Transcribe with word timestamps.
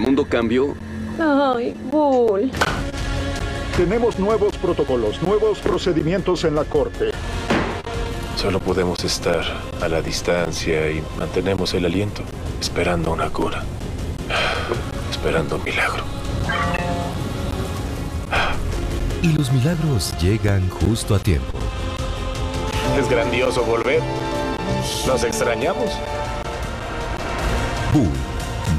mundo 0.00 0.26
cambió. 0.28 0.74
Ay, 1.18 1.74
Bull. 1.90 2.50
Tenemos 3.76 4.18
nuevos 4.18 4.56
protocolos, 4.56 5.22
nuevos 5.22 5.58
procedimientos 5.58 6.44
en 6.44 6.54
la 6.54 6.64
corte. 6.64 7.12
Solo 8.36 8.58
podemos 8.58 9.04
estar 9.04 9.44
a 9.80 9.88
la 9.88 10.00
distancia 10.00 10.90
y 10.90 11.02
mantenemos 11.18 11.74
el 11.74 11.84
aliento, 11.84 12.22
esperando 12.60 13.12
una 13.12 13.28
cura. 13.30 13.62
Esperando 15.10 15.56
un 15.56 15.64
milagro. 15.64 16.04
Y 19.22 19.32
los 19.34 19.52
milagros 19.52 20.14
llegan 20.18 20.68
justo 20.70 21.14
a 21.14 21.18
tiempo. 21.18 21.58
Es 22.98 23.08
grandioso 23.08 23.62
volver. 23.64 24.00
Nos 25.06 25.24
extrañamos. 25.24 25.90
Bull, 27.92 28.08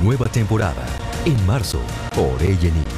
nueva 0.01 0.25
temporada, 0.25 0.83
en 1.25 1.45
marzo, 1.45 1.81
por. 2.15 2.90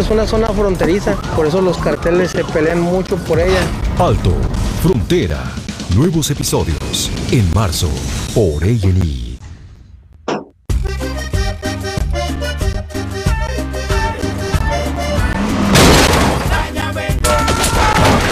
Es 0.00 0.08
una 0.08 0.26
zona 0.26 0.46
fronteriza, 0.48 1.14
por 1.36 1.46
eso 1.46 1.60
los 1.60 1.76
carteles 1.76 2.30
se 2.30 2.42
pelean 2.42 2.80
mucho 2.80 3.16
por 3.16 3.38
ella. 3.38 3.60
Alto, 3.98 4.32
Frontera, 4.82 5.44
nuevos 5.94 6.30
episodios, 6.30 7.10
en 7.30 7.52
marzo, 7.52 7.90
por 8.34 8.64
A&E. 8.64 9.36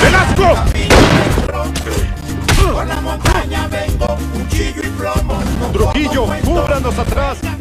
¡Velasco! 0.02 0.54
Trujillo, 5.74 6.26
cúbranos 6.46 6.98
atrás. 6.98 7.36
La 7.42 7.58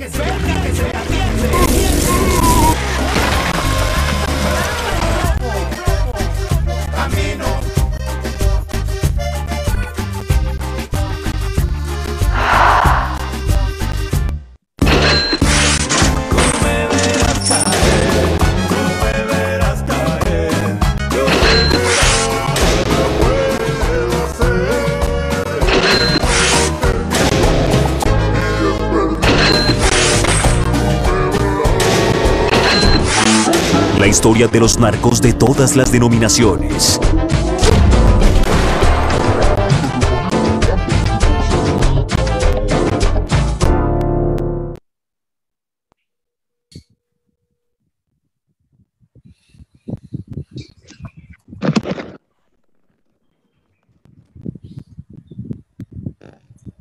historia 34.27 34.47
de 34.49 34.59
los 34.59 34.77
narcos 34.77 35.21
de 35.21 35.31
todas 35.31 35.77
las 35.77 35.89
denominaciones. 35.89 36.99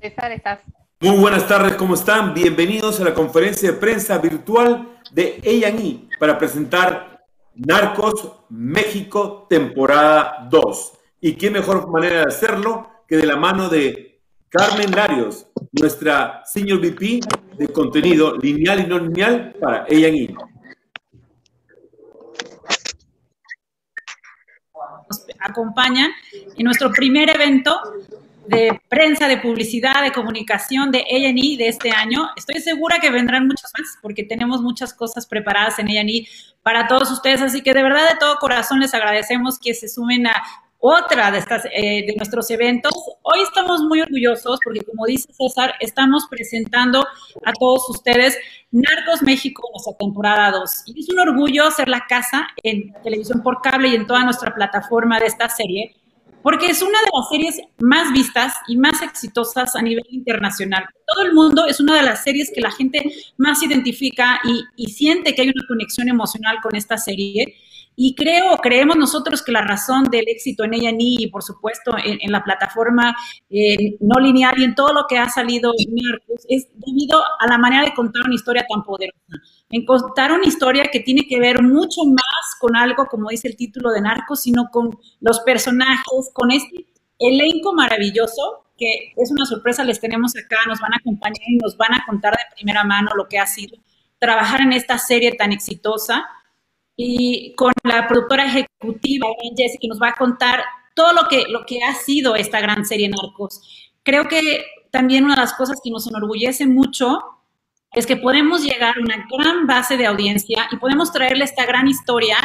César, 0.01 0.33
estás. 0.33 0.59
Muy 0.99 1.17
buenas 1.17 1.47
tardes, 1.47 1.77
¿cómo 1.77 1.95
están? 1.95 2.35
Bienvenidos 2.35 3.01
a 3.01 3.05
la 3.05 3.15
conferencia 3.15 3.71
de 3.71 3.79
prensa 3.79 4.19
virtual 4.19 4.99
de 5.13 5.41
A&E 5.45 6.09
para 6.19 6.37
presentar 6.39 7.16
Narcos 7.57 8.33
México 8.51 9.47
temporada 9.49 10.47
2. 10.51 10.93
¿Y 11.23 11.33
qué 11.35 11.51
mejor 11.51 11.89
manera 11.91 12.21
de 12.21 12.27
hacerlo 12.27 12.91
que 13.09 13.17
de 13.17 13.27
la 13.27 13.37
mano 13.37 13.69
de 13.69 14.21
Carmen 14.49 14.91
Larios, 14.91 15.47
nuestra 15.73 16.43
Senior 16.45 16.81
VP 16.81 17.21
de 17.57 17.69
contenido 17.69 18.37
lineal 18.37 18.81
y 18.81 18.87
no 18.87 18.99
lineal 18.99 19.55
para 19.59 19.85
A&E? 19.85 20.35
nos 25.09 25.27
acompañan 25.39 26.11
en 26.57 26.65
nuestro 26.65 26.91
primer 26.91 27.31
evento 27.31 27.81
de 28.49 28.81
prensa, 28.89 29.29
de 29.29 29.39
publicidad, 29.39 30.03
de 30.03 30.13
comunicación 30.13 30.91
de 30.91 30.99
A&E 30.99 31.57
de 31.57 31.69
este 31.69 31.91
año. 31.91 32.29
Estoy 32.37 32.61
segura 32.61 32.99
que 33.01 33.11
vendrán 33.11 33.47
muchos 33.47 33.71
más 33.79 33.99
porque 34.03 34.25
tenemos 34.25 34.63
muchas 34.63 34.95
cosas 34.95 35.27
preparadas 35.27 35.79
en 35.79 35.89
A&E 35.89 36.27
para 36.63 36.87
todos 36.87 37.11
ustedes. 37.11 37.43
Así 37.43 37.63
que 37.63 37.75
de 37.75 37.83
verdad, 37.83 38.09
de 38.09 38.19
todo 38.19 38.37
corazón, 38.37 38.81
les 38.81 38.95
agradecemos 38.95 39.59
que 39.59 39.75
se 39.75 39.89
sumen 39.89 40.27
a 40.27 40.43
otra 40.79 41.31
de, 41.31 41.39
estas, 41.39 41.65
eh, 41.67 42.05
de 42.07 42.15
nuestros 42.17 42.51
eventos. 42.51 42.93
Hoy 43.23 43.41
estamos 43.43 43.81
muy 43.83 44.01
orgullosos 44.01 44.61
porque, 44.63 44.83
como 44.83 45.07
dice 45.07 45.33
César, 45.33 45.75
estamos 45.81 46.27
presentando 46.31 47.07
a 47.45 47.53
todos 47.59 47.89
ustedes 47.91 48.39
Narcos 48.71 49.23
México, 49.23 49.69
nuestra 49.73 49.97
temporada 49.97 50.51
2. 50.51 50.83
Y 50.87 51.01
es 51.01 51.09
un 51.09 51.19
orgullo 51.19 51.71
ser 51.71 51.89
la 51.89 52.05
casa 52.09 52.49
en 52.63 52.93
televisión 53.03 53.43
por 53.43 53.63
cable 53.63 53.89
y 53.89 53.95
en 53.95 54.07
toda 54.07 54.25
nuestra 54.25 54.55
plataforma 54.55 55.19
de 55.19 55.27
esta 55.27 55.49
serie, 55.49 55.97
porque 56.47 56.67
es 56.69 56.81
una 56.81 56.97
de 57.01 57.11
las 57.13 57.29
series 57.29 57.61
más 57.81 58.13
vistas 58.13 58.55
y 58.69 58.77
más 58.77 59.03
exitosas 59.03 59.75
a 59.75 59.83
nivel 59.83 60.05
internacional. 60.11 60.85
Todo 61.05 61.27
el 61.27 61.35
mundo 61.35 61.67
es 61.67 61.81
una 61.81 61.97
de 61.97 62.05
las 62.05 62.23
series 62.23 62.53
que 62.55 62.61
la 62.61 62.71
gente 62.71 63.03
más 63.37 63.65
identifica 63.65 64.39
y, 64.77 64.87
siente 64.87 65.35
que 65.35 65.43
hay 65.43 65.49
una 65.49 65.67
conexión 65.67 66.09
emocional 66.09 66.59
con 66.63 66.77
esta 66.77 66.99
serie. 66.99 67.57
Y 67.97 68.15
creo, 68.15 68.59
creemos 68.59 68.97
nosotros 68.97 69.43
que 69.43 69.51
la 69.51 69.63
razón 69.63 70.05
del 70.05 70.27
éxito 70.29 70.63
en 70.63 70.75
ella 70.75 70.93
y 70.97 71.27
por 71.33 71.43
supuesto 71.43 71.97
en, 72.05 72.31
la 72.31 72.45
plataforma 72.45 73.17
no 73.99 74.21
lineal 74.21 74.55
y 74.57 74.63
en 74.63 74.77
todo 74.77 74.93
lo 74.93 75.07
que 75.09 75.19
ha 75.19 75.29
salido 75.29 75.73
en 75.77 75.97
Narcos 75.97 76.47
es 76.49 76.69
debido 76.75 77.25
a 77.41 77.49
la 77.49 77.59
manera 77.59 77.83
de 77.87 77.93
contar 77.93 78.23
una 78.25 78.37
historia 78.37 78.65
tan 78.73 78.85
poderosa. 78.85 79.43
En 79.71 79.85
contar 79.85 80.33
una 80.33 80.47
historia 80.47 80.85
que 80.93 81.01
tiene 81.01 81.27
que 81.29 81.41
ver 81.41 81.63
mucho 81.63 82.03
más 82.05 82.55
con 82.61 82.77
algo, 82.77 83.07
como 83.07 83.31
dice 83.31 83.49
el 83.49 83.57
título 83.57 83.91
de 83.91 84.01
Narcos, 84.01 84.43
sino 84.43 84.71
con 84.71 84.97
los 85.21 85.41
personajes, 85.41 86.31
con 86.33 86.53
este 86.53 86.87
elenco 87.19 87.73
maravilloso 87.73 88.67
que 88.79 89.13
es 89.17 89.31
una 89.31 89.47
sorpresa, 89.47 89.85
les 89.85 90.01
tenemos 90.01 90.33
acá, 90.37 90.59
nos 90.67 90.81
van 90.81 90.93
a 90.93 90.97
acompañar 90.99 91.49
y 91.49 91.57
nos 91.57 91.77
van 91.77 91.95
a 91.95 92.05
contar 92.07 92.33
de 92.33 92.55
primera 92.55 92.85
mano 92.85 93.11
lo 93.17 93.27
que 93.27 93.39
ha 93.39 93.47
sido 93.47 93.79
trabajar 94.19 94.61
en 94.61 94.73
esta 94.73 94.99
serie 94.99 95.33
tan 95.33 95.53
exitosa 95.53 96.27
y 96.97 97.55
con 97.55 97.73
la 97.85 98.07
productora 98.09 98.47
ejecutiva, 98.47 99.27
Jessie, 99.57 99.79
que 99.81 99.89
nos 99.89 100.01
va 100.01 100.09
a 100.09 100.15
contar 100.15 100.63
todo 100.95 101.13
lo 101.13 101.29
que, 101.29 101.45
lo 101.49 101.65
que 101.67 101.83
ha 101.83 101.95
sido 101.95 102.37
esta 102.37 102.61
gran 102.61 102.85
serie 102.85 103.09
Narcos. 103.09 103.61
Creo 104.03 104.29
que 104.29 104.65
también 104.91 105.25
una 105.25 105.35
de 105.35 105.41
las 105.41 105.53
cosas 105.55 105.81
que 105.83 105.91
nos 105.91 106.07
enorgullece 106.07 106.67
mucho 106.67 107.21
es 107.97 108.07
que 108.07 108.17
podemos 108.17 108.63
llegar 108.63 108.95
a 108.97 109.01
una 109.01 109.27
gran 109.37 109.67
base 109.67 109.97
de 109.97 110.07
audiencia 110.07 110.69
y 110.71 110.77
podemos 110.77 111.11
traerle 111.11 111.45
esta 111.45 111.65
gran 111.65 111.89
historia 111.89 112.37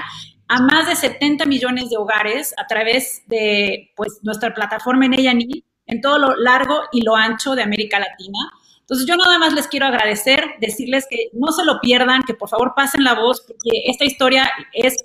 a 0.47 0.61
más 0.61 0.87
de 0.87 0.95
70 0.95 1.45
millones 1.45 1.89
de 1.89 1.97
hogares 1.97 2.55
a 2.57 2.65
través 2.67 3.23
de 3.27 3.91
pues, 3.97 4.19
nuestra 4.23 4.53
plataforma 4.53 5.05
en 5.05 5.13
A&E 5.13 5.63
en 5.87 6.01
todo 6.01 6.17
lo 6.19 6.35
largo 6.37 6.81
y 6.93 7.01
lo 7.01 7.17
ancho 7.17 7.53
de 7.53 7.63
América 7.63 7.99
Latina. 7.99 8.39
Entonces 8.79 9.05
yo 9.05 9.17
nada 9.17 9.37
más 9.39 9.53
les 9.53 9.67
quiero 9.67 9.87
agradecer, 9.87 10.43
decirles 10.61 11.05
que 11.09 11.29
no 11.33 11.51
se 11.51 11.65
lo 11.65 11.81
pierdan, 11.81 12.23
que 12.23 12.33
por 12.33 12.47
favor 12.47 12.71
pasen 12.73 13.03
la 13.03 13.15
voz, 13.15 13.41
porque 13.41 13.83
esta 13.87 14.05
historia 14.05 14.49
es 14.73 14.95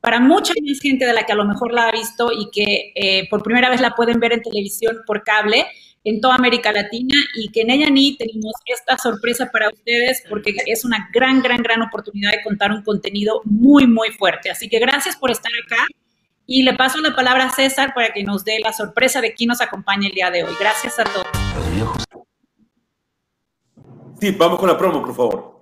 para 0.00 0.18
mucha 0.18 0.54
más 0.66 0.80
gente 0.80 1.04
de 1.04 1.12
la 1.12 1.24
que 1.24 1.32
a 1.32 1.36
lo 1.36 1.44
mejor 1.44 1.74
la 1.74 1.88
ha 1.88 1.92
visto 1.92 2.30
y 2.32 2.50
que 2.50 2.92
eh, 2.94 3.28
por 3.28 3.42
primera 3.42 3.68
vez 3.68 3.82
la 3.82 3.94
pueden 3.94 4.18
ver 4.18 4.32
en 4.32 4.42
televisión 4.42 4.98
por 5.06 5.22
cable. 5.24 5.66
En 6.04 6.20
toda 6.20 6.34
América 6.34 6.72
Latina 6.72 7.14
y 7.34 7.50
que 7.50 7.62
en 7.62 7.70
ella 7.70 7.90
ni 7.90 8.16
tenemos 8.16 8.52
esta 8.66 8.96
sorpresa 8.98 9.50
para 9.52 9.68
ustedes 9.68 10.22
porque 10.28 10.54
es 10.66 10.84
una 10.84 11.08
gran, 11.12 11.42
gran, 11.42 11.62
gran 11.62 11.82
oportunidad 11.82 12.30
de 12.32 12.42
contar 12.42 12.72
un 12.72 12.82
contenido 12.82 13.42
muy, 13.44 13.86
muy 13.86 14.10
fuerte. 14.10 14.50
Así 14.50 14.68
que 14.68 14.78
gracias 14.78 15.16
por 15.16 15.30
estar 15.30 15.52
acá 15.64 15.84
y 16.46 16.62
le 16.62 16.74
paso 16.74 16.98
la 17.00 17.14
palabra 17.14 17.44
a 17.46 17.50
César 17.50 17.92
para 17.94 18.12
que 18.12 18.24
nos 18.24 18.44
dé 18.44 18.58
la 18.60 18.72
sorpresa 18.72 19.20
de 19.20 19.34
quién 19.34 19.48
nos 19.48 19.60
acompaña 19.60 20.08
el 20.08 20.14
día 20.14 20.30
de 20.30 20.44
hoy. 20.44 20.54
Gracias 20.58 20.98
a 20.98 21.04
todos. 21.04 21.26
Sí, 24.20 24.32
vamos 24.32 24.58
con 24.58 24.68
la 24.68 24.76
promo, 24.76 25.00
por 25.00 25.14
favor. 25.14 25.60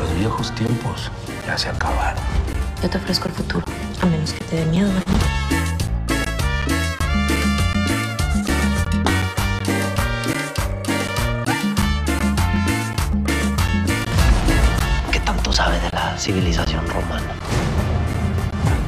Los 0.00 0.18
viejos 0.18 0.54
tiempos 0.54 1.10
ya 1.46 1.58
se 1.58 1.68
acabaron. 1.68 2.22
Yo 2.82 2.88
te 2.88 2.98
ofrezco 2.98 3.28
el 3.28 3.34
futuro, 3.34 3.64
a 4.00 4.06
menos 4.06 4.32
que 4.32 4.44
te 4.44 4.56
dé 4.56 4.64
miedo, 4.66 4.88
¿verdad? 4.92 5.35
La 16.16 16.22
civilización 16.22 16.86
romana? 16.88 17.34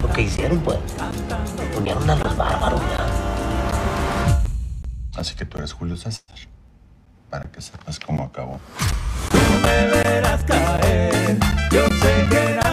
Lo 0.01 0.09
que 0.15 0.23
hicieron, 0.23 0.61
pues, 0.61 0.79
unieron 1.77 2.09
a 2.09 2.17
los 2.17 2.35
bárbaros, 2.35 2.81
ya. 2.81 3.07
Así 5.15 5.35
que 5.35 5.45
tú 5.45 5.59
eres 5.59 5.75
Julio 5.75 5.99
César, 5.99 6.39
para 7.29 7.45
que 7.53 7.61
sepas 7.61 8.01
cómo 8.01 8.23
acabó. 8.23 8.59
me 9.63 9.89
verás 9.89 10.43
caer, 10.45 11.39
yo 11.71 11.87
sé 12.01 12.27
que 12.31 12.55
nada 12.57 12.68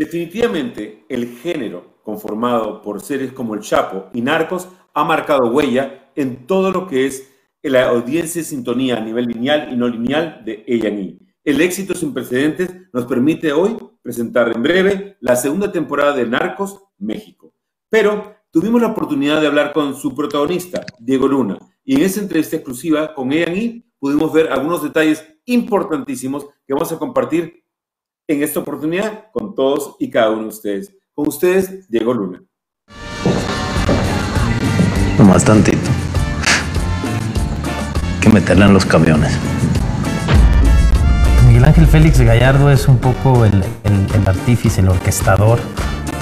Definitivamente, 0.00 1.04
el 1.10 1.26
género 1.26 2.00
conformado 2.02 2.80
por 2.80 3.02
series 3.02 3.34
como 3.34 3.54
El 3.54 3.60
Chapo 3.60 4.06
y 4.14 4.22
Narcos 4.22 4.66
ha 4.94 5.04
marcado 5.04 5.50
huella 5.50 6.10
en 6.14 6.46
todo 6.46 6.70
lo 6.70 6.86
que 6.86 7.04
es 7.04 7.30
la 7.62 7.90
audiencia 7.90 8.40
de 8.40 8.48
sintonía 8.48 8.96
a 8.96 9.00
nivel 9.02 9.26
lineal 9.26 9.70
y 9.70 9.76
no 9.76 9.86
lineal 9.88 10.42
de 10.42 10.64
A&E. 10.66 11.18
El 11.44 11.60
éxito 11.60 11.94
sin 11.94 12.14
precedentes 12.14 12.70
nos 12.94 13.04
permite 13.04 13.52
hoy 13.52 13.76
presentar 14.00 14.50
en 14.56 14.62
breve 14.62 15.18
la 15.20 15.36
segunda 15.36 15.70
temporada 15.70 16.16
de 16.16 16.24
Narcos 16.24 16.82
México. 16.96 17.52
Pero 17.90 18.36
tuvimos 18.50 18.80
la 18.80 18.88
oportunidad 18.88 19.38
de 19.38 19.48
hablar 19.48 19.74
con 19.74 19.94
su 19.94 20.14
protagonista, 20.14 20.82
Diego 20.98 21.28
Luna, 21.28 21.58
y 21.84 21.96
en 21.96 22.00
esa 22.00 22.22
entrevista 22.22 22.56
exclusiva 22.56 23.12
con 23.14 23.32
A&E 23.32 23.84
pudimos 23.98 24.32
ver 24.32 24.50
algunos 24.50 24.82
detalles 24.82 25.22
importantísimos 25.44 26.46
que 26.66 26.72
vamos 26.72 26.90
a 26.90 26.98
compartir 26.98 27.60
en 28.32 28.42
esta 28.44 28.60
oportunidad 28.60 29.24
con 29.32 29.54
todos 29.56 29.96
y 29.98 30.08
cada 30.08 30.30
uno 30.30 30.42
de 30.42 30.48
ustedes. 30.48 30.94
Con 31.14 31.26
ustedes, 31.28 31.88
Diego 31.88 32.14
Luna. 32.14 32.42
Nomás 35.18 35.44
tantito. 35.44 35.78
Hay 38.14 38.20
que 38.20 38.28
meterla 38.30 38.66
en 38.66 38.72
los 38.74 38.86
camiones. 38.86 39.32
Miguel 41.48 41.64
Ángel 41.64 41.86
Félix 41.88 42.20
Gallardo 42.20 42.70
es 42.70 42.86
un 42.86 42.98
poco 42.98 43.44
el, 43.44 43.52
el- 43.84 44.06
el 44.14 44.28
artífice, 44.28 44.80
el 44.80 44.88
orquestador 44.88 45.58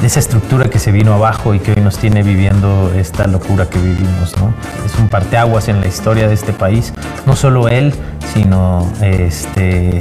de 0.00 0.06
esa 0.06 0.20
estructura 0.20 0.70
que 0.70 0.78
se 0.78 0.92
vino 0.92 1.12
abajo 1.12 1.54
y 1.54 1.58
que 1.58 1.72
hoy 1.72 1.80
nos 1.82 1.98
tiene 1.98 2.22
viviendo 2.22 2.92
esta 2.96 3.26
locura 3.26 3.68
que 3.68 3.78
vivimos. 3.78 4.34
¿no? 4.38 4.54
Es 4.86 4.98
un 4.98 5.08
parteaguas 5.08 5.68
en 5.68 5.80
la 5.80 5.86
historia 5.88 6.26
de 6.28 6.34
este 6.34 6.52
país. 6.52 6.92
No 7.26 7.36
solo 7.36 7.68
él, 7.68 7.92
sino 8.32 8.90
este, 9.02 10.00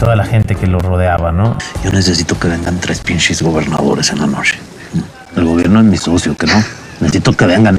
toda 0.00 0.16
la 0.16 0.24
gente 0.24 0.56
que 0.56 0.66
lo 0.66 0.80
rodeaba. 0.80 1.30
¿no? 1.30 1.56
Yo 1.84 1.92
necesito 1.92 2.36
que 2.40 2.48
vengan 2.48 2.80
tres 2.80 3.00
pinches 3.00 3.42
gobernadores 3.42 4.10
en 4.10 4.20
la 4.20 4.26
noche. 4.26 4.58
El 5.36 5.44
gobierno 5.44 5.78
es 5.78 5.86
mi 5.86 5.96
socio, 5.96 6.36
que 6.36 6.46
no. 6.46 6.54
Necesito 6.98 7.32
que 7.34 7.46
vengan. 7.46 7.78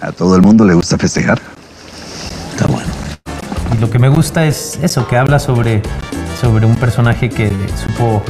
A 0.00 0.12
todo 0.12 0.36
el 0.36 0.42
mundo 0.42 0.64
le 0.64 0.72
gusta 0.72 0.96
festejar. 0.96 1.38
Está 2.52 2.66
bueno. 2.66 2.88
Y 3.76 3.80
lo 3.80 3.90
que 3.90 3.98
me 3.98 4.08
gusta 4.08 4.46
es 4.46 4.78
eso, 4.82 5.06
que 5.06 5.18
habla 5.18 5.38
sobre, 5.38 5.82
sobre 6.40 6.64
un 6.64 6.76
personaje 6.76 7.28
que 7.28 7.50
supo 7.76 8.22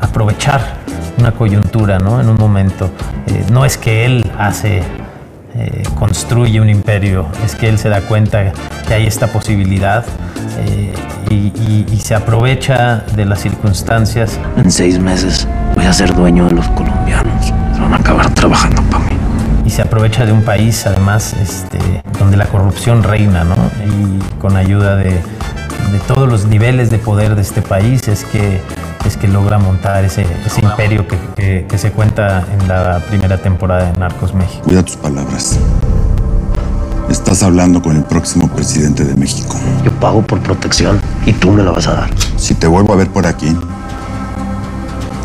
aprovechar 0.00 0.76
una 1.18 1.32
coyuntura, 1.32 1.98
¿no? 1.98 2.20
En 2.20 2.28
un 2.28 2.36
momento. 2.36 2.90
Eh, 3.28 3.46
no 3.50 3.64
es 3.64 3.78
que 3.78 4.04
él 4.04 4.30
hace, 4.38 4.82
eh, 5.56 5.82
construye 5.98 6.60
un 6.60 6.68
imperio, 6.68 7.26
es 7.44 7.54
que 7.54 7.68
él 7.68 7.78
se 7.78 7.88
da 7.88 8.00
cuenta 8.00 8.52
que 8.88 8.94
hay 8.94 9.06
esta 9.06 9.28
posibilidad 9.28 10.04
eh, 10.58 10.92
y, 11.30 11.34
y- 11.34 11.86
y 11.92 11.96
se 12.00 12.14
aprovecha 12.14 13.04
de 13.16 13.24
las 13.24 13.40
circunstancias. 13.40 14.38
En 14.56 14.70
seis 14.70 14.98
meses 14.98 15.46
voy 15.74 15.84
a 15.84 15.92
ser 15.92 16.14
dueño 16.14 16.46
de 16.46 16.54
los 16.54 16.66
colombianos. 16.68 17.46
Se 17.74 17.80
van 17.80 17.92
a 17.94 17.96
acabar 17.96 18.32
trabajando 18.34 18.82
para 18.90 19.04
mí. 19.04 19.16
y 19.66 19.70
se 19.70 19.82
aprovecha 19.82 20.26
de 20.26 20.32
un 20.32 20.42
país 20.42 20.86
además 20.86 21.34
este, 21.40 21.78
donde 22.18 22.36
la 22.36 22.44
corrupción 22.46 23.02
reina, 23.02 23.44
¿no? 23.44 23.54
Y 23.86 24.38
con 24.40 24.56
ayuda 24.56 24.94
de, 24.96 25.10
de 25.10 25.98
todos 26.06 26.28
los 26.28 26.44
niveles 26.46 26.90
de 26.90 26.98
poder 26.98 27.34
de 27.34 27.42
este 27.42 27.62
país 27.62 28.06
es 28.08 28.24
que, 28.24 28.60
es 29.06 29.16
que 29.16 29.28
logra 29.28 29.58
montar 29.58 30.04
ese, 30.04 30.26
ese 30.46 30.60
imperio 30.64 31.06
que, 31.06 31.18
que- 31.36 31.66
que 31.68 31.78
se 31.78 31.90
cuenta 31.92 32.44
en 32.58 32.68
la 32.68 33.00
primera 33.08 33.38
temporada 33.38 33.90
de 33.92 33.98
Narcos 33.98 34.34
México. 34.34 34.62
Cuida 34.64 34.82
tus 34.82 34.96
palabras. 34.96 35.58
Estás 37.10 37.42
hablando 37.42 37.82
con 37.82 37.96
el 37.96 38.02
próximo 38.04 38.48
presidente 38.48 39.04
de 39.04 39.14
México. 39.14 39.56
Yo 39.84 39.92
pago 39.92 40.22
por 40.22 40.40
protección 40.40 41.00
y 41.26 41.32
tú 41.32 41.50
me 41.50 41.62
la 41.62 41.70
vas 41.70 41.86
a 41.86 41.92
dar. 41.94 42.10
Si 42.36 42.54
te 42.54 42.66
vuelvo 42.66 42.92
a 42.94 42.96
ver 42.96 43.08
por 43.08 43.26
aquí, 43.26 43.54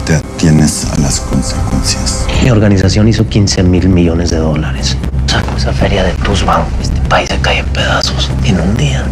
te 0.06 0.16
atienes 0.16 0.86
a 0.92 1.00
las 1.00 1.20
consecuencias. 1.22 2.26
Mi 2.44 2.50
organización 2.52 3.08
hizo 3.08 3.28
15 3.28 3.64
mil 3.64 3.88
millones 3.90 4.30
de 4.30 4.38
dólares. 4.38 4.98
Saco 5.28 5.56
esa 5.58 5.72
feria 5.72 6.04
de 6.04 6.12
tus 6.14 6.44
bancos. 6.46 6.68
Este 6.82 7.00
país 7.02 7.30
se 7.30 7.38
cae 7.40 7.60
en 7.60 7.66
pedazos. 7.68 8.30
En 8.44 8.60
un 8.60 8.76
día. 8.76 9.04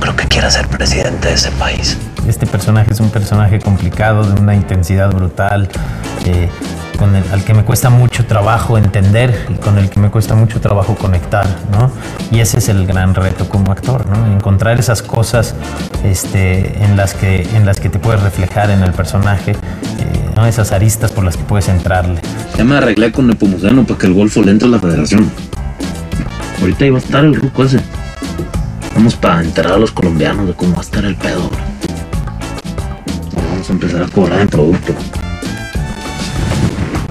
Creo 0.00 0.16
que 0.16 0.26
quiera 0.26 0.50
ser 0.50 0.66
presidente 0.68 1.28
de 1.28 1.34
ese 1.34 1.50
país. 1.52 1.98
Este 2.26 2.46
personaje 2.46 2.92
es 2.92 3.00
un 3.00 3.10
personaje 3.10 3.58
complicado, 3.60 4.24
de 4.24 4.40
una 4.40 4.54
intensidad 4.54 5.10
brutal, 5.12 5.68
eh, 6.24 6.48
con 6.98 7.14
el, 7.14 7.24
al 7.32 7.44
que 7.44 7.54
me 7.54 7.64
cuesta 7.64 7.90
mucho 7.90 8.26
trabajo 8.26 8.78
entender 8.78 9.46
y 9.48 9.54
con 9.54 9.78
el 9.78 9.88
que 9.90 10.00
me 10.00 10.10
cuesta 10.10 10.34
mucho 10.34 10.60
trabajo 10.60 10.94
conectar, 10.94 11.46
¿no? 11.70 11.90
Y 12.30 12.40
ese 12.40 12.58
es 12.58 12.68
el 12.68 12.86
gran 12.86 13.14
reto 13.14 13.48
como 13.48 13.72
actor, 13.72 14.06
¿no? 14.06 14.26
Encontrar 14.34 14.78
esas 14.78 15.02
cosas 15.02 15.54
este, 16.04 16.82
en, 16.82 16.96
las 16.96 17.14
que, 17.14 17.42
en 17.54 17.66
las 17.66 17.80
que 17.80 17.88
te 17.88 17.98
puedes 17.98 18.22
reflejar 18.22 18.70
en 18.70 18.82
el 18.82 18.92
personaje, 18.92 19.52
eh, 19.52 19.56
¿no? 20.36 20.46
Esas 20.46 20.72
aristas 20.72 21.12
por 21.12 21.24
las 21.24 21.36
que 21.36 21.44
puedes 21.44 21.68
entrarle. 21.68 22.20
Ya 22.56 22.64
me 22.64 22.76
arreglé 22.76 23.12
con 23.12 23.26
Nepomuceno 23.26 23.84
para 23.84 23.98
que 23.98 24.06
el 24.06 24.14
Golfo 24.14 24.42
le 24.42 24.52
entre 24.52 24.68
a 24.68 24.70
la 24.70 24.78
federación. 24.78 25.30
Ahorita 26.60 26.84
iba 26.86 26.98
a 26.98 27.00
estar 27.00 27.24
el 27.24 27.34
ruco 27.34 27.64
ese. 27.64 27.80
Vamos 29.00 29.16
para 29.16 29.40
enterar 29.40 29.72
a 29.72 29.78
los 29.78 29.92
colombianos 29.92 30.46
de 30.46 30.52
cómo 30.52 30.74
va 30.74 30.80
a 30.80 30.82
estar 30.82 31.02
el 31.06 31.16
pedo. 31.16 31.48
Vamos 33.50 33.70
a 33.70 33.72
empezar 33.72 34.02
a 34.02 34.06
cobrar 34.08 34.40
en 34.40 34.48
producto. 34.48 34.92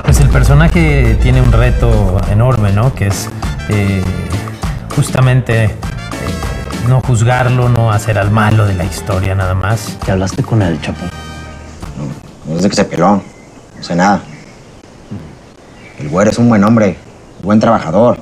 Pues 0.04 0.20
el 0.20 0.30
personaje 0.30 1.18
tiene 1.20 1.42
un 1.42 1.52
reto 1.52 2.22
enorme, 2.30 2.72
¿no? 2.74 2.94
Que 2.94 3.08
es 3.08 3.28
eh, 3.70 4.04
justamente 4.96 5.64
eh, 5.64 5.70
no 6.88 7.02
juzgarlo, 7.02 7.70
no 7.70 7.92
hacer 7.92 8.20
al 8.20 8.30
malo 8.30 8.68
de 8.68 8.76
la 8.76 8.84
historia 8.84 9.34
nada 9.34 9.56
más. 9.56 9.98
¿Te 10.06 10.12
hablaste 10.12 10.44
con 10.44 10.62
el 10.62 10.80
Chapo? 10.82 11.06
No 12.46 12.56
es 12.56 12.62
de 12.62 12.70
que 12.70 12.76
se 12.76 12.86
peló, 12.86 13.24
no 13.78 13.84
sé 13.84 13.96
nada. 13.96 14.22
El 15.98 16.08
güero 16.10 16.30
es 16.30 16.38
un 16.38 16.50
buen 16.50 16.64
hombre, 16.64 16.98
buen 17.42 17.60
trabajador. 17.60 18.20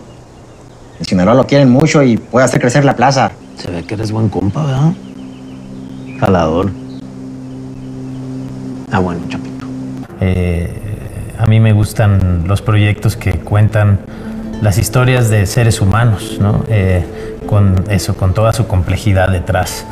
En 1.00 1.06
Sinaloa 1.06 1.34
lo 1.34 1.46
quieren 1.46 1.70
mucho 1.70 2.02
y 2.02 2.16
puede 2.16 2.46
hacer 2.46 2.62
crecer 2.62 2.86
la 2.86 2.96
plaza. 2.96 3.34
Se 3.58 3.72
ve 3.72 3.84
que 3.84 3.96
eres 3.96 4.12
buen 4.12 4.30
compa, 4.30 4.64
¿verdad? 4.66 4.94
Jalador. 6.20 6.72
Ah, 8.92 9.00
bueno, 9.00 9.22
Chapito. 9.28 9.66
Eh, 10.22 11.34
a 11.38 11.46
mí 11.46 11.60
me 11.60 11.74
gustan 11.74 12.48
los 12.48 12.62
proyectos 12.62 13.16
que 13.16 13.34
cuentan 13.34 14.00
las 14.62 14.78
historias 14.78 15.30
de 15.30 15.46
seres 15.46 15.82
humanos, 15.82 16.38
¿no? 16.40 16.64
Eh, 16.68 17.06
con 17.48 17.84
eso, 17.90 18.16
con 18.16 18.34
toda 18.34 18.54
su 18.54 18.68
complejidad 18.68 19.30
detrás. 19.30 19.86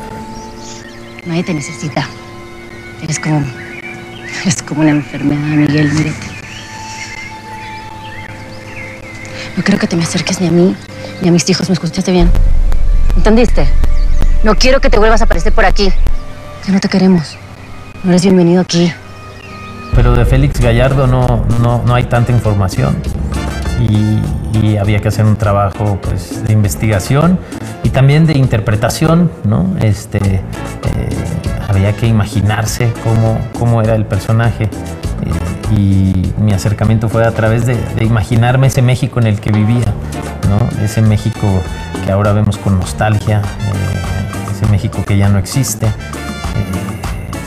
Nadie 1.26 1.44
te 1.44 1.54
necesita. 1.54 2.08
Eres 3.02 3.18
como. 3.18 3.42
Eres 4.42 4.62
como 4.62 4.82
una 4.82 4.90
enfermedad, 4.90 5.56
Miguel, 5.56 5.92
mírate. 5.92 6.26
No 9.56 9.62
quiero 9.62 9.80
que 9.80 9.86
te 9.86 9.96
me 9.96 10.02
acerques 10.02 10.40
ni 10.40 10.48
a 10.48 10.50
mí 10.50 10.76
ni 11.22 11.28
a 11.28 11.32
mis 11.32 11.48
hijos. 11.48 11.68
¿Me 11.68 11.74
escuchaste 11.74 12.12
bien? 12.12 12.30
¿Entendiste? 13.16 13.66
No 14.44 14.54
quiero 14.54 14.80
que 14.80 14.90
te 14.90 14.98
vuelvas 14.98 15.20
a 15.20 15.24
aparecer 15.24 15.52
por 15.52 15.64
aquí. 15.64 15.90
Ya 16.66 16.72
no 16.72 16.80
te 16.80 16.88
queremos. 16.88 17.36
No 18.04 18.10
eres 18.10 18.22
bienvenido 18.22 18.60
aquí. 18.60 18.92
pero 19.94 20.14
de 20.14 20.24
Félix 20.26 20.60
Gallardo 20.60 21.06
no, 21.06 21.46
no, 21.60 21.82
no 21.84 21.94
hay 21.94 22.04
tanta 22.04 22.32
información. 22.32 22.96
Y, 23.80 24.20
había 24.80 25.00
que 25.00 25.08
hacer 25.08 25.24
un 25.24 25.36
trabajo 25.36 25.98
pues, 26.02 26.44
de 26.44 26.52
investigación 26.52 27.38
y 27.82 27.90
también 27.90 28.26
de 28.26 28.36
interpretación, 28.36 29.30
¿no? 29.44 29.76
Este, 29.80 30.18
eh, 30.18 30.40
había 31.68 31.94
que 31.94 32.06
imaginarse 32.06 32.92
cómo, 33.02 33.38
cómo 33.58 33.82
era 33.82 33.94
el 33.94 34.04
personaje. 34.04 34.64
eh, 34.64 34.68
y 35.76 36.32
mi 36.40 36.52
acercamiento 36.52 37.08
fue 37.08 37.24
a 37.26 37.32
través 37.32 37.66
de, 37.66 37.74
de 37.74 38.04
imaginarme 38.04 38.68
ese 38.68 38.82
México 38.82 39.18
en 39.18 39.26
el 39.26 39.40
que 39.40 39.50
vivía, 39.50 39.86
¿no? 40.48 40.84
Ese 40.84 41.02
México 41.02 41.48
que 42.04 42.12
ahora 42.12 42.32
vemos 42.32 42.56
con 42.58 42.78
nostalgia, 42.78 43.40
eh, 43.40 44.52
ese 44.52 44.70
México 44.70 45.04
que 45.04 45.16
ya 45.16 45.28
no 45.28 45.38
existe. 45.38 45.86
eh, 45.86 45.90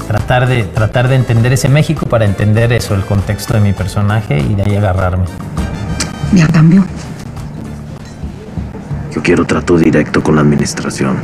tratar, 0.07 0.47
de, 0.47 0.63
tratar 0.63 1.07
de 1.07 1.15
entender 1.15 1.53
ese 1.53 1.69
México 1.69 2.07
para 2.07 2.25
entender 2.25 2.73
eso, 2.73 2.93
el 2.95 3.05
contexto 3.05 3.53
de 3.53 3.61
mi 3.61 3.73
personaje 3.73 4.39
y 4.39 4.55
de 4.55 4.63
ahí 4.63 4.75
agarrarme. 4.75 5.25
Ya 6.33 6.47
cambió. 6.47 6.83
Yo 9.13 9.21
quiero 9.23 9.45
trato 9.45 9.77
directo 9.77 10.21
con 10.21 10.35
la 10.35 10.41
administración. 10.41 11.17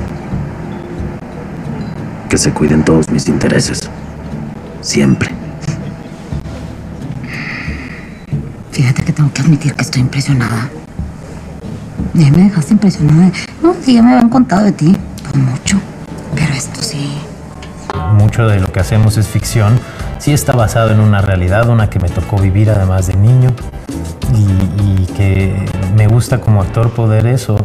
Que 2.35 2.39
se 2.39 2.51
cuiden 2.51 2.83
todos 2.83 3.09
mis 3.09 3.29
intereses. 3.29 3.89
Siempre. 4.81 5.29
Fíjate 8.73 9.05
que 9.05 9.13
tengo 9.13 9.31
que 9.31 9.41
admitir 9.41 9.73
que 9.73 9.81
estoy 9.81 10.01
impresionada. 10.01 10.69
Ya 12.13 12.29
me 12.31 12.43
dejaste 12.43 12.73
impresionada. 12.73 13.31
No, 13.63 13.73
sí, 13.81 13.93
ya 13.93 14.03
me 14.03 14.11
habían 14.11 14.27
contado 14.27 14.65
de 14.65 14.73
ti. 14.73 14.97
Pues 15.23 15.35
mucho. 15.37 15.79
Pero 16.35 16.53
esto 16.53 16.81
sí. 16.81 17.09
mucho 18.11 18.45
de 18.47 18.59
lo 18.59 18.69
que 18.69 18.81
hacemos 18.81 19.15
es 19.15 19.29
ficción, 19.29 19.79
sí 20.19 20.33
está 20.33 20.51
basado 20.51 20.91
en 20.91 20.99
una 20.99 21.21
realidad, 21.21 21.69
una 21.69 21.89
que 21.89 21.99
me 21.99 22.09
tocó 22.09 22.37
vivir 22.37 22.69
además 22.69 23.07
de 23.07 23.15
niño 23.15 23.53
y, 24.33 24.41
y 24.83 25.05
que 25.15 25.55
me 25.95 26.07
gusta 26.07 26.41
como 26.41 26.61
actor 26.61 26.91
poder 26.91 27.27
eso. 27.27 27.55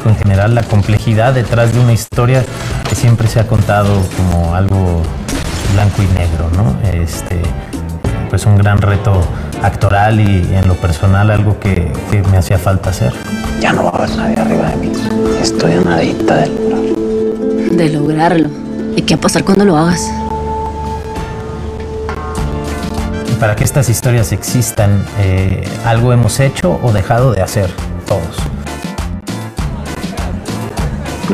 Público 0.00 0.08
en 0.08 0.16
general 0.16 0.54
la 0.54 0.62
complejidad 0.62 1.34
detrás 1.34 1.72
de 1.72 1.80
una 1.80 1.92
historia 1.92 2.44
que 2.88 2.94
siempre 2.94 3.28
se 3.28 3.40
ha 3.40 3.46
contado 3.46 4.02
como 4.16 4.54
algo 4.54 5.02
blanco 5.74 6.02
y 6.02 6.06
negro, 6.18 6.50
¿no? 6.56 6.76
Este, 6.90 7.40
pues 8.28 8.46
un 8.46 8.56
gran 8.56 8.78
reto 8.78 9.20
actoral 9.62 10.20
y 10.20 10.48
en 10.54 10.66
lo 10.66 10.74
personal 10.74 11.30
algo 11.30 11.58
que, 11.60 11.92
que 12.10 12.22
me 12.24 12.38
hacía 12.38 12.58
falta 12.58 12.90
hacer. 12.90 13.12
Ya 13.60 13.72
no 13.72 13.84
va 13.84 13.90
a 13.90 13.96
haber 13.96 14.16
nadie 14.16 14.36
arriba 14.36 14.68
de 14.70 14.76
mí. 14.76 14.92
Estoy 15.40 15.72
a 15.72 15.80
nadita 15.80 16.36
de 16.36 16.48
lograr. 16.48 17.70
De 17.70 17.88
lograrlo. 17.90 18.48
¿Y 18.96 19.02
qué 19.02 19.14
va 19.14 19.18
a 19.18 19.22
pasar 19.22 19.44
cuando 19.44 19.64
lo 19.64 19.76
hagas? 19.76 20.10
Y 23.30 23.34
para 23.34 23.54
que 23.54 23.64
estas 23.64 23.88
historias 23.88 24.32
existan, 24.32 25.04
eh, 25.18 25.68
algo 25.84 26.12
hemos 26.12 26.40
hecho 26.40 26.80
o 26.82 26.92
dejado 26.92 27.32
de 27.32 27.42
hacer 27.42 27.70
todos. 28.06 28.59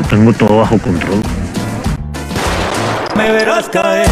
Tengo 0.03 0.31
todo 0.33 0.57
bajo 0.57 0.77
control. 0.79 1.21
Me 3.15 3.31
verás 3.31 3.67
caer. 3.69 4.07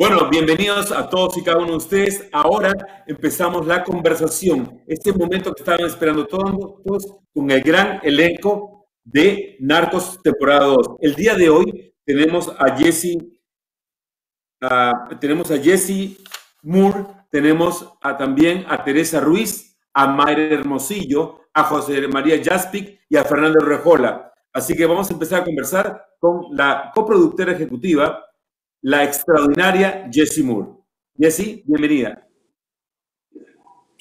Bueno, 0.00 0.30
bienvenidos 0.30 0.92
a 0.92 1.10
todos 1.10 1.36
y 1.36 1.42
cada 1.42 1.58
uno 1.58 1.72
de 1.72 1.76
ustedes. 1.76 2.26
Ahora 2.32 2.72
empezamos 3.06 3.66
la 3.66 3.84
conversación. 3.84 4.82
Este 4.86 5.12
momento 5.12 5.52
que 5.52 5.60
estaban 5.60 5.84
esperando 5.84 6.26
todos 6.26 7.18
con 7.34 7.50
el 7.50 7.60
gran 7.60 8.00
elenco 8.02 8.88
de 9.04 9.58
Narcos 9.60 10.22
temporada 10.22 10.64
2. 10.64 10.96
El 11.02 11.14
día 11.14 11.34
de 11.34 11.50
hoy 11.50 11.94
tenemos 12.06 12.48
a 12.58 12.74
Jesse, 12.78 13.18
ah, 14.60 15.08
tenemos 15.20 15.50
a 15.50 15.58
Jesse 15.58 16.18
Moore, 16.62 17.06
tenemos 17.30 17.92
a- 18.00 18.16
también 18.16 18.64
a 18.68 18.82
Teresa 18.84 19.20
Ruiz, 19.20 19.78
a 19.94 20.06
Mayra 20.06 20.42
Hermosillo, 20.54 21.40
a 21.52 21.64
José 21.64 22.06
María 22.08 22.40
Jaspic 22.42 23.00
y 23.08 23.16
a 23.16 23.24
Fernando 23.24 23.60
Rejola. 23.60 24.32
Así 24.52 24.74
que 24.76 24.86
vamos 24.86 25.10
a 25.10 25.12
empezar 25.12 25.40
a 25.42 25.44
conversar 25.44 26.06
con 26.18 26.46
la 26.56 26.90
coproductora 26.94 27.52
ejecutiva, 27.52 28.24
la 28.82 29.04
extraordinaria 29.04 30.08
Jessie 30.12 30.42
Moore. 30.44 30.70
Jessie, 31.18 31.62
bienvenida. 31.66 32.26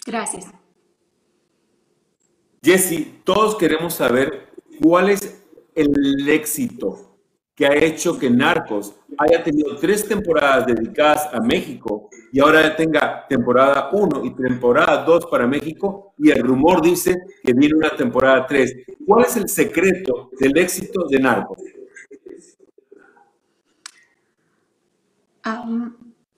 Gracias. 0.06 0.46
Jessie, 2.64 3.22
todos 3.24 3.56
queremos 3.56 3.94
saber 3.94 4.50
cuál 4.82 5.10
es 5.10 5.44
el 5.76 6.28
éxito 6.30 7.09
que 7.60 7.66
ha 7.68 7.76
hecho 7.76 8.18
que 8.18 8.30
Narcos 8.30 8.94
haya 9.18 9.44
tenido 9.44 9.76
tres 9.76 10.08
temporadas 10.08 10.66
dedicadas 10.66 11.28
a 11.34 11.42
México 11.42 12.10
y 12.32 12.40
ahora 12.40 12.74
tenga 12.74 13.28
temporada 13.28 13.90
1 13.92 14.24
y 14.24 14.30
temporada 14.34 15.04
2 15.04 15.26
para 15.26 15.46
México 15.46 16.14
y 16.18 16.30
el 16.32 16.42
rumor 16.42 16.82
dice 16.82 17.18
que 17.44 17.52
viene 17.52 17.76
una 17.76 17.90
temporada 17.90 18.48
3. 18.48 18.74
¿Cuál 19.06 19.26
es 19.26 19.36
el 19.36 19.50
secreto 19.50 20.30
del 20.40 20.58
éxito 20.58 21.06
de 21.10 21.20
Narcos? 21.20 21.58
Um, 25.46 25.96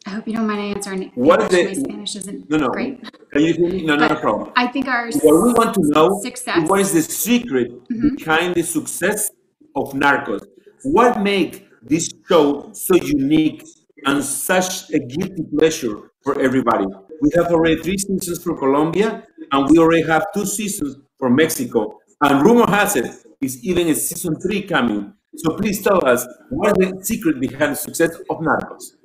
I 0.08 0.10
hope 0.10 0.26
you 0.28 0.34
don't 0.34 0.48
mind 0.48 0.76
answering. 0.76 1.04
in 1.04 1.12
What 1.14 1.54
is 1.54 1.68
My 1.68 1.74
Spanish 1.76 2.16
isn't 2.16 2.50
No, 2.50 2.58
no. 2.58 2.70
great. 2.70 3.00
Can 3.32 3.44
you 3.44 3.54
hear 3.54 3.70
me? 3.70 3.86
No, 3.86 3.96
not 3.96 4.10
a 4.10 4.16
But 4.16 4.22
problem. 4.22 4.52
I 4.56 4.66
think 4.66 4.88
our 4.88 5.06
What 5.22 5.44
we 5.46 5.54
want 5.54 5.76
to 5.76 5.82
know 5.84 6.20
success- 6.24 6.56
Mm-hmm. 6.58 6.68
what 6.68 6.80
is 6.82 6.94
the 6.94 7.04
secret 7.04 7.72
behind 8.18 8.56
the 8.56 8.64
success 8.64 9.30
of 9.76 9.94
Narcos? 9.94 10.42
What 10.84 11.22
make 11.22 11.68
this 11.82 12.10
show 12.28 12.72
so 12.74 12.96
unique 12.96 13.64
and 14.06 14.24
such 14.24 14.90
a 14.92 15.00
guilty 15.00 15.44
pleasure 15.58 16.12
for 16.24 16.40
everybody? 16.40 16.86
We 17.22 17.30
have 17.36 17.48
already 17.48 17.82
three 17.82 17.98
seasons 17.98 18.44
for 18.44 18.58
Colombia, 18.58 19.24
and 19.52 19.70
we 19.70 19.78
already 19.78 20.04
have 20.08 20.26
two 20.34 20.46
seasons 20.46 20.98
for 21.20 21.30
Mexico. 21.30 22.00
And 22.22 22.44
rumor 22.44 22.66
has 22.68 22.96
it 22.96 23.12
is 23.42 23.64
even 23.64 23.88
a 23.90 23.96
season 23.96 24.40
three 24.40 24.64
coming. 24.64 25.14
So 25.38 25.56
please 25.56 25.82
tell 25.82 26.06
us 26.06 26.26
what 26.50 26.76
is 26.82 26.92
the 26.92 27.06
secret 27.06 27.40
behind 27.40 27.74
the 27.74 27.76
success 27.76 28.16
of 28.30 28.38
Narcos? 28.40 28.96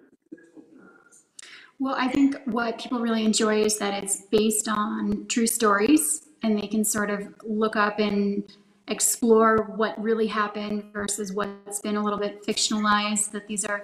Well, 1.78 1.94
I 1.96 2.08
think 2.08 2.36
what 2.46 2.78
people 2.78 3.00
really 3.00 3.24
enjoy 3.24 3.62
is 3.62 3.78
that 3.78 4.02
it's 4.02 4.22
based 4.30 4.66
on 4.66 5.26
true 5.28 5.46
stories 5.46 6.26
and 6.42 6.58
they 6.58 6.66
can 6.66 6.84
sort 6.84 7.10
of 7.10 7.34
look 7.44 7.76
up 7.76 7.98
and 7.98 8.42
explore 8.88 9.72
what 9.76 10.00
really 10.00 10.26
happened 10.26 10.92
versus 10.92 11.32
what's 11.32 11.80
been 11.80 11.96
a 11.96 12.02
little 12.02 12.18
bit 12.18 12.44
fictionalized, 12.46 13.32
that 13.32 13.46
these 13.48 13.64
are 13.64 13.82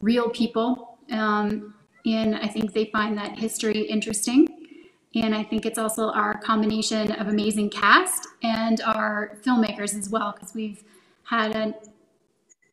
real 0.00 0.30
people. 0.30 0.98
Um, 1.10 1.74
and 2.04 2.36
I 2.36 2.46
think 2.46 2.72
they 2.72 2.86
find 2.86 3.16
that 3.18 3.38
history 3.38 3.82
interesting. 3.82 4.48
And 5.14 5.34
I 5.34 5.42
think 5.42 5.66
it's 5.66 5.78
also 5.78 6.10
our 6.10 6.38
combination 6.38 7.12
of 7.12 7.28
amazing 7.28 7.70
cast 7.70 8.28
and 8.42 8.80
our 8.82 9.38
filmmakers 9.44 9.98
as 9.98 10.10
well, 10.10 10.32
because 10.32 10.54
we've 10.54 10.84
had 11.24 11.56
a 11.56 11.74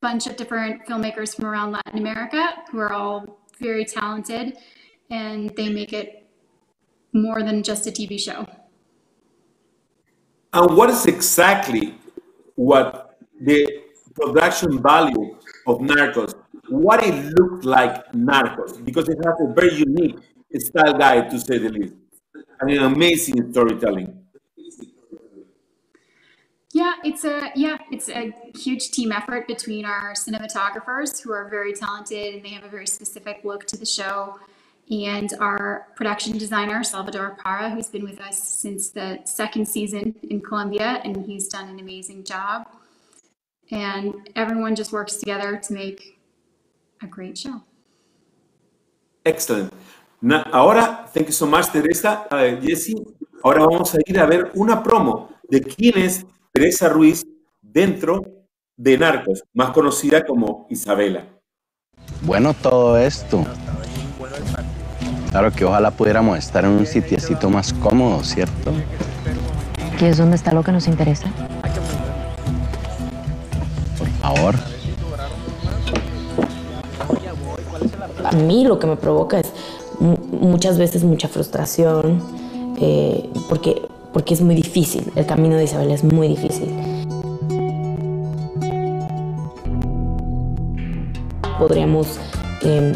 bunch 0.02 0.28
of 0.28 0.36
different 0.36 0.86
filmmakers 0.86 1.36
from 1.36 1.46
around 1.46 1.72
Latin 1.72 2.00
America 2.00 2.54
who 2.70 2.80
are 2.80 2.92
all 2.92 3.40
very 3.60 3.86
talented 3.86 4.58
and 5.10 5.50
they 5.56 5.70
make 5.70 5.94
it 5.94 6.28
more 7.14 7.42
than 7.42 7.64
just 7.64 7.88
a 7.88 7.92
TV 7.92 8.20
show. 8.20 8.46
And 10.54 10.78
what 10.78 10.90
is 10.92 11.06
exactly 11.08 11.96
what 12.56 13.18
the 13.42 13.68
production 14.14 14.82
value 14.82 15.36
of 15.66 15.80
Narcos, 15.80 16.36
what 16.70 17.04
it 17.04 17.16
looked 17.38 17.66
like 17.66 18.12
Narcos, 18.12 18.84
because 18.86 19.10
it 19.10 19.18
has 19.26 19.36
a 19.40 19.52
very 19.54 19.74
unique 19.74 20.20
style 20.60 20.96
guide 20.98 21.32
to 21.32 21.40
say 21.40 21.58
the 21.58 21.70
least, 21.70 21.96
and 22.60 22.70
an 22.70 22.84
amazing 22.84 23.52
storytelling. 23.52 24.20
Yeah, 26.72 26.94
it's 27.04 27.24
a 27.24 27.52
yeah, 27.56 27.78
it's 27.92 28.10
a 28.10 28.34
huge 28.56 28.90
team 28.92 29.12
effort 29.12 29.48
between 29.48 29.86
our 29.86 30.14
cinematographers 30.14 31.22
who 31.22 31.32
are 31.32 31.48
very 31.48 31.74
talented 31.74 32.36
and 32.36 32.44
they 32.44 32.50
have 32.50 32.64
a 32.64 32.70
very 32.70 32.88
specific 32.88 33.42
look 33.44 33.66
to 33.68 33.78
the 33.78 33.86
show, 33.86 34.40
and 34.92 35.34
our 35.40 35.88
production 35.96 36.38
designer 36.38 36.84
Salvador 36.84 37.38
Parra, 37.44 37.70
who's 37.70 37.88
been 37.88 38.04
with 38.04 38.20
us 38.20 38.38
since 38.38 38.90
the 38.90 39.20
second 39.26 39.68
season 39.68 40.16
in 40.30 40.42
Colombia, 40.42 41.02
and 41.04 41.26
he's 41.26 41.48
done 41.48 41.70
an 41.70 41.80
amazing 41.80 42.24
job. 42.24 42.68
And 43.72 44.30
everyone 44.36 44.76
just 44.76 44.92
works 44.92 45.16
together 45.16 45.58
to 45.58 45.74
make 45.74 46.20
a 47.02 47.08
great 47.08 47.38
show. 47.38 47.64
Excellent. 49.26 49.74
Na- 50.22 50.44
ahora, 50.52 51.06
thank 51.14 51.28
you 51.28 51.34
so 51.34 51.46
much, 51.46 51.72
Teresa, 51.72 52.28
uh, 52.30 52.62
Jesse. 52.62 52.96
Ahora 53.44 53.66
vamos 53.66 53.94
a 53.96 54.00
ir 54.06 54.20
a 54.20 54.26
ver 54.26 54.52
una 54.56 54.82
promo 54.84 55.30
de 55.50 55.62
quién 55.62 55.98
es 55.98 56.26
Teresa 56.54 56.90
Ruiz 56.90 57.26
dentro 57.62 58.22
de 58.78 58.98
Narcos, 58.98 59.44
más 59.54 59.72
conocida 59.72 60.26
como 60.26 60.68
Isabela. 60.70 61.26
Bueno, 62.22 62.54
todo 62.54 62.98
esto. 62.98 63.46
Claro 65.34 65.52
que 65.52 65.66
ojalá 65.66 65.90
pudiéramos 65.90 66.38
estar 66.38 66.64
en 66.64 66.70
un 66.70 66.86
sitiecito 66.86 67.50
más 67.50 67.74
cómodo, 67.74 68.24
¿cierto? 68.24 68.72
¿Qué 69.98 70.10
es 70.10 70.18
donde 70.20 70.36
está 70.36 70.54
lo 70.54 70.62
que 70.64 70.72
nos 70.72 70.88
interesa? 70.88 71.26
Por 73.98 74.08
favor. 74.22 74.56
A 78.24 78.32
mí 78.34 78.64
lo 78.64 78.78
que 78.78 78.86
me 78.86 78.96
provoca 78.96 79.40
es 79.40 79.52
mu- 80.00 80.18
muchas 80.40 80.78
veces 80.78 81.04
mucha 81.04 81.28
frustración, 81.28 82.22
eh, 82.80 83.28
porque, 83.50 83.82
porque 84.14 84.36
es 84.36 84.42
muy 84.42 84.54
difícil, 84.54 85.12
el 85.16 85.26
camino 85.26 85.56
de 85.56 85.64
Isabel 85.64 85.90
es 85.90 86.04
muy 86.04 86.28
difícil. 86.28 86.70
Podríamos 91.58 92.20
eh, 92.62 92.94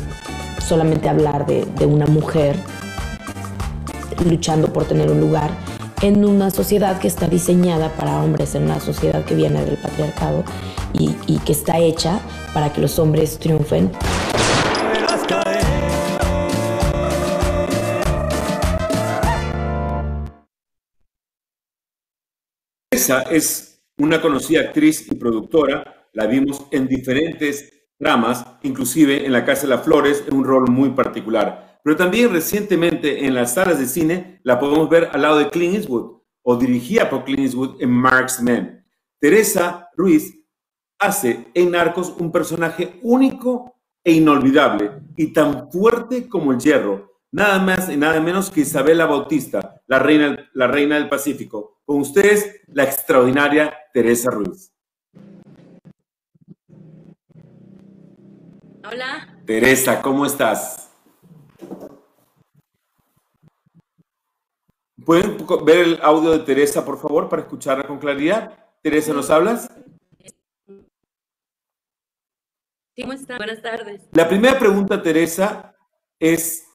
solamente 0.67 1.07
hablar 1.07 1.45
de, 1.45 1.65
de 1.65 1.85
una 1.85 2.05
mujer 2.07 2.57
luchando 4.25 4.73
por 4.73 4.85
tener 4.85 5.09
un 5.09 5.21
lugar 5.21 5.49
en 6.01 6.25
una 6.25 6.51
sociedad 6.51 6.99
que 6.99 7.07
está 7.07 7.27
diseñada 7.27 7.89
para 7.95 8.21
hombres, 8.21 8.53
en 8.55 8.63
una 8.63 8.79
sociedad 8.79 9.23
que 9.25 9.33
viene 9.33 9.63
del 9.65 9.77
patriarcado 9.77 10.43
y, 10.93 11.15
y 11.25 11.39
que 11.39 11.53
está 11.53 11.79
hecha 11.79 12.19
para 12.53 12.71
que 12.71 12.81
los 12.81 12.99
hombres 12.99 13.39
triunfen. 13.39 13.91
Esa 22.91 23.21
es 23.23 23.79
una 23.97 24.21
conocida 24.21 24.61
actriz 24.61 25.09
y 25.09 25.15
productora. 25.15 26.09
La 26.13 26.27
vimos 26.27 26.65
en 26.71 26.87
diferentes 26.87 27.76
tramas, 27.97 28.45
inclusive 28.63 29.25
en 29.25 29.31
La 29.31 29.45
Casa 29.45 29.63
de 29.63 29.69
las 29.75 29.83
Flores, 29.83 30.23
en 30.27 30.35
un 30.35 30.43
rol 30.43 30.69
muy 30.69 30.89
particular. 30.91 31.79
Pero 31.83 31.95
también 31.95 32.31
recientemente 32.31 33.25
en 33.25 33.33
las 33.33 33.53
salas 33.53 33.79
de 33.79 33.85
cine 33.85 34.39
la 34.43 34.59
podemos 34.59 34.89
ver 34.89 35.09
al 35.13 35.21
lado 35.21 35.37
de 35.37 35.49
Clint 35.49 35.75
Eastwood 35.75 36.21
o 36.41 36.55
dirigida 36.55 37.09
por 37.09 37.23
Clint 37.23 37.41
Eastwood 37.41 37.81
en 37.81 37.89
Marksman. 37.89 38.85
Teresa 39.19 39.89
Ruiz 39.95 40.37
hace 40.99 41.47
en 41.53 41.71
Narcos 41.71 42.13
un 42.19 42.31
personaje 42.31 42.99
único 43.03 43.75
e 44.03 44.13
inolvidable 44.13 44.91
y 45.15 45.33
tan 45.33 45.71
fuerte 45.71 46.29
como 46.29 46.51
el 46.51 46.59
hierro. 46.59 47.21
Nada 47.31 47.59
más 47.59 47.89
y 47.89 47.97
nada 47.97 48.21
menos 48.21 48.49
que 48.49 48.61
Isabela 48.61 49.05
Bautista, 49.05 49.81
la 49.87 49.99
reina, 49.99 50.49
la 50.53 50.67
reina 50.67 50.95
del 50.95 51.09
Pacífico. 51.09 51.81
Con 51.85 51.99
ustedes, 51.99 52.61
la 52.67 52.83
extraordinaria 52.83 53.73
Teresa 53.93 54.31
Ruiz. 54.31 54.73
Hola. 58.89 59.27
Teresa, 59.45 60.01
¿cómo 60.01 60.25
estás? 60.25 60.89
¿Pueden 65.05 65.37
ver 65.65 65.79
el 65.79 65.99
audio 66.01 66.31
de 66.31 66.39
Teresa, 66.39 66.85
por 66.85 66.97
favor, 66.97 67.27
para 67.27 67.41
escucharla 67.41 67.85
con 67.85 67.99
claridad? 67.99 68.57
Teresa, 68.81 69.13
¿nos 69.13 69.29
hablas? 69.29 69.69
¿Cómo 72.95 73.13
están? 73.13 73.37
Buenas 73.37 73.61
tardes. 73.61 74.03
La 74.13 74.27
primera 74.27 74.57
pregunta, 74.57 75.01
Teresa, 75.01 75.75
es, 76.17 76.65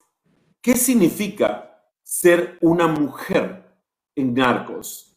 ¿qué 0.61 0.75
significa 0.75 1.83
ser 2.03 2.59
una 2.61 2.89
mujer 2.89 3.75
en 4.15 4.35
Narcos? 4.35 5.17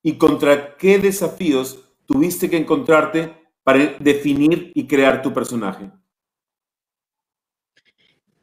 ¿Y 0.00 0.16
contra 0.16 0.76
qué 0.76 0.98
desafíos 0.98 1.92
tuviste 2.06 2.48
que 2.48 2.56
encontrarte 2.56 3.34
para 3.64 3.96
definir 3.98 4.70
y 4.76 4.86
crear 4.86 5.22
tu 5.22 5.32
personaje? 5.32 5.90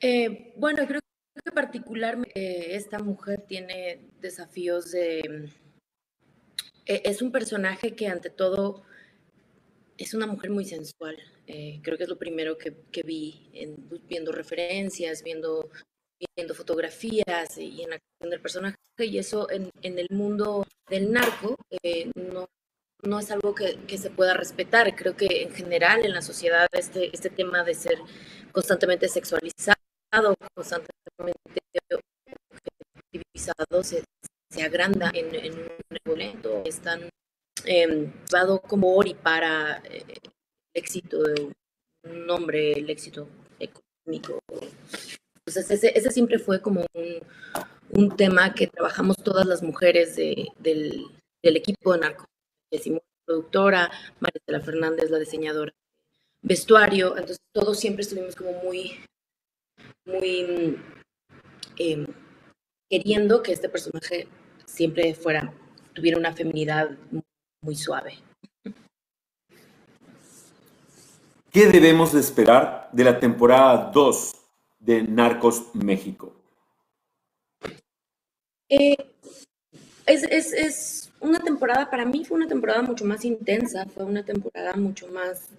Eh, 0.06 0.52
bueno, 0.58 0.86
creo 0.86 1.00
que 1.46 1.52
particularmente 1.54 2.34
eh, 2.36 2.76
esta 2.76 3.00
mujer 3.00 3.46
tiene 3.48 4.10
desafíos 4.20 4.92
de... 4.92 5.50
eh, 6.86 7.02
es 7.06 7.22
un 7.22 7.32
personaje 7.32 7.96
que 7.96 8.08
ante 8.08 8.30
todo 8.30 8.84
es 9.98 10.14
una 10.14 10.28
mujer 10.28 10.50
muy 10.52 10.66
sensual. 10.66 11.18
Eh, 11.48 11.80
creo 11.84 11.98
que 11.98 12.04
es 12.04 12.10
lo 12.10 12.18
primero 12.18 12.58
que, 12.58 12.76
vi 13.04 13.50
en- 13.54 13.78
viendo 14.10 14.34
referencias, 14.34 15.24
viendo, 15.24 15.70
viendo 16.36 16.54
fotografías 16.54 17.58
y 17.58 17.84
en 17.84 17.92
la 17.92 17.96
acción 17.96 18.30
del 18.30 18.42
personaje. 18.42 18.76
Y 19.00 19.18
eso 19.18 19.50
en, 19.50 19.70
en 19.84 20.00
el 20.00 20.08
mundo 20.12 20.66
del 20.90 21.12
narco 21.14 21.56
eh, 21.82 22.12
no, 22.16 22.46
no 23.04 23.20
es 23.20 23.32
algo 23.32 23.56
que, 23.56 23.78
que 23.88 23.98
se 23.98 24.10
pueda 24.10 24.34
respetar. 24.34 24.94
Creo 24.98 25.16
que 25.16 25.44
en 25.44 25.52
general 25.54 26.04
en 26.06 26.14
la 26.14 26.22
sociedad 26.22 26.68
este, 26.74 27.10
este 27.16 27.30
tema 27.30 27.64
de 27.64 27.74
ser 27.76 27.98
constantemente 28.52 29.08
sexualizado, 29.08 29.78
constantemente 30.56 31.40
objetivisado, 33.12 33.84
se, 33.84 34.04
se 34.50 34.64
agranda 34.64 35.12
en, 35.14 35.34
en 35.36 35.54
un 36.06 36.22
evento. 36.22 36.62
Están 36.66 37.10
eh, 37.66 38.12
llevado 38.32 38.62
como 38.62 38.96
ori 38.96 39.14
para 39.14 39.78
eh, 39.86 40.04
el 40.08 40.32
éxito 40.74 41.22
de 41.24 41.52
un 42.04 42.30
hombre, 42.30 42.74
el 42.74 42.90
éxito 42.90 43.28
económico. 43.60 44.40
Entonces 45.46 45.72
ese, 45.72 45.98
ese 45.98 46.12
siempre 46.12 46.40
fue 46.40 46.62
como 46.62 46.86
un, 46.94 47.20
un 47.92 48.16
tema 48.16 48.54
que 48.54 48.68
trabajamos 48.68 49.18
todas 49.18 49.46
las 49.46 49.62
mujeres 49.62 50.16
de- 50.16 50.48
del, 50.60 51.06
del 51.42 51.58
equipo 51.58 51.94
de 51.94 52.00
Narco. 52.00 52.26
Productora, 53.26 53.90
María 54.20 54.60
Fernández, 54.66 55.10
la 55.10 55.18
diseñadora 55.20 55.72
vestuario. 56.42 57.12
Entonces 57.12 57.38
todos 57.54 57.80
siempre 57.80 58.02
estuvimos 58.04 58.36
como 58.36 58.52
muy, 58.64 59.00
muy 60.06 60.80
em, 61.78 62.06
queriendo 62.90 63.42
que 63.42 63.54
este 63.54 63.70
personaje 63.70 64.28
siempre 64.66 65.14
fuera, 65.14 65.54
tuviera 65.94 66.18
una 66.18 66.34
feminidad 66.34 66.92
muy, 67.12 67.24
muy 67.62 67.76
suave. 67.76 68.20
¿Qué 71.52 71.68
debemos 71.68 72.14
de 72.14 72.20
esperar 72.20 72.90
de 72.92 73.04
la 73.04 73.20
temporada 73.20 73.92
2 73.94 74.36
de 74.80 75.04
Narcos 75.04 75.74
México? 75.76 76.34
Eh, 78.70 78.98
es, 80.08 80.24
es, 80.24 80.54
es 80.54 81.12
una 81.20 81.40
temporada, 81.40 81.90
para 81.90 82.06
mí 82.06 82.26
fue 82.26 82.38
una 82.38 82.48
temporada 82.48 82.82
mucho 82.82 83.06
más 83.06 83.24
intensa, 83.24 83.86
fue 83.86 84.04
una 84.04 84.26
temporada 84.26 84.74
mucho 84.74 85.08
más 85.10 85.50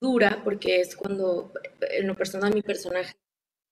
dura, 0.00 0.42
porque 0.44 0.80
es 0.80 0.94
cuando, 0.94 1.52
en 1.80 2.06
lo 2.06 2.14
personal, 2.14 2.52
mi 2.52 2.60
personaje 2.60 3.14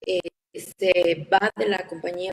eh, 0.06 0.20
se 0.54 1.26
va 1.32 1.50
de 1.56 1.68
la 1.68 1.86
compañía 1.86 2.32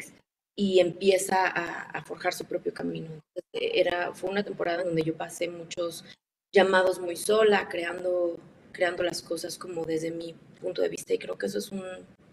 y 0.56 0.80
empieza 0.80 1.48
a, 1.48 2.04
forjar 2.04 2.34
su 2.34 2.46
propio 2.46 2.74
camino. 2.74 3.10
Eh, 3.54 3.72
era, 3.76 4.14
fue 4.14 4.30
una 4.30 4.44
temporada 4.44 4.84
donde 4.84 5.04
yo 5.04 5.16
pasé 5.16 5.48
muchos 5.48 6.04
llamados 6.52 7.00
muy 7.00 7.16
sola, 7.16 7.70
creando, 7.70 8.38
creando 8.72 9.04
las 9.04 9.22
cosas 9.22 9.58
como 9.58 9.86
desde 9.86 10.12
mi 10.12 10.34
punto 10.60 10.82
de 10.82 10.90
vista, 10.90 11.14
y 11.14 11.20
creo 11.20 11.38
que 11.38 11.46
eso 11.46 11.60
es 11.60 11.72
un 11.72 11.84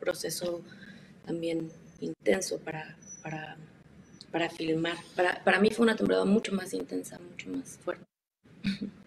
proceso 0.00 0.62
también 1.24 1.70
intenso 2.00 2.58
para, 2.58 2.96
para, 3.22 3.56
para 4.32 4.50
filmar. 4.50 4.96
Para, 5.14 5.44
para 5.44 5.60
mí 5.60 5.70
fue 5.70 5.84
una 5.84 5.96
temporada 5.96 6.24
mucho 6.24 6.52
más 6.52 6.74
intensa, 6.74 7.18
mucho 7.20 7.50
más 7.50 7.78
fuerte. 7.78 8.04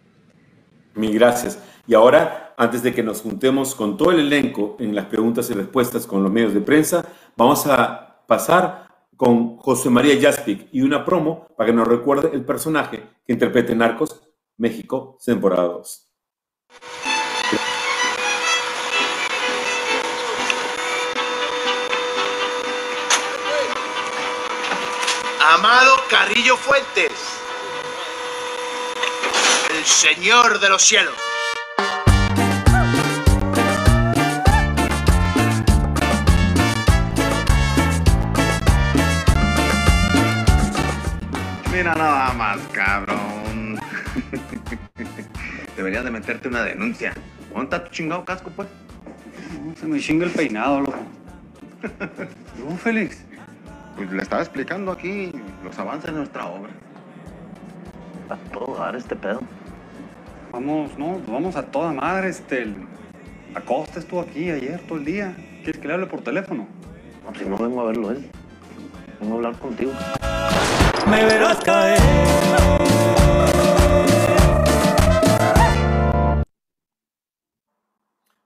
Mil 0.95 1.13
gracias. 1.13 1.59
Y 1.87 1.93
ahora, 1.93 2.53
antes 2.57 2.83
de 2.83 2.93
que 2.93 3.03
nos 3.03 3.21
juntemos 3.21 3.73
con 3.73 3.97
todo 3.97 4.11
el 4.11 4.19
elenco 4.19 4.75
en 4.79 4.93
las 4.93 5.05
preguntas 5.05 5.49
y 5.49 5.53
respuestas 5.53 6.05
con 6.05 6.23
los 6.23 6.31
medios 6.31 6.53
de 6.53 6.61
prensa, 6.61 7.05
vamos 7.35 7.65
a 7.67 8.23
pasar 8.27 8.87
con 9.17 9.57
José 9.57 9.89
María 9.89 10.19
Jaspic 10.21 10.67
y 10.71 10.81
una 10.81 11.03
promo 11.03 11.47
para 11.57 11.69
que 11.69 11.75
nos 11.75 11.87
recuerde 11.87 12.29
el 12.33 12.45
personaje 12.45 13.03
que 13.25 13.33
interprete 13.33 13.73
en 13.73 13.79
Narcos 13.79 14.21
México, 14.57 15.17
temporada 15.25 15.63
2. 15.63 16.09
Amado 25.41 25.95
Carrillo 26.09 26.55
Fuentes, 26.55 27.11
el 29.79 29.85
Señor 29.85 30.59
de 30.59 30.67
los 30.67 30.81
cielos. 30.81 31.13
Mira 41.71 41.95
nada 41.95 42.33
más, 42.33 42.59
cabrón. 42.73 43.79
Deberías 45.77 46.03
de 46.03 46.11
meterte 46.11 46.49
una 46.49 46.63
denuncia. 46.63 47.13
¿Dónde 47.53 47.63
está 47.63 47.85
tu 47.85 47.91
chingado 47.91 48.25
casco, 48.25 48.51
pues? 48.53 48.67
Se 49.79 49.85
me 49.85 50.01
chinga 50.01 50.25
el 50.25 50.31
peinado, 50.31 50.81
loco. 50.81 50.99
¿No, 52.57 52.75
Félix? 52.83 53.23
Pues 53.95 54.11
le 54.11 54.23
estaba 54.23 54.41
explicando 54.41 54.91
aquí 54.91 55.31
los 55.63 55.79
avances 55.79 56.11
de 56.11 56.17
nuestra 56.17 56.47
obra. 56.47 56.71
A 58.29 58.35
todo 58.51 58.75
dar 58.75 58.97
este 58.97 59.15
pedo. 59.15 59.39
Vamos, 60.51 60.97
no, 60.97 61.19
vamos 61.27 61.55
a 61.55 61.63
toda 61.71 61.93
madre, 61.93 62.29
este. 62.29 62.63
el- 62.63 62.75
Acosta 63.55 63.99
estuvo 63.99 64.21
aquí 64.21 64.49
ayer 64.51 64.79
todo 64.87 64.99
el 64.99 65.05
día. 65.05 65.35
¿Quieres 65.63 65.81
que 65.81 65.87
le 65.87 65.93
hable 65.95 66.05
por 66.05 66.21
teléfono? 66.21 66.67
No, 67.25 67.33
si 67.37 67.45
no 67.45 67.57
vengo 67.57 67.81
a 67.81 67.85
verlo 67.85 68.11
él. 68.11 68.29
Vengo 69.19 69.33
a 69.33 69.37
hablar 69.37 69.57
contigo. 69.59 69.91
Me 71.09 71.23
verás 71.25 71.57
caer. 71.63 71.99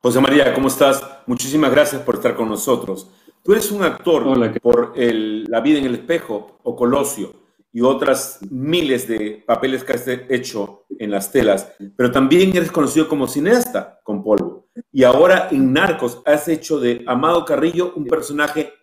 José 0.02 0.20
María, 0.20 0.54
¿cómo 0.54 0.68
estás? 0.68 1.02
Muchísimas 1.28 1.72
gracias 1.72 2.02
por 2.02 2.16
estar 2.16 2.36
con 2.36 2.50
nosotros. 2.50 3.10
Tú 3.44 3.54
eres 3.54 3.72
un 3.72 3.84
actor 3.84 4.24
por 4.62 4.94
el- 4.96 5.46
La 5.46 5.62
vida 5.62 5.80
en 5.80 5.86
el 5.86 5.96
espejo 5.96 6.60
o 6.64 6.76
Colosio 6.76 7.34
y 7.76 7.82
otras 7.82 8.40
miles 8.52 9.08
de 9.08 9.44
papeles 9.48 9.84
que 9.84 9.94
has 9.94 10.08
hecho 10.08 10.86
en 11.00 11.10
las 11.10 11.32
telas, 11.32 11.74
pero 11.98 12.12
también 12.12 12.56
eres 12.56 12.72
conocido 12.72 13.10
como 13.10 13.28
cineasta 13.28 14.00
con 14.04 14.24
Polvo. 14.24 14.70
Y 14.92 15.04
ahora 15.04 15.48
en 15.52 15.74
Narcos 15.74 16.22
has 16.24 16.48
hecho 16.48 16.80
de 16.80 17.04
Amado 17.08 17.44
Carrillo 17.44 17.94
un 17.96 18.06
personaje 18.06 18.74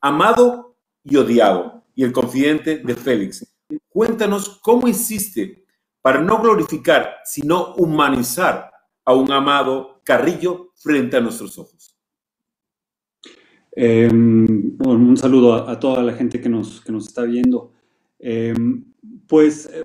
amado 0.00 0.76
y 1.04 1.16
odiado 1.16 1.84
y 1.94 2.02
el 2.02 2.12
confidente 2.12 2.78
de 2.78 2.94
Félix. 2.96 3.56
Cuéntanos 3.88 4.58
cómo 4.60 4.88
hiciste 4.88 5.64
para 6.02 6.20
no 6.20 6.42
glorificar, 6.42 7.18
sino 7.24 7.74
humanizar 7.74 8.72
a 9.04 9.14
un 9.14 9.30
Amado 9.30 10.00
Carrillo 10.02 10.72
frente 10.74 11.16
a 11.16 11.20
nuestros 11.20 11.56
ojos. 11.56 11.96
Eh, 13.76 14.08
un 14.10 15.16
saludo 15.16 15.68
a 15.68 15.78
toda 15.78 16.02
la 16.02 16.14
gente 16.14 16.40
que 16.40 16.48
nos, 16.48 16.80
que 16.80 16.90
nos 16.90 17.06
está 17.06 17.22
viendo. 17.22 17.74
Eh, 18.20 18.54
pues 19.26 19.68
eh, 19.72 19.84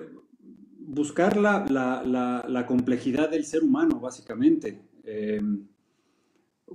buscar 0.80 1.38
la, 1.38 1.66
la- 1.70 2.66
complejidad 2.68 3.30
del 3.30 3.46
ser 3.46 3.64
humano, 3.64 4.00
básicamente. 4.00 4.82
Eh, 5.04 5.42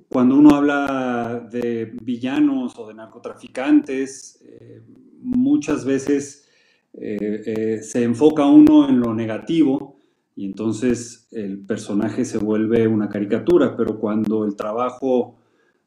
cuando 0.09 0.37
uno 0.37 0.55
habla 0.55 1.47
de 1.51 1.93
villanos 2.03 2.79
o 2.79 2.89
de 2.89 2.95
narcotraficantes, 2.95 4.41
eh, 4.45 4.83
muchas 5.21 5.85
veces 5.85 6.49
eh, 6.95 7.81
se 7.83 8.03
enfoca 8.05 8.47
uno 8.47 8.89
en 8.89 9.01
lo 9.01 9.15
negativo 9.15 10.01
y 10.37 10.47
entonces 10.47 11.29
el 11.33 11.61
personaje 11.67 12.25
se 12.25 12.39
vuelve 12.39 12.87
una 12.89 13.09
caricatura, 13.09 13.77
pero 13.77 13.99
cuando 13.99 14.45
el 14.45 14.57
trabajo 14.57 15.40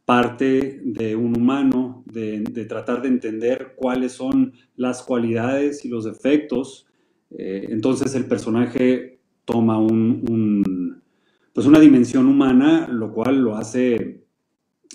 parte 0.06 0.82
de 0.84 1.16
un 1.16 1.38
humano, 1.38 2.04
de, 2.06 2.42
tratar 2.68 3.02
de 3.02 3.08
entender 3.08 3.74
cuáles 3.76 4.12
son 4.13 4.54
las 4.76 5.02
cualidades 5.04 5.86
y 5.86 5.89
los 5.89 6.06
defectos, 6.06 6.88
eh, 7.32 7.68
entonces 7.70 8.13
el 8.16 8.26
personaje 8.26 9.20
toma 9.46 9.78
un, 9.80 11.02
pues 11.54 11.68
una 11.68 11.80
dimensión 11.80 12.28
humana, 12.28 12.88
lo 12.89 13.13
cual 13.13 13.42
lo 13.42 13.56
hace 13.56 14.24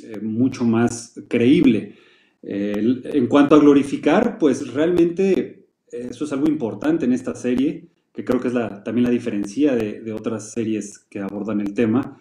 eh, 0.02 0.20
mucho 0.22 0.64
más 0.64 1.20
creíble. 1.28 1.94
Eh, 2.42 3.02
en 3.04 3.26
cuanto 3.26 3.54
a 3.54 3.58
glorificar, 3.60 4.38
pues 4.38 4.72
realmente 4.72 5.66
eso 5.90 6.24
es 6.24 6.32
algo 6.32 6.48
importante 6.48 7.06
en 7.06 7.12
esta 7.12 7.34
serie, 7.34 7.88
que 8.12 8.24
creo 8.24 8.40
que 8.40 8.48
es 8.48 8.54
la- 8.54 8.82
también 8.84 9.04
la 9.04 9.10
diferencia 9.10 9.74
de, 9.74 10.00
de 10.00 10.12
otras 10.12 10.52
series 10.52 10.98
que 10.98 11.20
abordan 11.20 11.60
el 11.60 11.72
tema, 11.74 12.20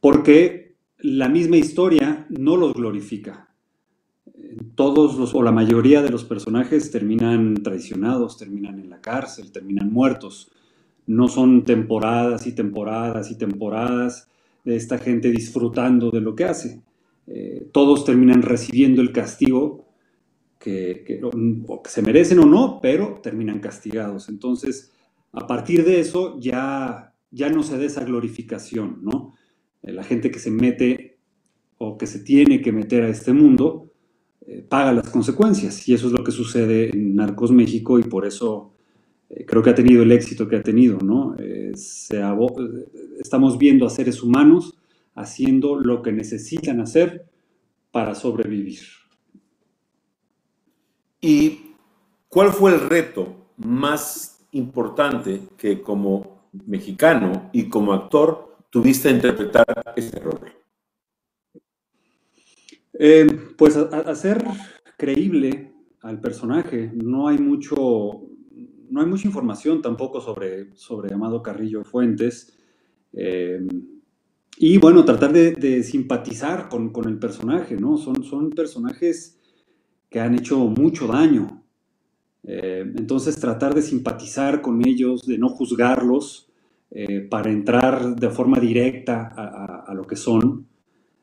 porque 0.00 0.61
la 1.02 1.28
misma 1.28 1.58
historia 1.58 2.26
no 2.30 2.56
los 2.56 2.74
glorifica. 2.74 3.48
Todos 4.74 5.16
los, 5.18 5.34
o 5.34 5.42
la 5.42 5.52
mayoría 5.52 6.02
de 6.02 6.10
los 6.10 6.24
personajes 6.24 6.90
terminan 6.90 7.54
traicionados, 7.62 8.36
terminan 8.38 8.78
en 8.80 8.90
la 8.90 9.00
cárcel, 9.00 9.52
terminan 9.52 9.92
muertos. 9.92 10.50
No 11.06 11.28
son 11.28 11.64
temporadas 11.64 12.46
y 12.46 12.52
temporadas 12.52 13.30
y 13.30 13.36
temporadas 13.38 14.28
de 14.64 14.76
esta 14.76 14.98
gente 14.98 15.30
disfrutando 15.30 16.10
de 16.10 16.20
lo 16.20 16.34
que 16.36 16.44
hace. 16.44 16.80
Eh, 17.26 17.68
todos 17.72 18.04
terminan 18.04 18.42
recibiendo 18.42 19.02
el 19.02 19.12
castigo 19.12 19.84
que, 20.58 21.04
que- 21.06 21.20
se 21.86 22.02
merecen 22.02 22.38
o 22.40 22.46
no, 22.46 22.80
pero 22.82 23.20
terminan 23.22 23.60
castigados. 23.60 24.28
Entonces, 24.28 24.92
a 25.32 25.46
partir 25.46 25.84
de 25.84 26.00
eso 26.00 26.38
ya, 26.40 27.14
ya 27.30 27.50
no 27.50 27.62
se 27.62 27.78
da 27.78 27.84
esa 27.84 28.04
glorificación, 28.04 29.00
¿no? 29.02 29.34
Eh, 29.82 29.92
La 29.92 30.04
gente 30.04 30.30
que 30.30 30.38
se 30.38 30.50
mete 30.50 31.18
o 31.78 31.98
que 31.98 32.06
se 32.06 32.20
tiene 32.20 32.60
que 32.60 32.72
meter 32.72 33.02
a 33.04 33.08
este 33.08 33.32
mundo 33.32 33.92
eh, 34.46 34.64
paga 34.68 34.92
las 34.92 35.10
consecuencias 35.10 35.88
y 35.88 35.94
eso 35.94 36.06
es 36.06 36.12
lo 36.12 36.24
que 36.24 36.32
sucede 36.32 36.90
en 36.90 37.16
Narcos 37.16 37.52
México 37.52 37.98
y 37.98 38.04
por 38.04 38.26
eso 38.26 38.74
eh, 39.28 39.44
creo 39.44 39.62
que 39.62 39.70
ha 39.70 39.74
tenido 39.74 40.02
el 40.02 40.12
éxito 40.12 40.48
que 40.48 40.56
ha 40.56 40.62
tenido, 40.62 40.98
¿no? 40.98 41.36
Estamos 43.20 43.58
viendo 43.58 43.86
a 43.86 43.90
seres 43.90 44.22
humanos 44.22 44.78
haciendo 45.14 45.76
lo 45.76 46.02
que 46.02 46.12
necesitan 46.12 46.80
hacer 46.80 47.26
para 47.90 48.14
sobrevivir. 48.14 48.80
¿Y 51.20 51.60
cuál 52.28 52.50
fue 52.52 52.74
el 52.74 52.80
reto 52.80 53.46
más 53.56 54.44
importante 54.52 55.40
que 55.56 55.82
como 55.82 56.42
mexicano 56.66 57.50
y 57.52 57.68
como 57.68 57.92
actor 57.92 58.51
tuviste 58.72 59.08
a 59.08 59.12
interpretar 59.12 59.66
este 59.94 60.18
rol? 60.18 60.40
Eh, 62.94 63.26
pues 63.56 63.76
hacer 63.76 64.42
creíble 64.96 65.74
al 66.00 66.20
personaje. 66.20 66.90
No 66.94 67.28
hay 67.28 67.38
mucho, 67.38 67.76
no 68.90 69.00
hay 69.00 69.06
mucha 69.06 69.28
información 69.28 69.82
tampoco 69.82 70.20
sobre, 70.22 70.74
sobre 70.74 71.12
Amado 71.14 71.42
Carrillo 71.42 71.84
Fuentes. 71.84 72.58
Eh, 73.12 73.60
y 74.56 74.78
bueno, 74.78 75.04
tratar 75.04 75.32
de, 75.32 75.52
de 75.52 75.82
simpatizar 75.82 76.68
con, 76.70 76.92
con 76.92 77.08
el 77.08 77.18
personaje, 77.18 77.76
¿no? 77.76 77.98
Son, 77.98 78.24
son 78.24 78.50
personajes 78.50 79.38
que 80.08 80.20
han 80.20 80.34
hecho 80.34 80.58
mucho 80.58 81.06
daño. 81.06 81.62
Eh, 82.44 82.84
entonces 82.96 83.38
tratar 83.38 83.74
de 83.74 83.82
simpatizar 83.82 84.62
con 84.62 84.86
ellos, 84.86 85.26
de 85.26 85.36
no 85.36 85.50
juzgarlos, 85.50 86.51
eh, 86.94 87.20
para 87.20 87.50
entrar 87.50 88.14
de 88.16 88.28
forma 88.28 88.60
directa 88.60 89.32
a, 89.86 89.94
lo 89.94 90.06
que 90.06 90.14
son, 90.16 90.66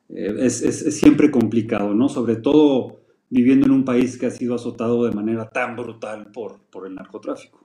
eh, 0.10 0.36
es, 0.40 0.98
siempre 0.98 1.30
complicado, 1.30 1.94
¿no? 1.94 2.10
Sobre 2.10 2.38
todo 2.38 3.02
viviendo 3.30 3.68
en 3.68 3.74
un 3.74 3.86
país 3.86 4.18
que 4.18 4.26
ha 4.26 4.32
sido 4.32 4.56
azotado 4.56 5.06
de 5.06 5.12
manera 5.16 5.48
tan 5.48 5.76
brutal 5.76 6.32
por, 6.32 6.60
por 6.72 6.88
el 6.88 6.96
narcotráfico. 6.96 7.64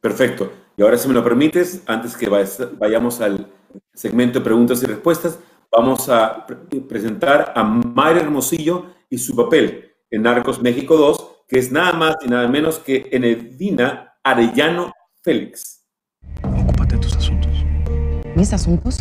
Perfecto. 0.00 0.50
Y 0.78 0.82
ahora, 0.82 0.96
si 0.96 1.08
me 1.08 1.14
lo 1.14 1.22
permites, 1.22 1.82
antes 1.86 2.16
que 2.16 2.28
vayamos 2.28 3.20
al 3.20 3.46
segmento 3.92 4.38
de 4.38 4.44
preguntas 4.44 4.82
y 4.82 4.86
respuestas, 4.86 5.38
vamos 5.70 6.08
a 6.08 6.46
pre- 6.46 6.80
presentar 6.80 7.52
a 7.54 7.62
Mayra 7.64 8.20
Hermosillo 8.20 8.86
y 9.10 9.18
su 9.18 9.36
papel 9.36 9.90
en 10.10 10.22
Narcos 10.22 10.62
México 10.62 10.96
2, 10.96 11.44
que 11.48 11.58
es 11.58 11.70
nada 11.70 11.92
más 11.92 12.16
y 12.24 12.28
nada 12.28 12.48
menos 12.48 12.78
que 12.78 13.08
Enedina 13.10 14.14
Arellano 14.22 14.92
Félix. 15.26 15.82
¿Mis 18.36 18.52
asuntos? 18.52 19.00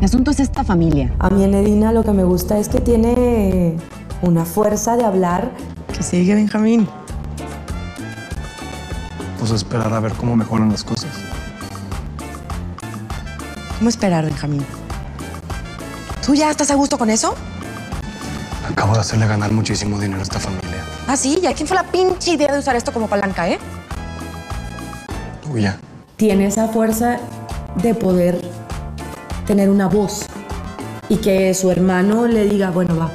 Mi 0.00 0.04
asunto 0.04 0.30
es 0.30 0.38
esta 0.40 0.64
familia. 0.64 1.14
A 1.18 1.30
mí 1.30 1.44
en 1.44 1.54
Edina 1.54 1.92
lo 1.92 2.04
que 2.04 2.12
me 2.12 2.24
gusta 2.24 2.58
es 2.58 2.68
que 2.68 2.82
tiene 2.82 3.78
una 4.20 4.44
fuerza 4.44 4.98
de 4.98 5.04
hablar. 5.04 5.50
Que 5.96 6.02
sigue 6.02 6.34
Benjamín. 6.34 6.86
Pues 9.38 9.50
esperar 9.50 9.94
a 9.94 10.00
ver 10.00 10.12
cómo 10.12 10.36
mejoran 10.36 10.68
las 10.68 10.84
cosas. 10.84 11.10
¿Cómo 13.78 13.88
esperar, 13.88 14.26
Benjamín? 14.26 14.62
¿Tú 16.24 16.34
ya 16.34 16.50
estás 16.50 16.70
a 16.70 16.74
gusto 16.74 16.98
con 16.98 17.08
eso? 17.08 17.34
Acabo 18.70 18.92
de 18.92 19.00
hacerle 19.00 19.26
ganar 19.26 19.50
muchísimo 19.52 19.98
dinero 19.98 20.20
a 20.20 20.22
esta 20.22 20.38
familia. 20.38 20.84
Ah, 21.06 21.16
sí, 21.16 21.38
¿y 21.42 21.46
a 21.46 21.54
quién 21.54 21.66
fue 21.66 21.76
la 21.76 21.84
pinche 21.84 22.32
idea 22.32 22.52
de 22.52 22.58
usar 22.58 22.76
esto 22.76 22.92
como 22.92 23.08
palanca, 23.08 23.48
eh? 23.48 23.58
Tuya. 25.52 25.78
Tiene 26.16 26.46
esa 26.46 26.66
fuerza 26.68 27.18
de 27.82 27.94
poder 27.94 28.40
tener 29.46 29.68
una 29.68 29.86
voz 29.86 30.24
y 31.10 31.16
que 31.18 31.52
su 31.52 31.70
hermano 31.70 32.26
le 32.26 32.44
diga, 32.44 32.70
bueno, 32.70 32.96
va, 32.96 33.12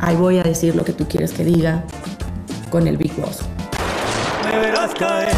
ahí 0.00 0.16
voy 0.16 0.38
a 0.38 0.42
decir 0.42 0.74
lo 0.74 0.84
que 0.84 0.92
tú 0.92 1.06
quieres 1.06 1.32
que 1.32 1.44
diga 1.44 1.84
con 2.70 2.88
el 2.88 2.96
Big 2.96 3.14
Boss. 3.14 3.42
Me 4.50 4.58
verás 4.58 4.92
caer. 4.94 5.32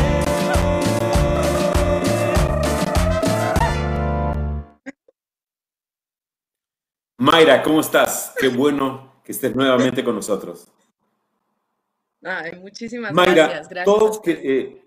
Mayra, 7.18 7.62
¿cómo 7.62 7.80
estás? 7.80 8.32
Qué 8.40 8.48
bueno 8.48 9.20
que 9.22 9.32
estés 9.32 9.54
nuevamente 9.54 10.02
con 10.02 10.14
nosotros. 10.14 10.66
Ay, 12.22 12.58
muchísimas 12.58 13.12
Mayra, 13.12 13.34
gracias. 13.34 13.68
gracias. 13.68 13.84
todos 13.84 14.20
que... 14.20 14.30
eh, 14.32 14.83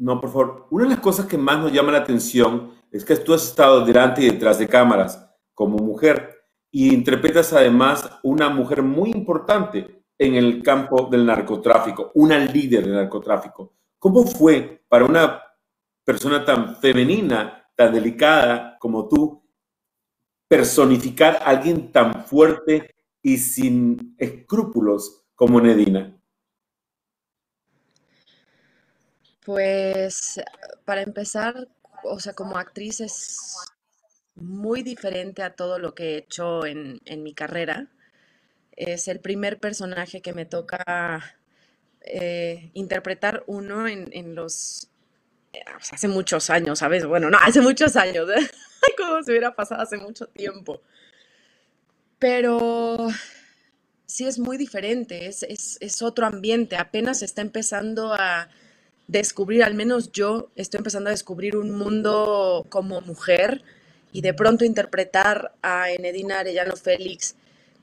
no, 0.00 0.18
por 0.18 0.30
favor. 0.30 0.66
Una 0.70 0.84
de 0.84 0.90
las 0.90 1.00
cosas 1.00 1.26
que 1.26 1.36
más 1.36 1.58
nos 1.58 1.72
llama 1.72 1.92
la 1.92 1.98
atención 1.98 2.72
es 2.90 3.04
que 3.04 3.16
tú 3.16 3.34
has 3.34 3.44
estado 3.44 3.84
delante 3.84 4.22
y 4.22 4.30
detrás 4.30 4.58
de 4.58 4.66
cámaras 4.66 5.30
como 5.52 5.76
mujer 5.76 6.38
y 6.70 6.94
interpretas 6.94 7.52
además 7.52 8.08
una 8.22 8.48
mujer 8.48 8.82
muy 8.82 9.10
importante 9.10 10.04
en 10.16 10.36
el 10.36 10.62
campo 10.62 11.08
del 11.10 11.26
narcotráfico, 11.26 12.12
una 12.14 12.38
líder 12.38 12.84
del 12.84 12.94
narcotráfico. 12.94 13.74
¿Cómo 13.98 14.24
fue 14.24 14.82
para 14.88 15.04
una 15.04 15.42
persona 16.02 16.46
tan 16.46 16.76
femenina, 16.76 17.70
tan 17.76 17.92
delicada 17.92 18.78
como 18.78 19.06
tú, 19.06 19.46
personificar 20.48 21.36
a 21.36 21.50
alguien 21.50 21.92
tan 21.92 22.24
fuerte 22.24 22.94
y 23.20 23.36
sin 23.36 24.14
escrúpulos 24.16 25.26
como 25.34 25.60
Nedina? 25.60 26.19
Pues 29.44 30.40
para 30.84 31.02
empezar, 31.02 31.68
o 32.04 32.20
sea, 32.20 32.34
como 32.34 32.58
actriz 32.58 33.00
es 33.00 33.56
muy 34.34 34.82
diferente 34.82 35.42
a 35.42 35.54
todo 35.56 35.78
lo 35.78 35.94
que 35.94 36.14
he 36.14 36.18
hecho 36.18 36.66
en, 36.66 37.00
en 37.06 37.22
mi 37.22 37.34
carrera. 37.34 37.88
Es 38.72 39.08
el 39.08 39.20
primer 39.20 39.60
personaje 39.60 40.22
que 40.22 40.34
me 40.34 40.46
toca 40.46 41.36
eh, 42.02 42.70
interpretar 42.74 43.44
uno 43.46 43.88
en, 43.88 44.10
en 44.12 44.34
los... 44.34 44.90
eh, 45.52 45.60
hace 45.92 46.08
muchos 46.08 46.50
años, 46.50 46.80
¿sabes? 46.80 47.06
Bueno, 47.06 47.30
no, 47.30 47.38
hace 47.42 47.60
muchos 47.62 47.96
años. 47.96 48.28
¿eh? 48.30 48.50
Como 48.98 49.22
si 49.24 49.32
hubiera 49.32 49.54
pasado 49.56 49.82
hace 49.82 49.98
mucho 49.98 50.26
tiempo. 50.28 50.82
Pero 52.18 53.08
sí 54.06 54.26
es 54.26 54.38
muy 54.38 54.56
diferente, 54.56 55.26
es, 55.26 55.42
es, 55.44 55.78
es 55.80 56.02
otro 56.02 56.26
ambiente. 56.26 56.76
Apenas 56.76 57.22
está 57.22 57.42
empezando 57.42 58.12
a 58.14 58.48
descubrir, 59.10 59.64
al 59.64 59.74
menos 59.74 60.12
yo 60.12 60.50
estoy 60.54 60.78
empezando 60.78 61.08
a 61.08 61.10
descubrir 61.10 61.56
un 61.56 61.72
mundo 61.72 62.64
como 62.68 63.00
mujer 63.00 63.64
y 64.12 64.20
de 64.20 64.34
pronto 64.34 64.64
interpretar 64.64 65.52
a 65.62 65.90
Enedina 65.90 66.38
Arellano 66.38 66.76
Félix, 66.76 67.34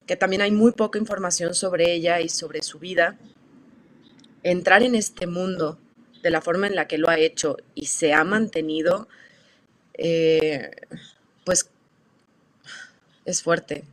que 0.05 0.15
también 0.15 0.41
hay 0.41 0.51
muy 0.51 0.71
poca 0.71 0.97
información 0.99 1.53
sobre 1.53 1.91
ella 1.91 2.21
y 2.21 2.29
sobre 2.29 2.61
su 2.61 2.79
vida, 2.79 3.17
entrar 4.41 4.83
en 4.83 4.95
este 4.95 5.27
mundo 5.27 5.77
de 6.23 6.29
la 6.29 6.39
forma 6.39 6.67
en 6.67 6.75
la 6.75 6.87
que 6.87 6.97
lo 6.97 7.09
ha 7.09 7.17
hecho 7.17 7.57
y 7.75 7.87
se 7.87 8.13
ha 8.13 8.23
mantenido, 8.23 9.09
eh, 9.95 10.71
pues 11.43 11.69
es 13.25 13.43
fuerte, 13.43 13.83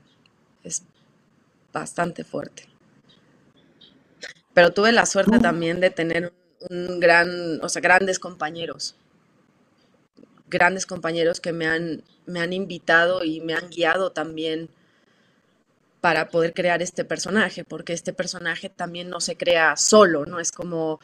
es 0.62 0.85
bastante 1.73 2.23
fuerte. 2.23 2.68
Pero 4.53 4.73
tuve 4.73 4.92
la 4.92 5.05
suerte 5.05 5.40
también 5.40 5.81
de 5.81 5.90
tener 5.90 6.33
un 6.70 7.00
gran, 7.00 7.62
o 7.62 7.68
sea, 7.68 7.83
grandes 7.83 8.18
compañeros, 8.18 8.96
grandes 10.48 10.87
compañeros 10.87 11.40
que 11.40 11.53
me 11.53 11.66
han, 11.66 12.03
me 12.27 12.40
han 12.40 12.53
invitado 12.53 13.24
y 13.24 13.40
me 13.40 13.55
han 13.55 13.70
guiado 13.70 14.12
también 14.12 14.68
para 16.00 16.29
poder 16.29 16.53
crear 16.53 16.83
este 16.83 17.05
personaje, 17.05 17.64
porque 17.64 17.94
este 17.94 18.12
personaje 18.12 18.68
también 18.68 19.09
no 19.09 19.20
se 19.20 19.37
crea 19.37 19.77
solo, 19.77 20.27
no 20.27 20.38
es 20.38 20.53
como 20.53 21.00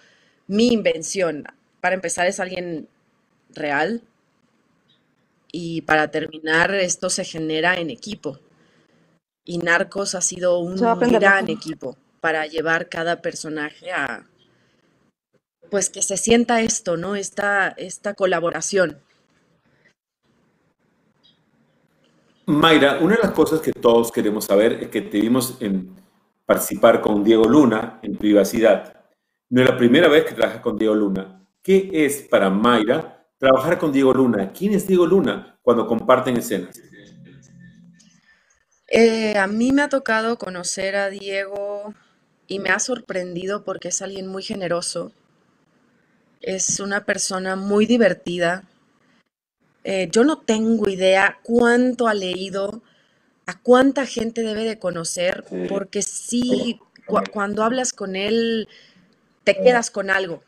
mi 0.47 0.69
invención. 0.69 1.45
Para 1.81 1.95
empezar 1.95 2.27
es 2.27 2.39
alguien 2.39 2.87
real 3.55 4.03
y 5.53 5.83
para 5.83 6.11
terminar 6.11 6.75
esto 6.75 7.11
se 7.11 7.25
genera 7.25 7.77
en 7.81 7.91
equipo. 7.91 8.39
Y 9.45 9.59
Narcos 9.59 10.15
ha 10.15 10.21
sido 10.21 10.59
un 10.59 10.77
gran 10.77 11.49
equipo 11.49 11.97
para 12.21 12.47
llevar 12.47 12.89
cada 12.89 13.23
personaje 13.23 13.91
a, 13.93 14.27
pues 15.71 15.91
que 15.91 16.03
se 16.03 16.17
sienta 16.17 16.61
esto, 16.61 16.97
¿no? 16.97 17.17
Esta, 17.17 17.69
esta 17.69 18.15
colaboración. 18.15 18.99
Mayra, 22.47 22.99
una 23.01 23.17
de 23.17 23.23
las 23.23 23.31
cosas 23.31 23.61
que 23.61 23.73
todos 23.73 24.11
queremos 24.11 24.47
saber 24.47 24.73
es 24.83 24.89
que 24.89 25.03
te 25.03 25.21
vimos 25.21 25.57
en 25.61 25.95
participar 26.45 27.01
con 27.01 27.23
Diego 27.23 27.45
Luna 27.45 28.01
en 28.03 28.17
privacidad. 28.17 29.05
No 29.49 29.63
es 29.63 29.69
la 29.69 29.77
primera 29.77 30.09
vez 30.09 30.25
que 30.25 30.35
trabajas 30.35 30.61
con 30.61 30.77
Diego 30.77 30.95
Luna. 30.95 31.47
¿Qué 31.63 31.91
es 31.93 32.23
para 32.23 32.51
Mayra 32.51 33.25
trabajar 33.39 33.79
con 33.79 33.93
Diego 33.93 34.13
Luna? 34.13 34.53
¿Quién 34.53 34.73
es 34.73 34.87
Diego 34.87 35.07
Luna 35.07 35.59
cuando 35.63 35.87
comparten 35.87 36.37
escenas? 36.37 36.81
Eh, 38.89 39.39
a 39.39 39.47
mí 39.47 39.71
me 39.71 39.83
ha 39.83 39.89
tocado 39.89 40.37
conocer 40.37 40.97
a 40.97 41.09
Diego 41.09 41.95
y 42.49 42.59
me 42.59 42.71
ha 42.71 42.81
sorprendido 42.81 43.63
porque 43.63 43.89
es 43.89 44.03
alguien 44.03 44.27
muy 44.27 44.43
generoso. 44.43 45.13
Es 46.41 46.81
una 46.81 47.05
persona 47.05 47.57
muy 47.57 47.87
divertida. 47.87 48.65
Eh, 49.85 50.09
yo 50.11 50.25
no 50.25 50.39
tengo 50.41 50.89
idea 50.89 51.39
cuánto 51.43 52.09
ha 52.09 52.15
leído, 52.15 52.83
a 53.47 53.59
cuánta 53.61 54.07
gente 54.07 54.43
debe 54.43 54.65
de 54.65 54.79
conocer, 54.79 55.45
porque 55.69 56.03
sí, 56.03 56.81
cu- 57.07 57.23
cuando 57.33 57.63
hablas 57.65 57.93
con 57.93 58.17
él, 58.17 58.69
te 59.45 59.57
quedas 59.63 59.91
con 59.91 60.11
algo. 60.11 60.43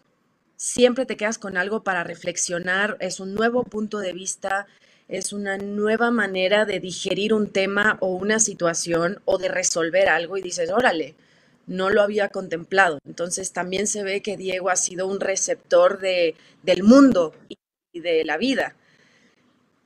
Siempre 0.56 1.06
te 1.06 1.16
quedas 1.16 1.38
con 1.38 1.56
algo 1.56 1.82
para 1.82 2.04
reflexionar. 2.04 2.96
Es 3.00 3.20
un 3.20 3.34
nuevo 3.34 3.64
punto 3.64 3.98
de 3.98 4.12
vista, 4.12 4.66
es 5.08 5.32
una 5.32 5.58
nueva 5.58 6.10
manera 6.10 6.64
de 6.66 6.80
digerir 6.80 7.34
un 7.34 7.50
tema 7.50 7.98
o 8.00 8.08
una 8.08 8.38
situación 8.38 9.20
o 9.24 9.38
de 9.38 9.48
resolver 9.48 10.08
algo 10.08 10.36
y 10.38 10.42
dices, 10.42 10.70
órale, 10.70 11.16
no 11.66 11.90
lo 11.90 12.02
había 12.02 12.28
contemplado. 12.28 12.98
Entonces 13.06 13.52
también 13.52 13.86
se 13.86 14.02
ve 14.02 14.22
que 14.22 14.36
Diego 14.36 14.70
ha 14.70 14.76
sido 14.76 15.06
un 15.06 15.20
receptor 15.20 16.00
de, 16.00 16.34
del 16.62 16.82
mundo 16.82 17.34
y 17.48 18.00
de 18.00 18.24
la 18.24 18.36
vida 18.36 18.76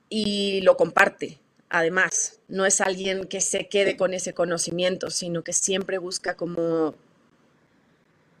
y 0.09 0.61
lo 0.61 0.77
comparte. 0.77 1.39
Además, 1.69 2.39
no 2.47 2.65
es 2.65 2.79
alguien 2.79 3.27
que 3.27 3.41
se 3.41 3.67
quede 3.67 3.97
con 3.97 4.13
ese 4.13 4.33
conocimiento, 4.33 5.09
sino 5.09 5.43
que 5.43 5.53
siempre 5.53 5.97
busca 5.97 6.35
como 6.35 6.95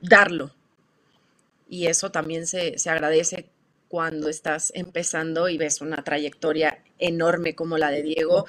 darlo. 0.01 0.51
Y 1.69 1.87
eso 1.87 2.11
también 2.11 2.47
se, 2.47 2.77
se 2.77 2.89
agradece 2.89 3.49
cuando 3.89 4.29
estás 4.29 4.71
empezando 4.75 5.49
y 5.49 5.57
ves 5.57 5.81
una 5.81 6.03
trayectoria 6.03 6.83
enorme 6.99 7.55
como 7.55 7.77
la 7.77 7.89
de 7.91 8.03
Diego, 8.03 8.45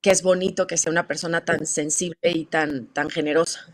que 0.00 0.10
es 0.10 0.22
bonito 0.22 0.66
que 0.66 0.76
sea 0.76 0.90
una 0.90 1.06
persona 1.06 1.44
tan 1.44 1.66
sensible 1.66 2.16
y 2.22 2.44
tan, 2.46 2.86
tan 2.86 3.10
generosa. 3.10 3.66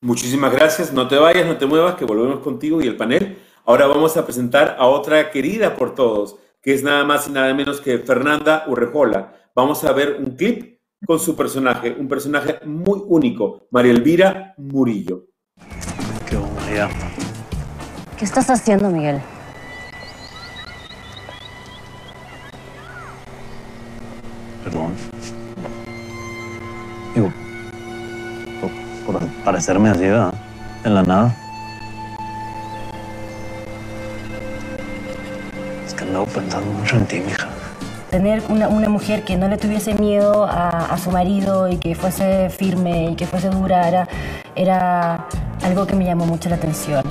Muchísimas 0.00 0.52
gracias. 0.52 0.92
No 0.92 1.08
te 1.08 1.16
vayas, 1.16 1.46
no 1.46 1.56
te 1.56 1.66
muevas, 1.66 1.94
que 1.94 2.04
volvemos 2.04 2.40
contigo 2.40 2.82
y 2.82 2.86
el 2.86 2.96
panel. 2.96 3.38
Ahora 3.64 3.86
vamos 3.86 4.16
a 4.16 4.24
presentar 4.24 4.76
a 4.78 4.86
otra 4.86 5.30
querida 5.30 5.74
por 5.76 5.94
todos, 5.94 6.36
que 6.60 6.74
es 6.74 6.82
nada 6.82 7.04
más 7.04 7.26
y 7.26 7.32
nada 7.32 7.54
menos 7.54 7.80
que 7.80 7.98
Fernanda 7.98 8.64
Urrejola. 8.68 9.32
Vamos 9.54 9.82
a 9.84 9.92
ver 9.92 10.16
un 10.20 10.36
clip 10.36 10.78
con 11.06 11.18
su 11.18 11.34
personaje, 11.36 11.96
un 11.98 12.08
personaje 12.08 12.60
muy 12.66 13.00
único, 13.06 13.66
María 13.70 13.92
Elvira 13.92 14.54
Murillo. 14.58 15.26
Qué 16.28 16.36
bomba 16.36 16.90
¿Qué 18.18 18.24
estás 18.24 18.50
haciendo, 18.50 18.90
Miguel? 18.90 19.20
Perdón. 24.64 24.94
Digo, 27.14 27.30
por, 28.60 29.20
por 29.20 29.26
parecerme 29.44 29.90
así, 29.90 30.00
¿verdad? 30.00 30.34
En 30.84 30.94
la 30.94 31.02
nada. 31.02 31.34
Es 35.86 35.94
que 35.94 36.04
andaba 36.04 36.24
pensando 36.26 36.72
mucho 36.72 36.96
en 36.96 37.06
ti, 37.06 37.20
mija. 37.20 37.46
Tener 38.10 38.42
una, 38.48 38.68
una 38.68 38.88
mujer 38.88 39.24
que 39.24 39.36
no 39.36 39.48
le 39.48 39.58
tuviese 39.58 39.94
miedo 39.94 40.44
a, 40.44 40.86
a 40.86 40.98
su 40.98 41.10
marido 41.10 41.68
y 41.68 41.76
que 41.78 41.94
fuese 41.94 42.48
firme 42.48 43.10
y 43.10 43.16
que 43.16 43.26
fuese 43.26 43.50
dura 43.50 43.88
era, 43.88 44.08
era 44.54 45.26
algo 45.62 45.86
que 45.86 45.94
me 45.96 46.04
llamó 46.04 46.24
mucho 46.24 46.48
la 46.48 46.56
atención. 46.56 47.04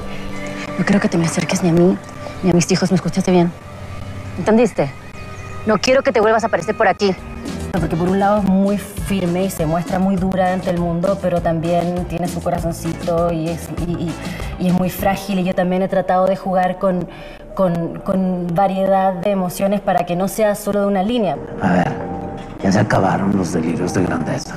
No 0.79 0.85
quiero 0.85 0.99
que 0.99 1.09
te 1.09 1.17
me 1.17 1.25
acerques 1.25 1.61
ni 1.61 1.69
a 1.69 1.73
mí 1.73 1.97
ni 2.41 2.49
a 2.49 2.53
mis 2.53 2.69
hijos, 2.71 2.91
¿me 2.91 2.95
escuchaste 2.95 3.31
bien? 3.31 3.51
¿Entendiste? 4.37 4.91
No 5.65 5.77
quiero 5.77 6.03
que 6.03 6.11
te 6.11 6.19
vuelvas 6.19 6.43
a 6.43 6.47
aparecer 6.47 6.75
por 6.75 6.87
aquí. 6.87 7.15
Porque 7.79 7.95
por 7.95 8.07
un 8.07 8.19
lado 8.19 8.37
es 8.37 8.43
muy 8.43 8.77
firme 8.77 9.45
y 9.45 9.49
se 9.49 9.65
muestra 9.65 9.97
muy 9.97 10.15
dura 10.15 10.53
ante 10.53 10.69
el 10.69 10.79
mundo, 10.79 11.17
pero 11.19 11.41
también 11.41 12.05
tiene 12.07 12.27
su 12.27 12.39
corazoncito 12.39 13.33
y 13.33 13.49
es, 13.49 13.67
y, 13.87 13.91
y- 13.93 14.13
y 14.59 14.67
es 14.67 14.73
muy 14.73 14.91
frágil. 14.91 15.39
Y 15.39 15.43
yo 15.43 15.55
también 15.55 15.81
he 15.81 15.87
tratado 15.87 16.27
de 16.27 16.35
jugar 16.35 16.77
con, 16.77 17.07
con, 17.55 17.97
con 18.01 18.45
variedad 18.53 19.13
de 19.13 19.31
emociones 19.31 19.81
para 19.81 20.05
que 20.05 20.15
no 20.15 20.27
sea 20.27 20.53
solo 20.53 20.81
de 20.81 20.85
una 20.85 21.01
línea. 21.01 21.35
A 21.63 21.71
ver, 21.73 21.91
ya 22.61 22.71
se 22.71 22.79
acabaron 22.79 23.35
los 23.35 23.51
delirios 23.53 23.91
de 23.95 24.03
grandeza. 24.03 24.53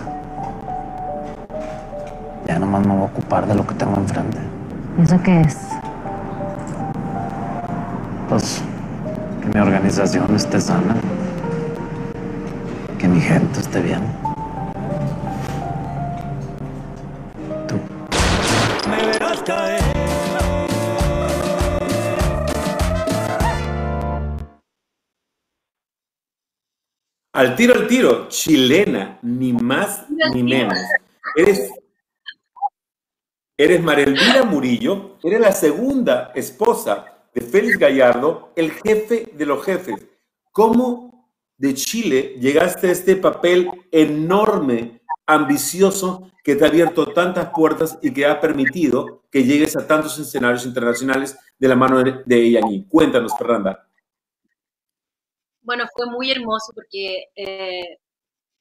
Ya 2.46 2.58
nomás 2.58 2.86
me 2.86 2.92
voy 2.92 3.02
a 3.02 3.06
ocupar 3.06 3.46
de 3.46 3.54
lo 3.54 3.66
que 3.66 3.74
tengo 3.76 3.96
enfrente. 3.96 4.36
¿Y 4.98 5.02
eso 5.04 5.18
qué 5.22 5.40
es? 5.40 5.56
Pues, 8.28 8.60
que 9.40 9.48
mi 9.48 9.58
organización 9.58 10.36
esté 10.36 10.60
sana. 10.60 10.96
Que 12.98 13.08
mi 13.08 13.20
gente 13.20 13.60
esté 13.60 13.80
bien. 13.82 14.00
Me 18.88 19.06
verás 19.06 19.42
caer. 19.42 19.82
Al 27.34 27.54
tiro, 27.54 27.74
al 27.74 27.86
tiro, 27.86 28.28
chilena, 28.28 29.18
ni 29.20 29.52
más 29.52 30.06
ni 30.32 30.42
menos. 30.42 30.78
Eres, 31.36 31.70
eres 33.58 33.82
María 33.82 34.04
Elvira 34.04 34.44
Murillo, 34.44 35.18
eres 35.22 35.40
la 35.40 35.52
segunda 35.52 36.32
esposa 36.34 37.04
de 37.34 37.42
Félix 37.42 37.78
Gallardo, 37.78 38.54
el 38.56 38.72
jefe 38.72 39.32
de 39.34 39.44
los 39.44 39.62
jefes. 39.62 40.02
¿Cómo 40.50 41.15
de 41.58 41.74
Chile 41.74 42.36
llegaste 42.40 42.88
a 42.88 42.92
este 42.92 43.16
papel 43.16 43.70
enorme, 43.90 45.00
ambicioso, 45.26 46.30
que 46.44 46.54
te 46.54 46.64
ha 46.64 46.68
abierto 46.68 47.12
tantas 47.12 47.50
puertas 47.50 47.98
y 48.02 48.12
que 48.12 48.26
ha 48.26 48.40
permitido 48.40 49.24
que 49.30 49.44
llegues 49.44 49.76
a 49.76 49.86
tantos 49.86 50.18
escenarios 50.18 50.64
internacionales 50.64 51.36
de 51.58 51.68
la 51.68 51.74
mano 51.74 52.02
de, 52.02 52.38
Iñaki? 52.38 52.86
Cuéntanos, 52.88 53.32
Fernanda. 53.36 53.88
Bueno, 55.62 55.84
fue 55.92 56.06
muy 56.06 56.30
hermoso 56.30 56.72
porque 56.72 57.24
eh, 57.34 57.98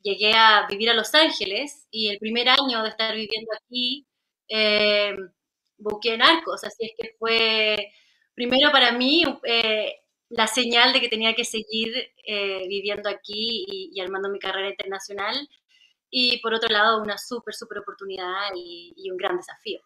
llegué 0.02 0.34
a 0.34 0.66
vivir 0.68 0.90
a 0.90 0.96
Los 0.96 1.14
Ángeles 1.14 1.88
y 1.92 2.08
el 2.08 2.18
primer 2.18 2.50
año 2.50 2.82
de 2.82 2.90
estar 2.90 3.14
viviendo 3.14 3.52
aquí 3.54 4.08
eh, 4.48 5.16
busqué 5.78 6.18
Narcos, 6.18 6.64
así 6.64 6.86
es 6.86 6.92
que 6.98 7.16
fue 7.18 7.92
primero 8.34 8.72
para 8.72 8.92
mí 8.92 9.24
eh, 9.44 9.96
la 10.30 10.48
señal 10.48 10.94
de 10.94 11.02
que 11.02 11.10
tenía 11.10 11.36
que 11.36 11.46
seguir 11.46 11.94
eh, 12.26 12.68
viviendo 12.68 13.10
aquí 13.10 13.66
y, 13.68 13.92
y, 13.94 14.02
armando 14.02 14.30
mi 14.30 14.40
carrera 14.40 14.70
internacional 14.70 15.48
y 16.10 16.40
por 16.42 16.54
otro 16.54 16.70
lado 16.70 17.02
una 17.02 17.18
súper, 17.18 17.54
súper 17.54 17.80
oportunidad 17.80 18.52
y, 18.56 18.94
y, 18.98 19.12
un 19.12 19.18
gran 19.18 19.38
desafío. 19.38 19.82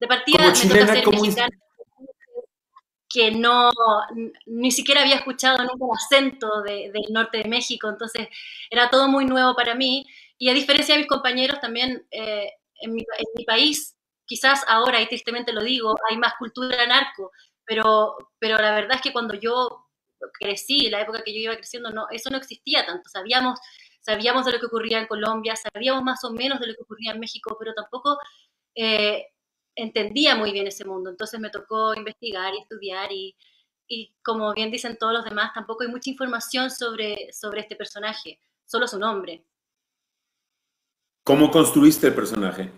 De 0.00 0.06
partida 0.06 0.38
Como 0.38 0.52
chilena, 0.52 0.80
toca 0.80 0.94
ser 0.94 1.04
¿cómo 1.04 1.20
mexicana 1.20 1.58
que 3.14 3.30
no, 3.30 3.70
ni 4.46 4.72
siquiera 4.72 5.02
había 5.02 5.14
escuchado 5.14 5.58
nunca 5.58 5.84
el 5.84 5.90
acento 5.96 6.62
de, 6.62 6.90
del 6.92 7.12
norte 7.12 7.38
de 7.38 7.48
México, 7.48 7.88
entonces 7.88 8.26
era 8.68 8.90
todo 8.90 9.06
muy 9.06 9.24
nuevo 9.24 9.54
para 9.54 9.76
mí. 9.76 10.04
Y 10.36 10.48
a 10.48 10.52
diferencia 10.52 10.96
de 10.96 11.02
mis 11.02 11.08
compañeros, 11.08 11.60
también 11.60 12.04
eh, 12.10 12.50
en, 12.80 12.92
mi, 12.92 13.02
en, 13.02 13.26
mi, 13.36 13.44
país, 13.44 13.96
quizás 14.26 14.64
ahora, 14.66 15.00
y 15.00 15.06
tristemente 15.06 15.52
lo 15.52 15.62
digo, 15.62 15.94
hay 16.10 16.16
más 16.16 16.34
cultura 16.40 16.84
narco, 16.88 17.30
pero, 17.66 18.16
pero 18.38 18.56
la 18.56 18.74
verdad 18.74 18.96
es 18.96 19.02
que 19.02 19.12
cuando 19.12 19.34
yo 19.34 19.86
crecí, 20.38 20.88
la 20.88 21.02
época 21.02 21.22
que 21.22 21.34
yo 21.34 21.40
iba 21.40 21.56
creciendo, 21.56 21.90
no, 21.90 22.06
eso 22.10 22.30
no 22.30 22.38
existía 22.38 22.86
tanto. 22.86 23.08
Sabíamos, 23.08 23.58
sabíamos 24.00 24.46
de 24.46 24.52
lo 24.52 24.60
que 24.60 24.66
ocurría 24.66 25.00
en 25.00 25.06
Colombia, 25.06 25.54
sabíamos 25.56 26.02
más 26.02 26.24
o 26.24 26.32
menos 26.32 26.60
de 26.60 26.68
lo 26.68 26.74
que 26.74 26.82
ocurría 26.82 27.12
en 27.12 27.20
México, 27.20 27.56
pero 27.58 27.74
tampoco... 27.74 28.18
Eh, 28.74 29.26
entendía 29.76 30.36
muy 30.36 30.52
bien 30.52 30.66
ese 30.66 30.84
mundo, 30.84 31.10
entonces 31.10 31.40
me 31.40 31.50
tocó 31.50 31.94
investigar 31.94 32.54
y 32.54 32.60
estudiar 32.60 33.10
y, 33.12 33.36
y, 33.88 34.14
como 34.22 34.52
bien 34.54 34.70
dicen 34.70 34.96
todos 34.98 35.12
los 35.12 35.24
demás, 35.24 35.52
tampoco 35.54 35.82
hay 35.82 35.88
mucha 35.88 36.10
información 36.10 36.70
sobre, 36.70 37.32
sobre 37.32 37.60
este 37.60 37.76
personaje, 37.76 38.38
solo 38.64 38.86
su 38.86 38.98
nombre. 38.98 39.44
¿Cómo 41.24 41.50
construiste 41.50 42.08
el 42.08 42.14
personaje? 42.14 42.70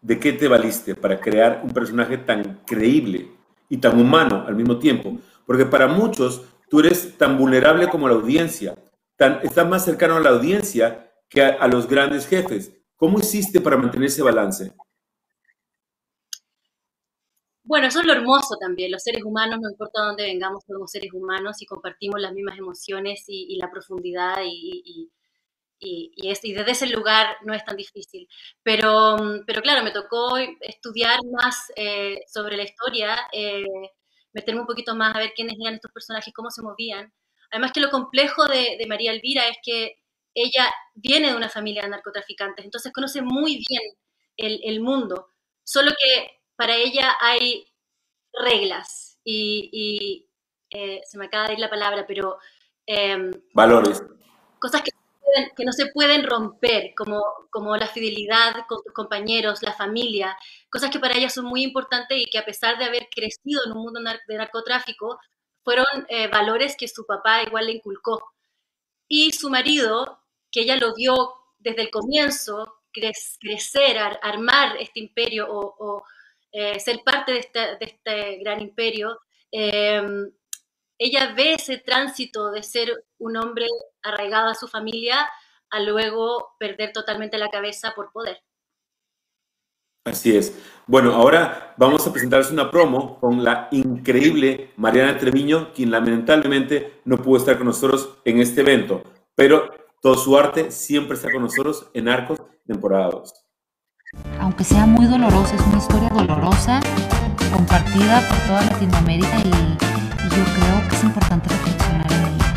¿De 0.00 0.18
qué 0.18 0.32
te 0.32 0.48
valiste 0.48 0.94
para 0.94 1.20
crear 1.20 1.60
un 1.64 1.72
personaje 1.72 2.18
tan 2.18 2.62
creíble 2.64 3.32
y 3.68 3.78
tan 3.78 4.00
humano 4.00 4.44
al 4.46 4.54
mismo 4.54 4.78
tiempo? 4.78 5.18
Porque 5.46 5.66
para 5.66 5.88
muchos 5.88 6.42
tú 6.68 6.80
eres 6.80 7.16
tan 7.16 7.38
vulnerable 7.38 7.88
como 7.88 8.08
la 8.08 8.14
audiencia, 8.14 8.76
tan, 9.16 9.40
estás 9.42 9.68
más 9.68 9.84
cercano 9.84 10.16
a 10.16 10.20
la 10.20 10.30
audiencia 10.30 11.08
que 11.28 11.42
a, 11.42 11.66
los 11.68 11.88
grandes 11.88 12.26
jefes. 12.26 12.72
¿Cómo 12.96 13.18
hiciste 13.18 13.60
para 13.60 13.76
mantener 13.76 14.08
ese 14.08 14.22
balance? 14.22 14.72
Bueno, 17.62 17.86
eso 17.86 18.00
es 18.00 18.06
lo 18.06 18.12
hermoso 18.12 18.56
también. 18.58 18.90
Los 18.90 19.02
seres 19.02 19.22
humanos, 19.22 19.60
no 19.60 19.70
importa 19.70 20.02
dónde 20.02 20.24
vengamos, 20.24 20.64
somos 20.66 20.90
seres 20.90 21.12
humanos 21.12 21.60
y 21.60 21.66
compartimos 21.66 22.20
las 22.20 22.32
mismas 22.32 22.58
emociones 22.58 23.24
y, 23.28 23.56
la 23.58 23.70
profundidad 23.70 24.38
y, 24.42 25.10
y, 25.78 26.12
es, 26.28 26.44
y, 26.44 26.52
desde 26.52 26.72
ese 26.72 26.86
lugar 26.88 27.36
no 27.44 27.54
es 27.54 27.64
tan 27.64 27.76
difícil. 27.76 28.28
Pero, 28.62 29.16
pero 29.46 29.62
claro, 29.62 29.82
me 29.82 29.90
tocó 29.90 30.36
estudiar 30.60 31.18
más 31.30 31.72
eh, 31.76 32.20
sobre 32.26 32.56
la 32.56 32.64
historia, 32.64 33.18
eh, 33.32 33.64
meterme 34.32 34.60
un 34.60 34.66
poquito 34.66 34.94
más 34.94 35.14
a 35.14 35.18
ver 35.18 35.32
quiénes 35.34 35.56
eran 35.60 35.74
estos 35.74 35.92
personajes, 35.92 36.34
cómo 36.34 36.50
se 36.50 36.62
movían. 36.62 37.12
Además 37.50 37.72
que 37.72 37.80
lo 37.80 37.90
complejo 37.90 38.46
de, 38.46 38.76
de 38.78 38.86
María 38.86 39.12
Elvira 39.12 39.48
es 39.48 39.56
que 39.62 40.02
ella 40.34 40.72
viene 40.94 41.30
de 41.30 41.36
una 41.36 41.48
familia 41.48 41.82
de 41.82 41.88
narcotraficantes, 41.88 42.64
entonces 42.64 42.92
conoce 42.92 43.22
muy 43.22 43.62
bien 43.68 43.82
el, 44.36 44.60
el 44.62 44.80
mundo, 44.80 45.28
solo 45.64 45.90
que 45.90 46.42
para 46.54 46.76
ella 46.76 47.16
hay 47.20 47.66
reglas 48.32 49.18
y, 49.24 49.70
y 49.72 50.28
eh, 50.70 51.00
se 51.04 51.18
me 51.18 51.26
acaba 51.26 51.46
de 51.46 51.54
ir 51.54 51.58
la 51.58 51.70
palabra, 51.70 52.04
pero... 52.06 52.38
Eh, 52.86 53.30
Valores. 53.54 54.02
Cosas 54.58 54.82
que, 54.82 54.90
que, 55.56 55.64
no 55.64 55.72
se 55.72 55.86
pueden 55.86 56.24
romper, 56.24 56.92
como, 56.96 57.22
como 57.50 57.76
la 57.76 57.86
fidelidad 57.86 58.66
con 58.68 58.82
tus 58.82 58.92
compañeros, 58.92 59.62
la 59.62 59.72
familia, 59.72 60.36
cosas 60.70 60.90
que 60.90 60.98
para 60.98 61.16
ella 61.16 61.30
son 61.30 61.44
muy 61.44 61.62
importantes 61.62 62.18
y 62.18 62.26
que 62.26 62.38
a 62.38 62.44
pesar 62.44 62.78
de 62.78 62.84
haber 62.84 63.08
crecido 63.10 63.60
en 63.64 63.72
un 63.72 63.82
mundo 63.82 64.00
de 64.28 64.36
narcotráfico, 64.36 65.18
fueron 65.64 65.86
eh, 66.08 66.28
valores 66.28 66.76
que 66.78 66.88
su 66.88 67.04
papá 67.06 67.42
igual 67.42 67.66
le 67.66 67.72
inculcó. 67.72 68.34
Y 69.08 69.32
su 69.32 69.50
marido, 69.50 70.20
que 70.50 70.60
ella 70.60 70.76
lo 70.76 70.94
vio 70.94 71.14
desde 71.58 71.82
el 71.82 71.90
comienzo, 71.90 72.82
crecer, 72.92 73.98
ar 73.98 74.18
armar 74.22 74.76
este 74.78 75.00
imperio 75.00 75.46
o, 75.48 75.74
o 75.78 76.04
eh, 76.52 76.80
ser 76.80 77.02
parte 77.04 77.32
de 77.32 77.38
este, 77.40 77.60
de 77.60 77.78
este 77.80 78.38
gran 78.38 78.60
imperio, 78.60 79.20
eh, 79.52 80.02
ella 80.98 81.32
ve 81.34 81.54
ese 81.54 81.78
tránsito 81.78 82.50
de 82.50 82.62
ser 82.62 83.04
un 83.18 83.36
hombre 83.36 83.66
arraigado 84.02 84.50
a 84.50 84.54
su 84.54 84.68
familia 84.68 85.28
a 85.70 85.80
luego 85.80 86.56
perder 86.58 86.92
totalmente 86.92 87.38
la 87.38 87.50
cabeza 87.50 87.92
por 87.94 88.12
poder. 88.12 88.38
Así 90.04 90.36
es. 90.36 90.58
Bueno, 90.86 91.12
ahora 91.14 91.74
vamos 91.76 92.06
a 92.06 92.12
presentarles 92.12 92.50
una 92.50 92.70
promo 92.70 93.20
con 93.20 93.44
la 93.44 93.68
increíble 93.70 94.72
Mariana 94.76 95.18
Treviño, 95.18 95.72
quien 95.74 95.90
lamentablemente 95.90 97.00
no 97.04 97.18
pudo 97.18 97.38
estar 97.38 97.58
con 97.58 97.66
nosotros 97.66 98.16
en 98.24 98.40
este 98.40 98.62
evento, 98.62 99.02
pero 99.34 99.70
todo 100.00 100.14
su 100.14 100.36
arte 100.38 100.70
siempre 100.70 101.16
está 101.16 101.30
con 101.30 101.42
nosotros 101.42 101.90
en 101.92 102.08
Arcos, 102.08 102.40
temporada 102.66 103.10
2 103.10 103.48
aunque 104.40 104.64
sea 104.64 104.86
muy 104.86 105.06
dolorosa, 105.06 105.54
es 105.54 105.62
una 105.66 105.78
historia 105.78 106.08
dolorosa, 106.08 106.80
compartida 107.52 108.26
por 108.28 108.38
toda 108.46 108.62
Latinoamérica 108.62 109.38
y, 109.44 109.48
y 109.48 109.87
yo 110.30 110.44
creo 110.44 110.88
que 110.88 110.96
es 110.96 111.04
importante 111.04 111.48
reflexionar 111.48 112.12
en 112.12 112.24
ella. 112.24 112.52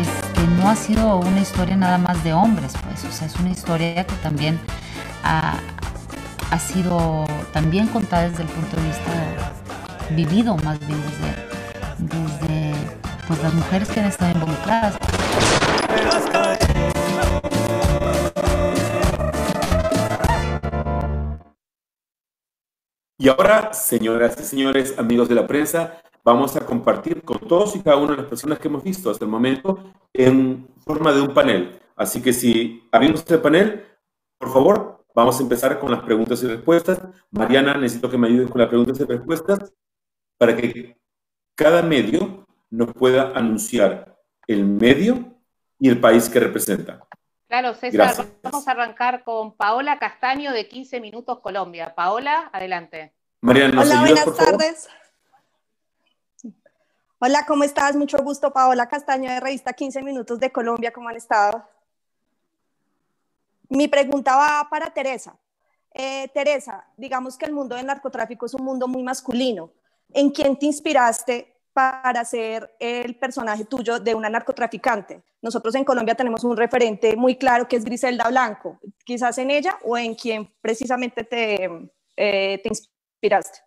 Este, 0.00 0.46
no 0.58 0.68
ha 0.68 0.76
sido 0.76 1.16
una 1.16 1.40
historia 1.40 1.76
nada 1.76 1.98
más 1.98 2.22
de 2.24 2.32
hombres, 2.32 2.72
pues, 2.84 3.04
o 3.04 3.12
sea, 3.12 3.26
es 3.26 3.36
una 3.36 3.50
historia 3.50 4.04
que 4.04 4.14
también 4.16 4.58
ha, 5.22 5.58
ha 6.50 6.58
sido 6.58 7.26
también 7.52 7.88
contada 7.88 8.28
desde 8.28 8.42
el 8.42 8.48
punto 8.48 8.76
de 8.76 8.82
vista 8.84 9.12
vivido, 10.10 10.56
más 10.56 10.78
bien 10.80 11.00
desde, 11.02 12.16
desde 12.16 12.74
pues, 13.26 13.42
las 13.42 13.54
mujeres 13.54 13.88
que 13.88 14.00
han 14.00 14.06
estado 14.06 14.32
involucradas. 14.32 15.09
Y 23.20 23.28
ahora, 23.28 23.74
señoras 23.74 24.34
y 24.40 24.44
señores, 24.44 24.98
amigos 24.98 25.28
de 25.28 25.34
la 25.34 25.46
prensa, 25.46 26.00
vamos 26.24 26.56
a 26.56 26.64
compartir 26.64 27.20
con 27.20 27.38
todos 27.38 27.76
y 27.76 27.80
cada 27.80 27.98
una 27.98 28.12
de 28.12 28.22
las 28.22 28.26
personas 28.26 28.58
que 28.58 28.68
hemos 28.68 28.82
visto 28.82 29.10
hasta 29.10 29.26
el 29.26 29.30
momento 29.30 29.92
en 30.14 30.66
forma 30.86 31.12
de 31.12 31.20
un 31.20 31.34
panel. 31.34 31.78
Así 31.96 32.22
que 32.22 32.32
si 32.32 32.82
abrimos 32.90 33.20
este 33.20 33.36
panel, 33.36 33.84
por 34.38 34.50
favor, 34.50 35.04
vamos 35.14 35.38
a 35.38 35.42
empezar 35.42 35.78
con 35.78 35.90
las 35.90 36.00
preguntas 36.00 36.42
y 36.42 36.46
respuestas. 36.46 36.98
Mariana, 37.30 37.74
necesito 37.74 38.10
que 38.10 38.16
me 38.16 38.26
ayudes 38.26 38.50
con 38.50 38.58
las 38.58 38.70
preguntas 38.70 38.98
y 38.98 39.04
respuestas 39.04 39.70
para 40.38 40.56
que 40.56 40.96
cada 41.54 41.82
medio 41.82 42.46
nos 42.70 42.94
pueda 42.94 43.32
anunciar 43.34 44.16
el 44.46 44.64
medio 44.64 45.36
y 45.78 45.90
el 45.90 46.00
país 46.00 46.26
que 46.30 46.40
representa. 46.40 47.06
Claro, 47.50 47.74
César, 47.74 48.14
Gracias. 48.14 48.28
vamos 48.44 48.68
a 48.68 48.70
arrancar 48.70 49.24
con 49.24 49.56
Paola 49.56 49.98
Castaño 49.98 50.52
de 50.52 50.68
15 50.68 51.00
Minutos 51.00 51.40
Colombia. 51.40 51.96
Paola, 51.96 52.48
adelante. 52.52 53.12
Mariana, 53.40 53.80
Hola, 53.80 54.00
buenas 54.02 54.36
tardes. 54.36 54.88
Hola, 57.18 57.44
¿cómo 57.48 57.64
estás? 57.64 57.96
Mucho 57.96 58.18
gusto, 58.18 58.52
Paola 58.52 58.88
Castaño 58.88 59.28
de 59.28 59.40
Revista 59.40 59.72
15 59.72 60.00
Minutos 60.02 60.38
de 60.38 60.52
Colombia. 60.52 60.92
¿Cómo 60.92 61.08
han 61.08 61.16
estado? 61.16 61.68
Mi 63.68 63.88
pregunta 63.88 64.36
va 64.36 64.68
para 64.70 64.90
Teresa. 64.90 65.34
Eh, 65.92 66.28
Teresa, 66.28 66.86
digamos 66.96 67.36
que 67.36 67.46
el 67.46 67.52
mundo 67.52 67.74
del 67.74 67.86
narcotráfico 67.86 68.46
es 68.46 68.54
un 68.54 68.64
mundo 68.64 68.86
muy 68.86 69.02
masculino. 69.02 69.72
¿En 70.12 70.30
quién 70.30 70.56
te 70.56 70.66
inspiraste 70.66 71.49
para 71.72 72.24
ser 72.24 72.74
el 72.78 73.16
personaje 73.16 73.64
tuyo 73.64 73.98
de 73.98 74.14
una 74.14 74.28
narcotraficante. 74.28 75.22
Nosotros 75.42 75.74
en 75.74 75.84
Colombia 75.84 76.14
tenemos 76.14 76.44
un 76.44 76.56
referente 76.56 77.16
muy 77.16 77.36
claro 77.36 77.68
que 77.68 77.76
es 77.76 77.84
Griselda 77.84 78.28
Blanco. 78.28 78.80
Quizás 79.04 79.38
en 79.38 79.50
ella 79.50 79.78
o 79.84 79.96
en 79.96 80.14
quien 80.14 80.52
precisamente 80.60 81.24
te, 81.24 81.64
eh, 82.16 82.60
te 82.62 82.68
inspiraste. 82.68 83.60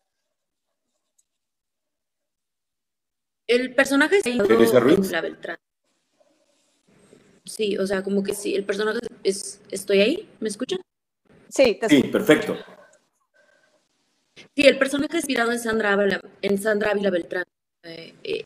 El 3.47 3.75
personaje 3.75 4.21
Ruiz. 4.79 5.11
la 5.11 5.21
Beltrán. 5.21 5.57
Sí, 7.45 7.77
o 7.77 7.85
sea, 7.85 8.01
como 8.01 8.23
que 8.23 8.33
sí, 8.33 8.55
el 8.55 8.63
personaje 8.63 8.99
es, 9.23 9.61
¿estoy 9.69 9.99
ahí? 9.99 10.29
¿Me 10.39 10.47
escuchan? 10.47 10.79
Sí, 11.49 11.75
te 11.75 11.89
sí, 11.89 12.03
perfecto. 12.03 12.57
Sí, 14.55 14.67
el 14.67 14.77
personaje 14.77 15.17
inspirado 15.17 15.51
en 15.51 15.59
Sandra 15.59 15.93
Ávila, 15.93 16.21
en 16.41 16.57
Sandra 16.57 16.91
Ávila 16.91 17.09
Beltrán. 17.09 17.43
Eh, 17.83 18.13
eh, 18.23 18.45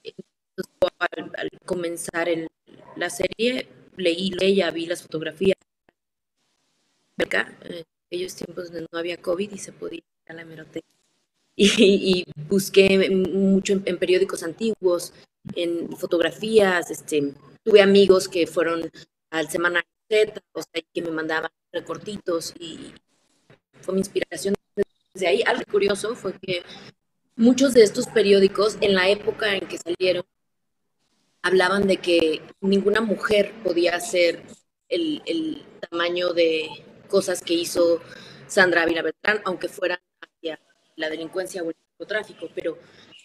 al, 1.00 1.32
al, 1.38 1.50
comenzar 1.66 2.28
el, 2.28 2.48
la 2.96 3.10
serie, 3.10 3.68
leí 3.96 4.32
ella, 4.42 4.72
vi 4.72 4.88
las 4.88 5.04
fotografías. 5.04 5.58
Acá, 7.18 7.56
en 7.64 7.86
aquellos 8.08 8.36
tiempos 8.36 8.66
donde 8.66 8.88
no 8.92 9.00
había 9.00 9.22
COVID 9.22 9.52
y 9.52 9.58
se 9.58 9.72
podía 9.72 9.98
ir 9.98 10.04
a 10.28 10.34
la 10.34 10.42
hemeroteca. 10.42 10.88
Y, 11.56 11.68
y, 11.78 12.26
busqué 12.48 13.10
mucho 13.10 13.74
en, 13.74 13.84
en, 13.86 13.98
periódicos 13.98 14.44
antiguos, 14.44 15.14
en 15.56 15.96
fotografías, 15.98 16.92
este, 16.92 17.34
tuve 17.64 17.82
amigos 17.82 18.28
que 18.28 18.46
fueron 18.46 18.90
al 19.32 19.50
Semana 19.50 19.84
Z, 20.10 20.40
o 20.54 20.62
sea, 20.62 20.84
que 20.94 21.02
me 21.02 21.12
mandaban 21.12 21.52
recortitos 21.72 22.54
y 22.60 22.94
fue 23.82 23.94
mi 23.94 24.02
inspiración 24.02 24.56
desde 25.14 25.28
ahí. 25.28 25.44
Algo 25.46 25.64
curioso 25.70 26.16
fue 26.16 26.34
que 26.40 26.64
muchos 27.38 27.74
de 27.74 27.84
estos 27.84 28.08
periódicos, 28.08 28.78
en 28.82 28.96
la 28.96 29.10
época 29.10 29.56
en 29.56 29.68
que 29.68 29.78
salieron, 29.78 30.26
hablaban 31.44 31.88
de 31.88 31.98
que 31.98 32.42
ninguna 32.60 33.00
mujer 33.00 33.54
podía 33.64 33.96
hacer 33.96 34.44
el, 34.90 35.64
tamaño 35.90 36.34
de 36.34 36.68
cosas 37.08 37.42
que 37.42 37.54
hizo 37.54 38.02
Sandra 38.48 38.82
Ávila 38.82 39.04
Beltrán, 39.04 39.42
aunque 39.46 39.70
fueran 39.70 40.00
hacia 40.20 40.60
la 40.96 41.10
delincuencia 41.10 41.62
o 41.64 41.70
el 41.70 41.76
narcotráfico, 41.92 42.50
pero 42.54 42.78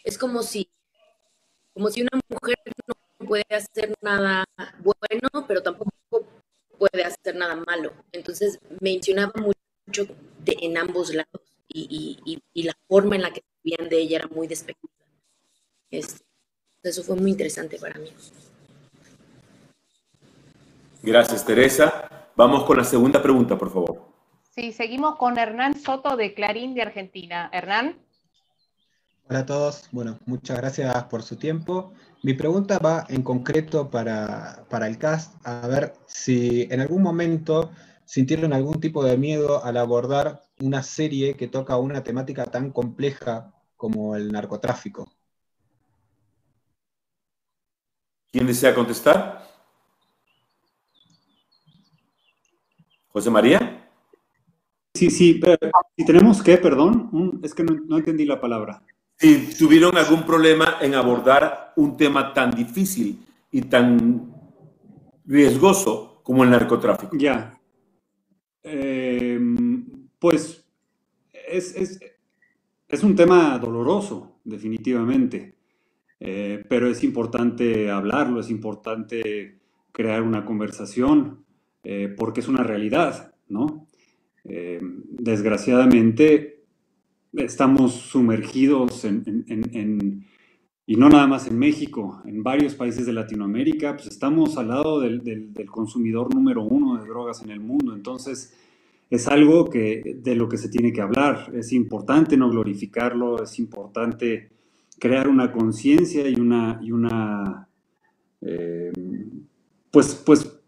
es 0.05 0.19
como 0.19 0.43
si, 0.43 0.69
como 1.73 1.89
si 1.89 2.03
una 2.03 2.21
mujer 2.29 2.59
no 2.87 3.27
puede 3.27 3.47
hacer 3.51 3.95
nada 4.03 4.45
bueno, 4.79 5.47
pero 5.49 5.63
tampoco 5.63 5.93
puede 6.79 7.05
hacer 7.05 7.35
nada 7.35 7.57
malo. 7.57 7.93
Entonces 8.13 8.59
mencionaba 8.81 9.33
mucho 9.41 10.07
de, 10.45 10.57
en 10.61 10.77
ambos 10.77 11.15
lados 11.15 11.52
y, 11.69 12.19
y, 12.25 12.43
y, 12.53 12.63
la 12.65 12.75
forma 12.87 13.17
en 13.17 13.23
la 13.23 13.33
que 13.33 13.43
vivían 13.63 13.89
de 13.89 13.99
ella 13.99 14.19
era 14.19 14.29
muy 14.29 14.47
despectiva. 14.47 14.93
Este, 15.91 16.25
eso 16.83 17.03
fue 17.03 17.17
muy 17.17 17.31
interesante 17.31 17.79
para 17.79 17.99
mí. 17.99 18.11
Gracias, 21.03 21.45
Teresa. 21.45 22.29
Vamos 22.37 22.65
con 22.65 22.77
la 22.79 22.85
segunda 22.85 23.23
pregunta, 23.23 23.59
por 23.59 23.73
favor. 23.73 24.13
Sí, 24.55 24.73
seguimos 24.73 25.17
con 25.17 25.39
Hernán 25.39 25.79
Soto 25.79 26.17
de 26.17 26.35
Clarín 26.35 26.75
de 26.75 26.83
Argentina. 26.83 27.51
Hernán. 27.53 27.99
Hola 29.29 29.41
a 29.41 29.47
todos. 29.47 29.89
Bueno, 29.93 30.19
muchas 30.27 30.59
gracias 30.59 31.05
por 31.05 31.23
su 31.23 31.37
tiempo. 31.37 31.93
Mi 32.23 32.35
pregunta 32.35 32.79
va 32.79 33.07
en 33.09 33.23
concreto 33.23 33.91
para, 33.91 34.65
para, 34.69 34.87
el 34.87 34.99
cast, 34.99 35.35
a 35.47 35.67
ver 35.67 35.95
si 36.07 36.69
en 36.71 36.81
algún 36.81 37.03
momento 37.03 37.71
sintieron 38.05 38.53
algún 38.53 38.81
tipo 38.81 39.05
de 39.05 39.17
miedo 39.17 39.65
al 39.65 39.77
abordar 39.77 40.43
una 40.61 40.83
serie 40.83 41.35
que 41.35 41.49
toca 41.49 41.77
una 41.77 42.03
temática 42.05 42.47
tan 42.47 42.71
compleja 42.71 43.55
como 43.77 44.17
el 44.17 44.31
narcotráfico. 44.31 45.11
¿Quién 48.31 48.47
desea 48.47 48.75
contestar? 48.75 49.47
José 53.09 53.31
María. 53.31 53.91
Sí, 54.95 55.11
sí, 55.11 55.41
si 55.97 56.05
tenemos 56.07 56.43
que, 56.43 56.57
perdón, 56.59 57.41
es 57.43 57.55
que 57.55 57.63
no, 57.63 57.75
no 57.87 57.99
entendí 57.99 58.25
la 58.25 58.41
palabra 58.41 58.83
si 59.23 59.55
tuvieron 59.57 59.97
algún 59.97 60.25
problema 60.25 60.79
en 60.81 60.97
abordar 60.97 61.73
un 61.77 61.97
tema 61.97 62.35
tan 62.35 62.51
difícil 62.51 63.25
y 63.53 63.63
tan 63.63 64.35
riesgoso 65.25 66.21
como 66.25 66.43
el 66.43 66.51
narcotráfico. 66.51 67.17
Ya. 67.17 67.57
Eh, 68.65 69.41
pues 70.19 70.65
es, 71.33 71.75
es, 71.75 72.01
es, 72.89 73.03
un 73.03 73.17
tema 73.17 73.59
doloroso, 73.59 74.39
definitivamente, 74.45 75.57
eh, 76.21 76.65
pero 76.69 76.89
es 76.89 77.03
importante 77.03 77.91
hablarlo, 77.91 78.41
es 78.41 78.51
importante 78.51 79.59
crear 79.91 80.23
una 80.23 80.45
conversación, 80.45 81.45
eh, 81.83 82.15
porque 82.17 82.41
es 82.41 82.49
una 82.49 82.63
realidad, 82.63 83.35
¿no? 83.49 83.89
desgraciadamente, 84.45 86.65
estamos 87.33 87.93
sumergidos 87.93 89.05
en, 89.05 90.27
y 90.87 90.97
no 90.97 91.09
nada 91.09 91.27
más 91.27 91.47
en 91.47 91.59
México, 91.59 92.23
en 92.25 92.43
varios 92.43 92.75
países 92.75 93.07
de 93.07 93.13
Latinoamérica, 93.13 93.95
pues 93.95 94.09
estamos 94.09 94.57
al 94.59 94.69
lado 94.69 95.01
del, 95.01 95.23
del, 95.23 95.71
consumidor 95.71 96.35
número 96.35 96.63
uno 96.63 97.01
de 97.01 97.09
drogas 97.09 97.43
en 97.43 97.51
el 97.51 97.61
mundo. 97.61 97.95
Entonces, 97.95 98.57
es 99.09 99.29
algo 99.29 99.71
que, 99.71 100.19
de 100.23 100.35
lo 100.35 100.49
que 100.49 100.59
se 100.59 100.69
tiene 100.69 100.93
que 100.93 101.01
hablar. 101.01 101.53
Es 101.55 101.73
importante 101.73 102.37
no 102.37 102.51
glorificarlo, 102.51 103.43
es 103.43 103.59
importante 103.61 104.51
crear 104.99 105.29
una 105.29 105.53
conciencia 105.53 106.29
y 106.29 106.35
una, 106.35 106.81
y 106.83 106.91
una 106.91 107.69
eh, 108.41 108.93
pues, 109.91 110.21
pues, 110.27 110.61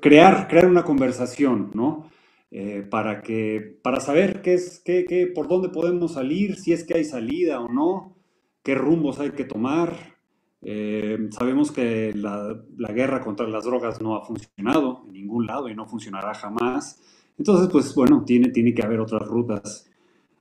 crear, 0.00 0.48
crear 0.48 0.66
una 0.66 0.82
conversación, 0.82 1.70
¿no? 1.74 2.10
Eh, 2.50 2.86
para, 2.88 3.22
que, 3.22 3.78
para 3.82 4.00
saber 4.00 4.42
qué 4.42 4.54
es, 4.54 4.80
qué, 4.84 5.04
qué, 5.08 5.26
por 5.26 5.48
dónde 5.48 5.68
podemos 5.68 6.14
salir, 6.14 6.56
si 6.56 6.72
es 6.72 6.84
que 6.84 6.94
hay 6.94 7.04
salida 7.04 7.60
o 7.60 7.68
no, 7.68 8.16
qué 8.64 8.74
rumbos 8.74 9.20
hay 9.20 9.30
que 9.30 9.44
tomar. 9.44 10.16
Eh, 10.62 11.28
sabemos 11.30 11.70
que 11.70 12.12
la, 12.14 12.56
guerra 12.92 13.20
contra 13.20 13.46
las 13.46 13.64
drogas 13.64 14.00
no 14.00 14.16
ha 14.16 14.24
funcionado 14.24 15.02
en 15.06 15.12
ningún 15.12 15.46
lado 15.46 15.68
y 15.68 15.74
no 15.76 15.86
funcionará 15.86 16.34
jamás. 16.34 17.00
Entonces, 17.38 17.68
pues 17.70 17.94
bueno, 17.94 18.24
tiene, 18.24 18.48
tiene 18.48 18.74
que 18.74 18.82
haber 18.82 18.98
otras 18.98 19.22
rutas. 19.28 19.88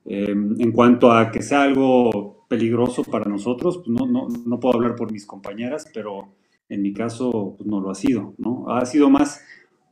Eh, 0.05 0.31
en 0.31 0.71
cuanto 0.71 1.11
a 1.11 1.29
que 1.29 1.43
sea 1.43 1.63
algo 1.63 2.45
peligroso 2.47 3.03
para 3.03 3.25
nosotros, 3.25 3.77
pues 3.77 3.89
no, 3.89 4.07
no, 4.07 4.27
no, 4.27 4.59
puedo 4.59 4.77
hablar 4.77 4.95
por 4.95 5.11
mis 5.11 5.25
compañeras, 5.25 5.85
pero 5.93 6.33
en 6.69 6.81
mi 6.81 6.93
caso 6.93 7.55
pues 7.57 7.67
no 7.67 7.79
lo 7.79 7.91
ha 7.91 7.95
sido, 7.95 8.33
¿no? 8.37 8.65
Ha 8.69 8.85
sido 8.85 9.09
más 9.09 9.41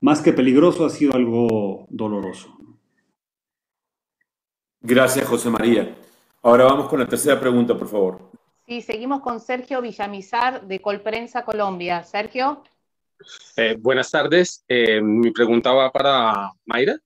más 0.02 0.22
que 0.22 0.34
peligroso, 0.34 0.84
ha 0.84 0.90
sido 0.90 1.14
algo 1.14 1.86
doloroso. 1.90 2.58
Gracias, 4.82 5.28
José 5.28 5.52
María. 5.52 5.96
Ahora 6.44 6.66
vamos 6.66 6.89
con 6.89 7.00
la 7.00 7.08
tercera 7.08 7.39
pregunta, 7.39 7.78
por 7.78 7.88
favor. 7.88 8.32
Sí, 8.66 8.82
seguimos 8.82 9.22
con 9.22 9.39
Sergio 9.39 9.82
Villamizar 9.82 10.66
de 10.68 10.82
Colprensa 10.82 11.44
Colombia. 11.44 12.04
Sergio. 12.04 12.64
Eh, 13.56 13.76
buenas 13.80 14.10
tardes. 14.10 14.64
Eh, 14.68 15.02
mi 15.02 15.32
pregunta 15.32 15.72
va 15.72 15.92
para 15.92 16.52
Mayra. 16.66 16.98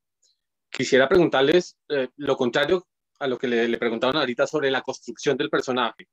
Quisiera 0.70 1.10
preguntarles 1.10 1.78
eh, 1.90 2.10
lo 2.18 2.38
contrario 2.38 2.88
a 3.20 3.28
lo 3.28 3.38
que 3.38 3.48
le, 3.48 3.68
le, 3.68 3.78
preguntaron 3.78 4.18
ahorita 4.18 4.48
sobre 4.48 4.72
la 4.72 4.82
construcción 4.82 5.38
del 5.38 5.50
personaje. 5.50 6.08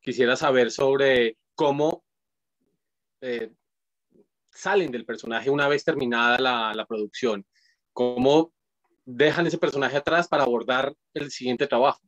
Quisiera 0.00 0.36
saber 0.36 0.70
sobre 0.70 1.36
cómo 1.54 2.04
eh, 3.20 3.52
salen 4.50 4.90
del 4.90 5.04
personaje 5.04 5.50
una 5.50 5.68
vez 5.68 5.84
terminada 5.84 6.38
la, 6.38 6.74
la 6.74 6.86
producción? 6.86 7.46
¿Cómo 7.92 8.52
dejan 9.04 9.46
ese 9.46 9.58
personaje 9.58 9.96
atrás 9.96 10.28
para 10.28 10.42
abordar 10.42 10.94
el 11.14 11.30
siguiente 11.30 11.66
trabajo? 11.66 12.00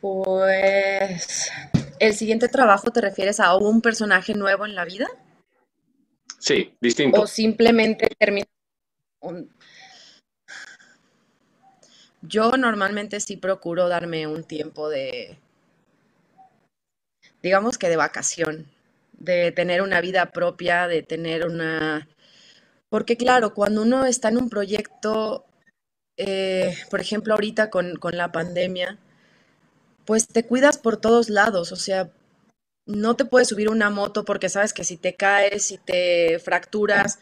Pues, 0.00 1.50
¿el 1.98 2.14
siguiente 2.14 2.48
trabajo 2.48 2.90
te 2.90 3.00
refieres 3.00 3.38
a 3.38 3.54
un 3.56 3.82
personaje 3.82 4.34
nuevo 4.34 4.64
en 4.64 4.74
la 4.74 4.84
vida? 4.84 5.06
Sí, 6.38 6.74
distinto. 6.80 7.20
O 7.20 7.26
simplemente 7.26 8.08
termina 8.18 8.46
un... 9.20 9.50
Yo 12.22 12.52
normalmente 12.52 13.20
sí 13.20 13.36
procuro 13.36 13.88
darme 13.88 14.26
un 14.26 14.44
tiempo 14.44 14.88
de, 14.88 15.38
digamos 17.42 17.78
que 17.78 17.88
de 17.88 17.96
vacación, 17.96 18.66
de 19.12 19.52
tener 19.52 19.82
una 19.82 20.00
vida 20.00 20.30
propia, 20.32 20.88
de 20.88 21.02
tener 21.02 21.46
una... 21.46 22.08
Porque 22.88 23.16
claro, 23.16 23.54
cuando 23.54 23.82
uno 23.82 24.06
está 24.06 24.28
en 24.28 24.38
un 24.38 24.50
proyecto, 24.50 25.44
eh, 26.16 26.74
por 26.90 27.00
ejemplo, 27.00 27.34
ahorita 27.34 27.70
con, 27.70 27.96
con 27.96 28.16
la 28.16 28.32
pandemia, 28.32 28.98
pues 30.10 30.26
te 30.26 30.44
cuidas 30.44 30.76
por 30.76 30.96
todos 30.96 31.28
lados, 31.30 31.70
o 31.70 31.76
sea, 31.76 32.10
no 32.84 33.14
te 33.14 33.24
puedes 33.24 33.46
subir 33.46 33.68
una 33.68 33.90
moto 33.90 34.24
porque 34.24 34.48
sabes 34.48 34.72
que 34.72 34.82
si 34.82 34.96
te 34.96 35.14
caes, 35.14 35.66
si 35.66 35.78
te 35.78 36.40
fracturas, 36.40 37.20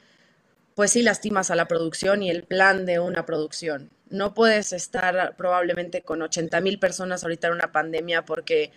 pues 0.75 0.93
sí 0.93 1.03
lastimas 1.03 1.51
a 1.51 1.55
la 1.55 1.69
producción 1.69 2.23
y 2.23 2.31
el 2.31 2.45
plan 2.45 2.87
de 2.87 2.99
una 2.99 3.27
producción. 3.27 3.91
No 4.09 4.33
puedes 4.33 4.73
estar 4.73 5.37
probablemente 5.37 6.01
con 6.01 6.23
80 6.23 6.63
mil 6.63 6.79
personas 6.79 7.25
ahorita 7.25 7.49
en 7.49 7.53
una 7.53 7.73
pandemia 7.73 8.25
porque 8.25 8.73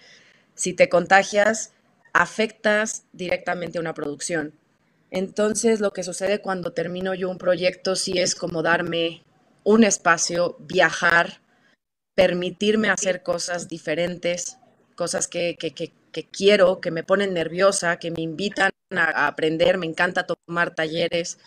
si 0.56 0.74
te 0.74 0.90
contagias, 0.90 1.72
afectas 2.12 3.06
directamente 3.14 3.78
a 3.78 3.82
una 3.82 3.94
producción. 3.94 4.52
Entonces, 5.10 5.80
lo 5.80 5.94
que 5.94 6.04
sucede 6.04 6.42
cuando 6.42 6.74
termino 6.74 7.14
yo 7.14 7.30
un 7.30 7.38
proyecto 7.38 7.96
sí 7.96 8.20
es 8.20 8.36
como 8.36 8.62
darme 8.62 9.24
un 9.64 9.86
espacio, 9.86 10.58
viajar, 10.60 11.41
permitirme 12.16 12.90
hacer 12.90 13.24
cosas 13.24 13.68
diferentes, 13.68 14.58
cosas 14.96 15.28
que, 15.28 15.56
que, 15.60 15.72
que, 15.74 15.94
que 16.12 16.28
quiero, 16.28 16.82
que 16.82 16.92
me 16.92 17.04
ponen 17.04 17.34
nerviosa, 17.34 17.98
que 17.98 18.12
me 18.12 18.22
invitan 18.22 18.72
a, 18.92 19.04
a 19.26 19.28
aprender, 19.28 19.78
me 19.78 19.86
encanta 19.88 20.26
tomar 20.28 20.76
talleres. 20.76 21.38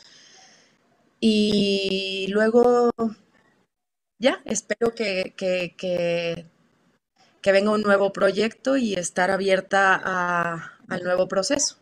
Y 1.21 2.27
luego 2.31 2.91
ya, 4.19 4.41
espero 4.45 4.95
que, 4.95 5.35
que, 5.37 5.75
que, 5.77 6.47
que 7.43 7.53
venga 7.53 7.73
un 7.73 7.83
nuevo 7.83 8.13
proyecto 8.13 8.77
y 8.77 8.95
estar 8.95 9.31
abierta 9.31 10.01
a- 10.05 10.73
al 10.89 11.05
nuevo 11.05 11.29
proceso. 11.29 11.79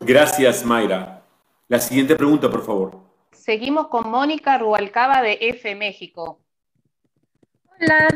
Gracias, 0.00 0.64
Mayra. 0.64 1.22
La 1.68 1.80
siguiente 1.80 2.16
pregunta, 2.16 2.50
por 2.50 2.64
favor. 2.64 3.05
Seguimos 3.46 3.86
con 3.86 4.10
Mónica 4.10 4.58
Rubalcaba 4.58 5.22
de 5.22 5.38
F 5.40 5.72
México. 5.76 6.40
Hola, 7.80 8.08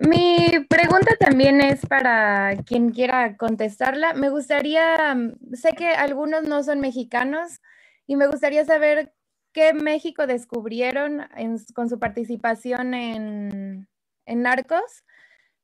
mi 0.00 0.66
pregunta 0.68 1.14
también 1.16 1.60
es 1.60 1.86
para 1.86 2.56
quien 2.66 2.90
quiera 2.90 3.36
contestarla. 3.36 4.14
Me 4.14 4.30
gustaría, 4.30 5.14
mm, 5.14 5.54
sé 5.54 5.74
que 5.76 5.90
algunos 5.90 6.48
no 6.48 6.64
son 6.64 6.80
mexicanos 6.80 7.60
y 8.08 8.16
me 8.16 8.26
gustaría 8.26 8.64
saber 8.64 9.14
qué 9.52 9.74
México 9.74 10.26
descubrieron 10.26 11.24
con 11.72 11.88
su 11.88 12.00
participación 12.00 12.94
en, 12.94 13.86
en 14.26 14.42
Narcos, 14.42 15.04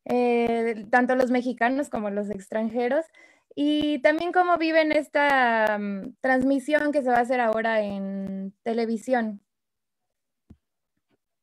eh, 0.05 0.87
tanto 0.89 1.17
los 1.17 1.33
mexicanos 1.33 1.91
como 1.91 2.11
los 2.11 2.31
extranjeros, 2.31 3.07
y 3.55 4.01
también 4.01 4.33
cómo 4.33 4.57
viven 4.59 4.93
esta 4.93 5.79
mm, 5.79 6.15
transmisión 6.21 6.93
que 6.93 7.03
se 7.03 7.11
va 7.11 7.17
a 7.17 7.23
hacer 7.23 7.41
ahora 7.41 7.83
en 7.83 8.55
televisión. 8.63 9.41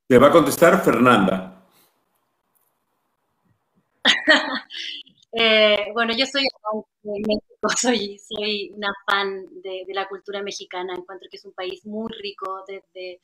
Te 0.07 0.17
va 0.17 0.27
a 0.27 0.31
contestar 0.31 0.83
Fernanda. 0.83 1.65
Eh, 5.39 5.91
bueno, 5.93 6.13
yo 6.17 6.25
soy 6.25 6.41
de 7.03 7.19
México, 7.27 7.69
soy, 7.77 8.17
soy 8.17 8.71
una 8.73 8.91
fan 9.05 9.45
de, 9.61 9.83
de 9.85 9.93
la 9.93 10.07
cultura 10.07 10.41
mexicana. 10.41 10.95
Encuentro 10.95 11.27
que 11.29 11.37
es 11.37 11.45
un 11.45 11.53
país 11.53 11.85
muy 11.85 12.11
rico 12.13 12.63
desde, 12.67 13.21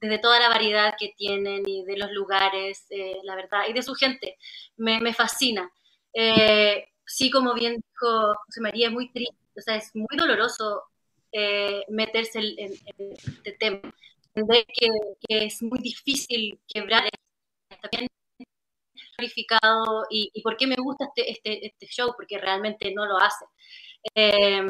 desde 0.00 0.18
toda 0.18 0.40
la 0.40 0.48
variedad 0.48 0.94
que 0.98 1.12
tienen 1.16 1.68
y 1.68 1.84
de 1.84 1.98
los 1.98 2.12
lugares, 2.12 2.86
eh, 2.88 3.18
la 3.24 3.34
verdad, 3.34 3.64
y 3.68 3.74
de 3.74 3.82
su 3.82 3.94
gente. 3.94 4.38
Me, 4.78 5.00
me 5.00 5.12
fascina. 5.12 5.70
Eh, 6.14 6.86
sí, 7.10 7.30
como 7.30 7.54
bien 7.54 7.76
dijo 7.76 8.34
José 8.46 8.60
María, 8.60 8.88
es 8.88 8.92
muy 8.92 9.10
triste, 9.12 9.36
o 9.56 9.60
sea, 9.60 9.76
es 9.76 9.94
muy 9.94 10.16
doloroso 10.16 10.84
eh, 11.32 11.84
meterse 11.88 12.38
en, 12.38 12.72
este 13.08 13.52
tema. 13.58 13.80
Entender 14.34 14.64
que, 14.66 14.88
es 15.28 15.62
muy 15.62 15.80
difícil 15.80 16.60
quebrar 16.68 17.08
también 17.82 18.08
clarificado 19.16 20.06
y, 20.10 20.30
y 20.32 20.42
por 20.42 20.56
qué 20.56 20.66
me 20.66 20.76
gusta 20.76 21.06
este, 21.06 21.30
este, 21.32 21.66
este 21.66 21.86
show, 21.86 22.14
porque 22.16 22.38
realmente 22.38 22.92
no 22.94 23.06
lo 23.06 23.18
hace. 23.18 23.44
Eh, 24.14 24.62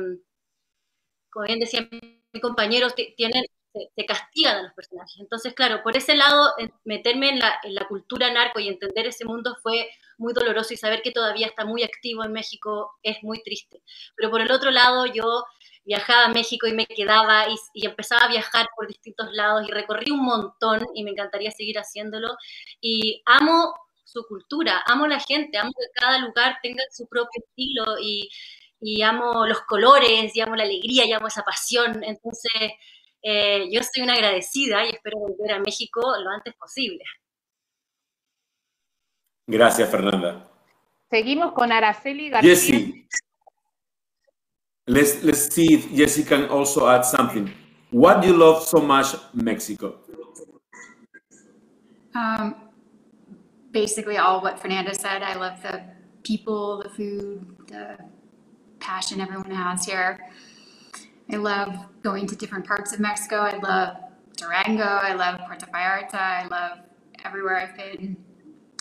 como 1.30 1.46
bien 1.46 1.60
decían 1.60 1.88
mis 2.32 2.42
compañeros, 2.42 2.94
ti- 2.94 3.14
tienen, 3.16 3.44
se, 3.72 4.06
castigan 4.06 4.56
a 4.58 4.62
los 4.62 4.72
personajes. 4.74 5.16
Entonces, 5.20 5.54
claro, 5.54 5.82
por 5.82 5.96
ese 5.96 6.16
lado, 6.16 6.54
meterme 6.84 7.30
en 7.30 7.38
la, 7.38 7.60
en 7.62 7.74
la 7.74 7.86
cultura 7.86 8.32
narco 8.32 8.60
y 8.60 8.68
entender 8.68 9.06
ese 9.06 9.24
mundo 9.24 9.56
fue 9.62 9.88
muy 10.20 10.34
doloroso 10.34 10.74
y 10.74 10.76
saber 10.76 11.02
que 11.02 11.12
todavía 11.12 11.46
está 11.46 11.64
muy 11.64 11.82
activo 11.82 12.22
en 12.24 12.32
México 12.32 12.92
es 13.02 13.22
muy 13.22 13.42
triste. 13.42 13.82
Pero 14.16 14.30
por 14.30 14.40
el 14.40 14.52
otro 14.52 14.70
lado, 14.70 15.06
yo 15.06 15.44
viajaba 15.84 16.26
a 16.26 16.28
México 16.28 16.66
y 16.66 16.74
me 16.74 16.86
quedaba 16.86 17.46
y, 17.74 17.86
empezaba 17.86 18.26
a 18.26 18.28
viajar 18.28 18.66
por 18.76 18.86
distintos 18.86 19.32
lados 19.32 19.66
y 19.66 19.72
recorrí 19.72 20.10
un 20.12 20.24
montón 20.24 20.86
y 20.94 21.04
me 21.04 21.10
encantaría 21.10 21.50
seguir 21.50 21.78
haciéndolo. 21.78 22.36
Y 22.80 23.22
amo 23.26 23.74
su 24.04 24.24
cultura, 24.24 24.82
amo 24.86 25.06
la 25.06 25.20
gente, 25.20 25.58
amo 25.58 25.72
que 25.72 25.86
cada 26.00 26.18
lugar 26.18 26.58
tenga 26.62 26.82
su 26.92 27.08
propio 27.08 27.42
estilo 27.46 27.98
y, 28.00 28.28
amo 29.02 29.46
los 29.46 29.62
colores, 29.62 30.34
y 30.36 30.40
amo 30.40 30.56
la 30.56 30.64
alegría, 30.64 31.06
y 31.06 31.12
amo 31.12 31.28
esa 31.28 31.42
pasión. 31.44 32.02
Entonces, 32.04 32.72
eh, 33.22 33.68
yo 33.70 33.80
estoy 33.80 34.02
una 34.02 34.14
agradecida 34.14 34.86
y 34.86 34.90
espero 34.90 35.18
volver 35.18 35.52
a 35.52 35.60
México 35.60 36.00
lo 36.18 36.30
antes 36.30 36.54
posible. 36.56 37.04
Gracias, 39.50 39.90
Fernanda. 39.90 40.46
Seguimos 41.10 41.52
con 41.52 41.72
Araceli 41.72 42.30
García. 42.30 42.50
Jesse, 42.50 43.06
let's, 44.86 45.24
let's 45.24 45.52
see 45.52 45.74
if 45.74 45.90
Jesse 45.90 46.24
can 46.24 46.48
also 46.48 46.88
add 46.88 47.04
something. 47.04 47.52
What 47.90 48.22
do 48.22 48.28
you 48.28 48.36
love 48.36 48.62
so 48.62 48.80
much 48.80 49.16
Mexico? 49.34 49.96
Um, 52.14 52.54
basically 53.72 54.18
all 54.18 54.40
what 54.40 54.60
Fernanda 54.60 54.94
said. 54.94 55.22
I 55.24 55.34
love 55.34 55.60
the 55.62 55.82
people, 56.22 56.82
the 56.84 56.88
food, 56.90 57.56
the 57.66 57.98
passion 58.78 59.20
everyone 59.20 59.50
has 59.50 59.84
here. 59.84 60.30
I 61.32 61.36
love 61.36 61.74
going 62.04 62.28
to 62.28 62.36
different 62.36 62.66
parts 62.66 62.92
of 62.92 63.00
Mexico. 63.00 63.36
I 63.36 63.58
love 63.58 63.96
Durango. 64.36 64.84
I 64.84 65.14
love 65.14 65.40
Puerto 65.40 65.66
Vallarta. 65.66 66.14
I 66.14 66.46
love 66.46 66.78
everywhere 67.24 67.56
I've 67.56 67.76
been. 67.76 68.16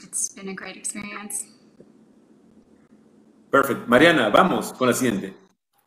It's 0.09 0.33
been 0.33 0.49
a 0.49 0.55
great 0.55 0.75
experience. 0.75 1.45
Perfect. 3.51 3.87
Mariana, 3.87 4.29
vamos 4.29 4.73
con 4.73 4.87
la 4.87 4.93
siguiente. 4.95 5.35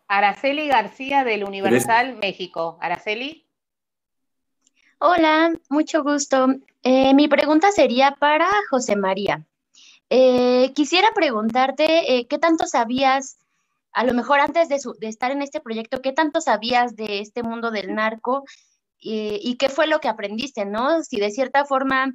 Araceli 0.06 0.68
García 0.68 1.24
del 1.24 1.42
Universal 1.42 2.16
México. 2.18 2.78
Araceli. 2.80 3.44
Hola, 5.00 5.52
mucho 5.68 6.04
gusto. 6.04 6.46
Eh, 6.84 7.14
mi 7.14 7.26
pregunta 7.26 7.72
sería 7.72 8.12
para 8.20 8.48
José 8.70 8.94
María. 8.94 9.44
Eh, 10.08 10.72
quisiera 10.74 11.08
preguntarte 11.14 12.16
eh, 12.16 12.28
qué 12.28 12.38
tanto 12.38 12.66
sabías, 12.66 13.38
a 13.92 14.04
lo 14.04 14.14
mejor 14.14 14.38
antes 14.38 14.68
de, 14.68 14.78
su- 14.78 14.94
de 15.00 15.08
estar 15.08 15.32
en 15.32 15.42
este 15.42 15.60
proyecto, 15.60 16.00
qué 16.00 16.12
tanto 16.12 16.40
sabías 16.40 16.94
de 16.94 17.18
este 17.18 17.42
mundo 17.42 17.72
del 17.72 17.92
narco 17.92 18.44
eh, 19.04 19.40
y 19.42 19.56
qué 19.56 19.68
fue 19.68 19.88
lo 19.88 19.98
que 20.00 20.08
aprendiste, 20.08 20.64
¿no? 20.64 21.02
Si 21.02 21.18
de 21.18 21.30
cierta 21.32 21.64
forma, 21.64 22.14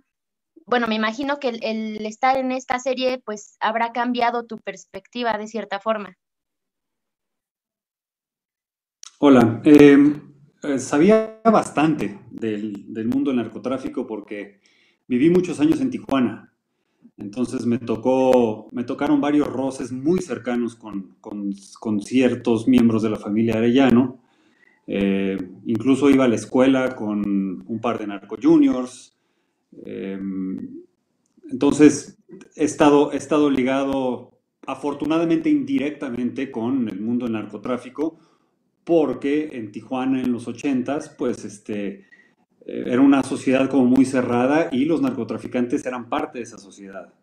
bueno, 0.67 0.87
me 0.87 0.95
imagino 0.95 1.39
que 1.39 1.49
el, 1.49 2.05
estar 2.05 2.37
en 2.37 2.51
esta 2.51 2.77
serie 2.79 3.21
pues 3.25 3.57
habrá 3.59 3.91
cambiado 3.91 4.45
tu 4.45 4.57
perspectiva 4.59 5.37
de 5.37 5.47
cierta 5.47 5.79
forma. 5.79 6.17
Hola, 9.19 9.61
eh, 9.63 9.97
eh, 10.63 10.79
sabía 10.79 11.41
bastante 11.43 12.19
del, 12.29 12.85
mundo 13.07 13.31
del 13.31 13.37
narcotráfico 13.37 14.05
porque 14.05 14.61
viví 15.07 15.29
muchos 15.29 15.59
años 15.59 15.81
en 15.81 15.89
Tijuana. 15.89 16.53
Entonces 17.17 17.65
me 17.65 17.79
tocó, 17.79 18.67
me 18.71 18.83
tocaron 18.83 19.19
varios 19.19 19.47
roces 19.47 19.91
muy 19.91 20.21
cercanos 20.21 20.75
con 20.75 22.01
ciertos 22.01 22.67
miembros 22.67 23.01
de 23.01 23.09
la 23.09 23.17
familia 23.17 23.55
Arellano. 23.55 24.21
Eh, 24.87 25.37
incluso 25.65 26.09
iba 26.09 26.23
a 26.23 26.29
la 26.29 26.35
escuela 26.35 26.95
con 26.95 27.21
un 27.67 27.79
par 27.81 27.99
de 27.99 28.07
narco 28.07 28.37
juniors. 28.41 29.16
Eh, 29.85 30.19
entonces 31.49 32.17
he 32.55 32.63
estado, 32.63 33.11
he 33.13 33.17
estado 33.17 33.49
ligado 33.49 34.39
afortunadamente 34.65 35.49
indirectamente 35.49 36.51
con 36.51 36.89
el 36.89 36.99
mundo 36.99 37.25
del 37.25 37.33
narcotráfico 37.33 38.19
porque 38.83 39.49
en 39.53 39.71
Tijuana 39.71 40.21
en 40.21 40.31
los 40.31 40.47
80s, 40.47 41.15
pues 41.17 41.43
este, 41.45 42.05
eh, 42.65 42.83
era 42.85 43.01
una 43.01 43.23
sociedad 43.23 43.69
como 43.69 43.85
muy 43.85 44.05
cerrada 44.05 44.69
y 44.71 44.85
los 44.85 45.01
narcotraficantes 45.01 45.85
eran 45.85 46.09
parte 46.09 46.39
de 46.39 46.43
esa 46.43 46.57
sociedad. 46.57 47.13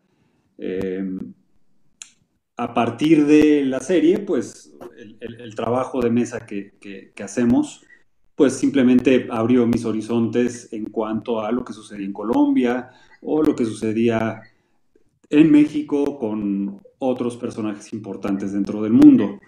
Eh, 0.59 1.07
a 2.57 2.73
partir 2.73 3.27
de 3.27 3.65
la 3.65 3.81
serie, 3.81 4.21
pues 4.21 4.75
el, 5.21 5.55
trabajo 5.55 6.01
de 6.01 6.11
mesa 6.11 6.47
que 6.47 7.13
hacemos, 7.23 7.85
pues 8.35 8.55
simplemente 8.55 9.29
abrió 9.31 9.67
mis 9.67 9.85
horizontes 9.85 10.73
en 10.73 10.87
cuanto 10.87 11.41
a 11.41 11.53
lo 11.53 11.65
que 11.65 11.73
sucedía 11.73 12.07
en 12.07 12.13
Colombia 12.13 12.91
o 13.23 13.43
lo 13.43 13.55
que 13.55 13.65
sucedía 13.65 14.43
en 15.31 15.51
México 15.51 16.19
con 16.19 16.81
otros 16.99 17.37
personajes 17.37 17.93
importantes 17.93 18.53
dentro 18.53 18.83
del 18.83 18.93
mundo. 18.93 19.39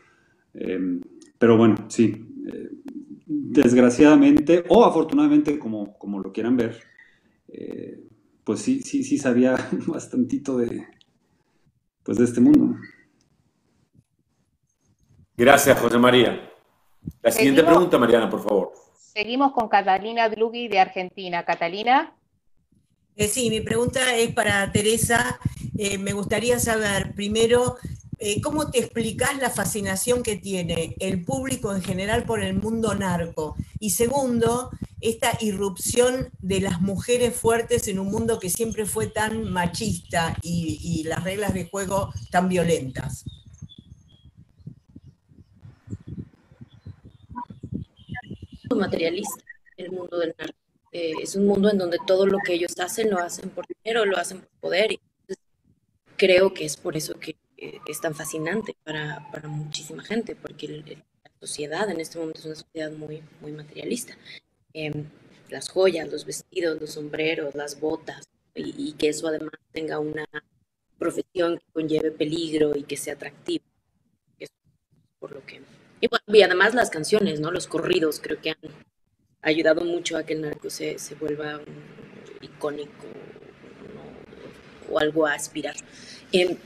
Eh, 0.54 1.00
pero 1.38 1.56
bueno, 1.56 1.76
sí, 1.88 2.26
eh, 2.46 2.70
desgraciadamente 3.26 4.64
o 4.68 4.84
afortunadamente, 4.84 5.58
como, 5.58 5.98
como 5.98 6.20
lo 6.20 6.32
quieran 6.32 6.56
ver, 6.56 6.80
eh, 7.48 8.00
pues 8.44 8.60
sí, 8.60 8.80
sí, 8.82 9.02
sí 9.02 9.18
sabía 9.18 9.56
bastantito 9.86 10.58
de, 10.58 10.86
pues 12.02 12.18
de 12.18 12.24
este 12.24 12.40
mundo. 12.40 12.76
Gracias, 15.36 15.78
José 15.78 15.98
María. 15.98 16.55
La 17.22 17.30
siguiente 17.30 17.60
Seguimos. 17.60 17.74
pregunta, 17.74 17.98
Mariana, 17.98 18.30
por 18.30 18.42
favor. 18.42 18.72
Seguimos 18.96 19.52
con 19.52 19.68
Catalina 19.68 20.28
Dlugui 20.28 20.68
de 20.68 20.78
Argentina. 20.78 21.44
Catalina. 21.44 22.14
Eh, 23.16 23.28
sí, 23.28 23.48
mi 23.48 23.60
pregunta 23.60 24.14
es 24.14 24.32
para 24.34 24.70
Teresa. 24.72 25.38
Eh, 25.78 25.96
me 25.98 26.12
gustaría 26.12 26.58
saber, 26.58 27.14
primero, 27.14 27.76
eh, 28.18 28.40
¿cómo 28.42 28.70
te 28.70 28.78
explicas 28.78 29.36
la 29.38 29.50
fascinación 29.50 30.22
que 30.22 30.36
tiene 30.36 30.94
el 31.00 31.24
público 31.24 31.74
en 31.74 31.82
general 31.82 32.24
por 32.24 32.42
el 32.42 32.54
mundo 32.54 32.94
narco? 32.94 33.56
Y 33.80 33.90
segundo, 33.90 34.70
esta 35.00 35.36
irrupción 35.40 36.30
de 36.40 36.60
las 36.60 36.80
mujeres 36.80 37.34
fuertes 37.34 37.88
en 37.88 37.98
un 37.98 38.10
mundo 38.10 38.38
que 38.38 38.50
siempre 38.50 38.86
fue 38.86 39.06
tan 39.06 39.50
machista 39.50 40.36
y, 40.42 40.78
y 40.82 41.04
las 41.04 41.24
reglas 41.24 41.54
de 41.54 41.68
juego 41.68 42.12
tan 42.30 42.48
violentas. 42.48 43.24
Materialista 48.74 49.44
el 49.76 49.92
mundo 49.92 50.18
del 50.18 50.34
narco. 50.38 50.58
eh, 50.92 51.12
es 51.22 51.36
un 51.36 51.46
mundo 51.46 51.70
en 51.70 51.78
donde 51.78 51.98
todo 52.06 52.26
lo 52.26 52.38
que 52.38 52.54
ellos 52.54 52.78
hacen 52.80 53.10
lo 53.10 53.18
hacen 53.18 53.50
por 53.50 53.66
dinero, 53.66 54.04
lo 54.06 54.16
hacen 54.16 54.40
por 54.40 54.48
poder. 54.60 54.92
Y 54.92 55.00
creo 56.16 56.54
que 56.54 56.64
es 56.64 56.76
por 56.76 56.96
eso 56.96 57.18
que 57.20 57.36
es 57.56 58.00
tan 58.00 58.14
fascinante 58.14 58.76
para, 58.84 59.20
muchísima 59.48 60.02
gente, 60.02 60.34
porque 60.34 60.68
la 60.68 61.30
sociedad 61.40 61.90
en 61.90 62.00
este 62.00 62.18
momento 62.18 62.40
es 62.40 62.46
una 62.46 62.54
sociedad 62.54 62.92
muy, 62.92 63.22
materialista. 63.52 64.16
Em, 64.72 65.04
las 65.48 65.68
joyas, 65.68 66.10
los 66.10 66.24
vestidos, 66.24 66.80
los 66.80 66.92
sombreros, 66.92 67.54
las 67.54 67.80
botas, 67.80 68.28
y, 68.54 68.92
que 68.94 69.08
eso 69.08 69.28
además 69.28 69.52
tenga 69.72 69.98
una 69.98 70.26
profesión 70.98 71.58
que 71.58 71.72
conlleve 71.72 72.10
peligro 72.10 72.74
y 72.76 72.82
que 72.84 72.96
sea 72.96 73.14
atractivo. 73.14 73.64
por 75.18 75.32
lo 75.32 75.44
que... 75.46 75.60
Y, 76.00 76.08
bueno, 76.08 76.24
y 76.28 76.42
además 76.42 76.74
las 76.74 76.90
canciones, 76.90 77.40
¿no? 77.40 77.50
Los 77.50 77.66
corridos 77.66 78.20
creo 78.22 78.40
que 78.40 78.50
han 78.50 78.58
ayudado 79.42 79.84
mucho 79.84 80.16
a 80.16 80.24
que 80.24 80.34
el 80.34 80.42
narco 80.42 80.70
se, 80.70 80.98
se 80.98 81.14
vuelva 81.14 81.60
icónico 82.40 83.06
o 84.90 84.98
algo 84.98 85.26
a 85.26 85.34
aspirar. 85.34 85.76
Em, 86.32 86.56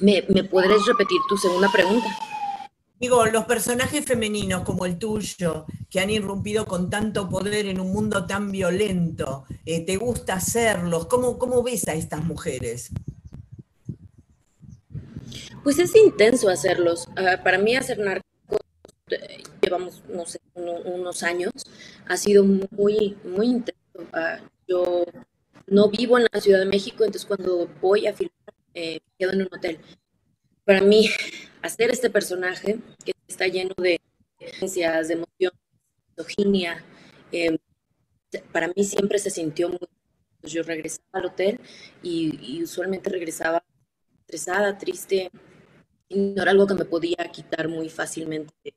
¿me, 0.00 0.24
¿Me 0.28 0.44
podrías 0.44 0.86
repetir 0.86 1.18
tu 1.28 1.36
segunda 1.36 1.70
pregunta? 1.72 2.06
Digo, 3.00 3.24
los 3.24 3.44
personajes 3.46 4.04
femeninos 4.04 4.62
como 4.62 4.84
el 4.84 4.98
tuyo, 4.98 5.64
que 5.88 6.00
han 6.00 6.10
irrumpido 6.10 6.66
con 6.66 6.90
tanto 6.90 7.30
poder 7.30 7.64
en 7.64 7.80
un 7.80 7.92
mundo 7.92 8.26
tan 8.26 8.52
violento, 8.52 9.44
eh, 9.64 9.84
¿te 9.86 9.96
gusta 9.96 10.34
hacerlos? 10.34 11.06
¿Cómo, 11.06 11.38
¿Cómo 11.38 11.62
ves 11.62 11.88
a 11.88 11.94
estas 11.94 12.22
mujeres? 12.22 12.90
Pues 15.62 15.78
es 15.78 15.96
intenso 15.96 16.50
hacerlos. 16.50 17.08
Ah, 17.16 17.40
para 17.42 17.56
mí 17.56 17.74
hacer 17.74 17.98
narcos, 17.98 18.29
eh, 19.12 19.42
llevamos, 19.62 20.02
no 20.08 20.26
sé, 20.26 20.40
unos 20.54 21.22
años, 21.22 21.52
ha 22.06 22.16
sido 22.16 22.44
muy, 22.44 23.16
muy 23.24 23.46
intenso. 23.46 23.80
Ah, 24.12 24.38
yo 24.66 25.04
no 25.66 25.88
vivo 25.88 26.18
en 26.18 26.26
la 26.32 26.40
Ciudad 26.40 26.60
de 26.60 26.66
México, 26.66 27.04
entonces 27.04 27.26
cuando 27.26 27.68
voy 27.80 28.06
a 28.06 28.12
filmar, 28.12 28.54
eh, 28.74 29.00
quedo 29.18 29.32
en 29.32 29.42
un 29.42 29.48
hotel. 29.52 29.78
Para 30.64 30.80
mí, 30.80 31.08
hacer 31.62 31.90
este 31.90 32.10
personaje 32.10 32.78
que 33.04 33.12
está 33.28 33.46
lleno 33.46 33.74
de 33.78 34.00
experiencias, 34.38 35.08
de 35.08 35.14
emociones, 35.14 35.60
de 36.16 36.24
misoginia, 36.24 36.84
em, 37.32 37.58
para 38.52 38.68
mí 38.68 38.84
siempre 38.84 39.18
se 39.18 39.30
sintió 39.30 39.68
muy... 39.68 39.78
Pues 40.40 40.54
yo 40.54 40.62
regresaba 40.62 41.06
al 41.12 41.26
hotel 41.26 41.60
y, 42.02 42.62
usualmente 42.62 43.10
regresaba 43.10 43.62
estresada, 44.20 44.78
triste, 44.78 45.30
y 46.08 46.18
no 46.18 46.42
era 46.42 46.52
algo 46.52 46.66
que 46.66 46.74
me 46.74 46.86
podía 46.86 47.16
quitar 47.30 47.68
muy 47.68 47.90
fácilmente 47.90 48.74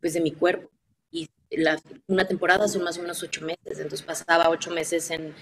pues, 0.00 0.14
de 0.14 0.20
mi 0.20 0.32
cuerpo. 0.32 0.70
Y 1.10 1.28
una 2.06 2.26
temporada 2.26 2.68
son 2.68 2.84
más 2.84 2.98
o 2.98 3.02
menos 3.02 3.22
ocho 3.22 3.44
meses, 3.44 3.78
entonces 3.78 4.02
pasaba 4.02 4.50
ocho 4.50 4.70
meses 4.70 5.10
en, 5.10 5.34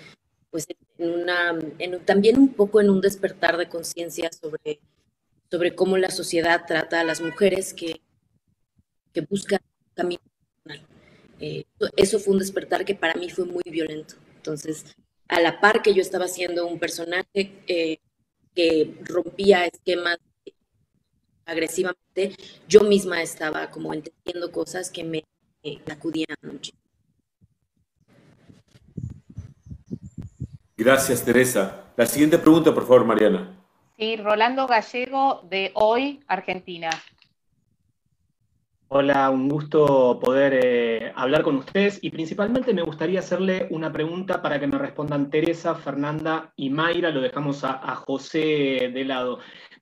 pues, 0.50 0.66
en 0.98 1.10
una, 1.10 1.58
también 2.04 2.38
un 2.38 2.54
poco 2.54 2.80
en 2.80 2.90
un 2.90 3.00
despertar 3.00 3.56
de 3.56 3.68
conciencia 3.68 4.30
sobre 4.32 4.80
sobre 5.50 5.74
cómo 5.74 5.96
la 5.96 6.10
sociedad 6.10 6.64
trata 6.66 7.00
a 7.00 7.04
las 7.04 7.20
mujeres 7.20 7.72
que, 7.72 8.00
que 9.12 9.22
buscan 9.22 9.60
camino 9.94 10.20
eh, 11.40 11.64
eso 11.96 12.18
fue 12.18 12.32
un 12.32 12.40
despertar 12.40 12.84
que 12.84 12.96
para 12.96 13.14
mí 13.14 13.30
fue 13.30 13.44
muy 13.44 13.62
violento. 13.64 14.16
Entonces, 14.36 14.96
a 15.28 15.40
la 15.40 15.60
par 15.60 15.82
que 15.82 15.94
yo 15.94 16.02
estaba 16.02 16.26
siendo 16.26 16.66
un 16.66 16.80
personaje 16.80 17.52
eh, 17.68 17.98
que 18.56 18.96
rompía 19.04 19.66
esquemas 19.66 20.18
agresivamente, 21.48 22.36
yo 22.68 22.82
misma 22.82 23.22
estaba 23.22 23.70
como 23.70 23.92
entendiendo 23.94 24.52
cosas 24.52 24.90
que 24.90 25.02
me 25.02 25.24
eh, 25.62 25.78
acudían 25.90 26.36
mucho. 26.42 26.72
Gracias, 30.76 31.24
Teresa. 31.24 31.86
La 31.96 32.06
siguiente 32.06 32.38
pregunta, 32.38 32.72
por 32.72 32.84
favor, 32.84 33.04
Mariana. 33.04 33.56
Sí, 33.96 34.16
Rolando 34.16 34.66
Gallego 34.68 35.40
de 35.50 35.72
Hoy, 35.74 36.22
Argentina. 36.28 36.90
Hola, 38.90 39.28
un 39.30 39.48
gusto 39.48 40.18
poder 40.20 40.60
eh, 40.62 41.12
hablar 41.14 41.42
con 41.42 41.56
ustedes 41.56 41.98
y 42.00 42.10
principalmente 42.10 42.72
me 42.72 42.82
gustaría 42.82 43.18
hacerle 43.20 43.66
una 43.70 43.92
pregunta 43.92 44.40
para 44.40 44.58
que 44.60 44.66
me 44.66 44.78
respondan 44.78 45.28
Teresa, 45.28 45.74
Fernanda 45.74 46.52
y 46.56 46.70
Mayra, 46.70 47.10
lo 47.10 47.20
dejamos 47.20 47.64
a 47.64 47.94
José 47.96 48.90
de 48.94 49.04
lado. 49.04 49.40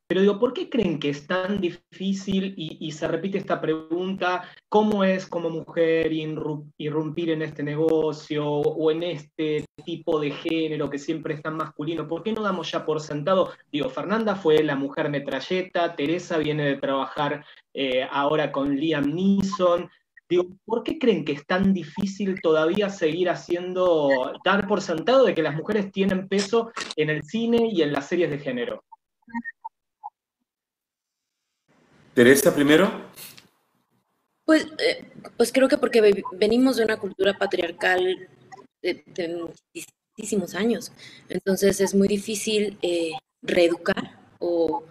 Pero 0.09 0.21
digo, 0.21 0.39
¿por 0.39 0.53
qué 0.53 0.71
creen 0.71 1.01
que 1.01 1.09
es 1.09 1.27
tan 1.27 1.61
difícil 1.61 2.55
y, 2.57 2.93
se 2.93 3.09
repite 3.09 3.39
esta 3.39 3.61
pregunta, 3.61 4.45
cómo 4.69 5.03
es 5.03 5.27
como 5.27 5.51
mujer 5.51 6.13
irrumpir 6.13 7.31
en 7.31 7.43
este 7.43 7.65
negocio 7.65 8.47
o 8.49 8.91
en 8.93 9.03
este 9.03 9.65
tipo 9.85 10.21
de 10.21 10.31
género 10.31 10.89
que 10.89 11.01
siempre 11.01 11.35
es 11.35 11.43
tan 11.43 11.57
masculino? 11.57 12.07
¿Por 12.07 12.23
qué 12.23 12.33
no 12.33 12.43
damos 12.43 12.71
ya 12.71 12.85
por 12.87 13.01
sentado? 13.01 13.51
Digo, 13.73 13.89
Fernanda 13.89 14.37
fue 14.37 14.63
la 14.63 14.77
mujer 14.77 15.11
metralleta, 15.11 15.97
Teresa 15.97 16.39
viene 16.39 16.65
de 16.65 16.77
trabajar 16.77 17.45
eh, 17.75 18.07
ahora 18.09 18.53
con 18.53 18.77
Liam 18.77 19.13
Neeson. 19.13 19.91
Digo, 20.29 20.45
¿por 20.65 20.85
qué 20.85 21.01
creen 21.01 21.25
que 21.25 21.33
es 21.33 21.45
tan 21.47 21.73
difícil 21.73 22.41
todavía 22.41 22.91
seguir 22.91 23.29
haciendo, 23.29 24.33
dar 24.45 24.69
por 24.69 24.83
sentado 24.83 25.25
de 25.25 25.35
que 25.35 25.43
las 25.43 25.57
mujeres 25.57 25.91
tienen 25.91 26.29
peso 26.29 26.71
en 26.95 27.11
el 27.11 27.25
cine 27.25 27.71
y 27.73 27.83
en 27.83 27.93
las 27.93 28.09
series 28.09 28.31
de 28.31 28.39
género? 28.39 28.85
Teresa 32.17 32.55
primero. 32.55 32.91
Pues, 34.47 34.67
eh, 34.79 35.12
pues 35.37 35.53
creo 35.53 35.69
que 35.69 35.77
porque 35.77 36.25
venimos 36.33 36.79
de 36.79 36.85
una 36.85 36.97
cultura 36.97 37.37
patriarcal 37.37 38.27
de, 38.81 39.51
muchísimos 40.17 40.55
años. 40.55 40.93
Entonces 41.29 41.79
es 41.83 41.95
muy 41.95 42.09
difícil 42.09 42.79
eh, 42.81 43.12
reeducar 43.43 44.19
o, 44.39 44.83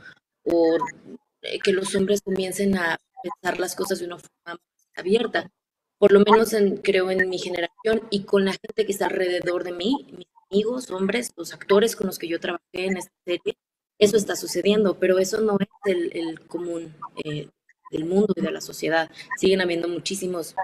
eh, 1.41 1.59
que 1.63 1.73
los 1.73 1.95
hombres 1.95 2.21
comiencen 2.21 2.77
a 2.77 2.99
pensar 3.23 3.59
las 3.59 3.75
cosas 3.75 3.97
de 3.97 4.05
una 4.05 4.19
forma 4.19 4.61
abierta. 4.95 5.49
Por 5.97 6.11
lo 6.11 6.19
menos 6.19 6.55
creo 6.83 7.09
en 7.09 7.27
mi 7.27 7.39
generación 7.39 8.07
y 8.11 8.25
con 8.25 8.45
la 8.45 8.51
gente 8.51 8.85
que 8.85 8.91
está 8.91 9.07
alrededor 9.07 9.63
de 9.63 9.71
mí, 9.71 10.13
mis 10.15 10.27
amigos, 10.51 10.91
hombres, 10.91 11.31
los 11.35 11.55
actores 11.55 11.95
con 11.95 12.05
los 12.05 12.19
que 12.19 12.27
yo 12.27 12.39
trabajé 12.39 12.85
en 12.85 12.97
esta 12.97 13.13
serie, 13.25 13.57
eso 13.97 14.17
está 14.17 14.35
sucediendo, 14.35 14.97
pero 14.99 15.19
eso 15.19 15.41
no 15.41 15.57
es 15.59 15.67
el, 15.85 16.39
común 16.47 16.93
eh, 17.23 17.49
del 17.91 18.05
mundo 18.05 18.33
y 18.35 18.41
de 18.41 18.51
la 18.51 18.61
sociedad. 18.61 19.09
Siguen 19.37 19.61
habiendo 19.61 19.87
muchísimos 19.87 20.55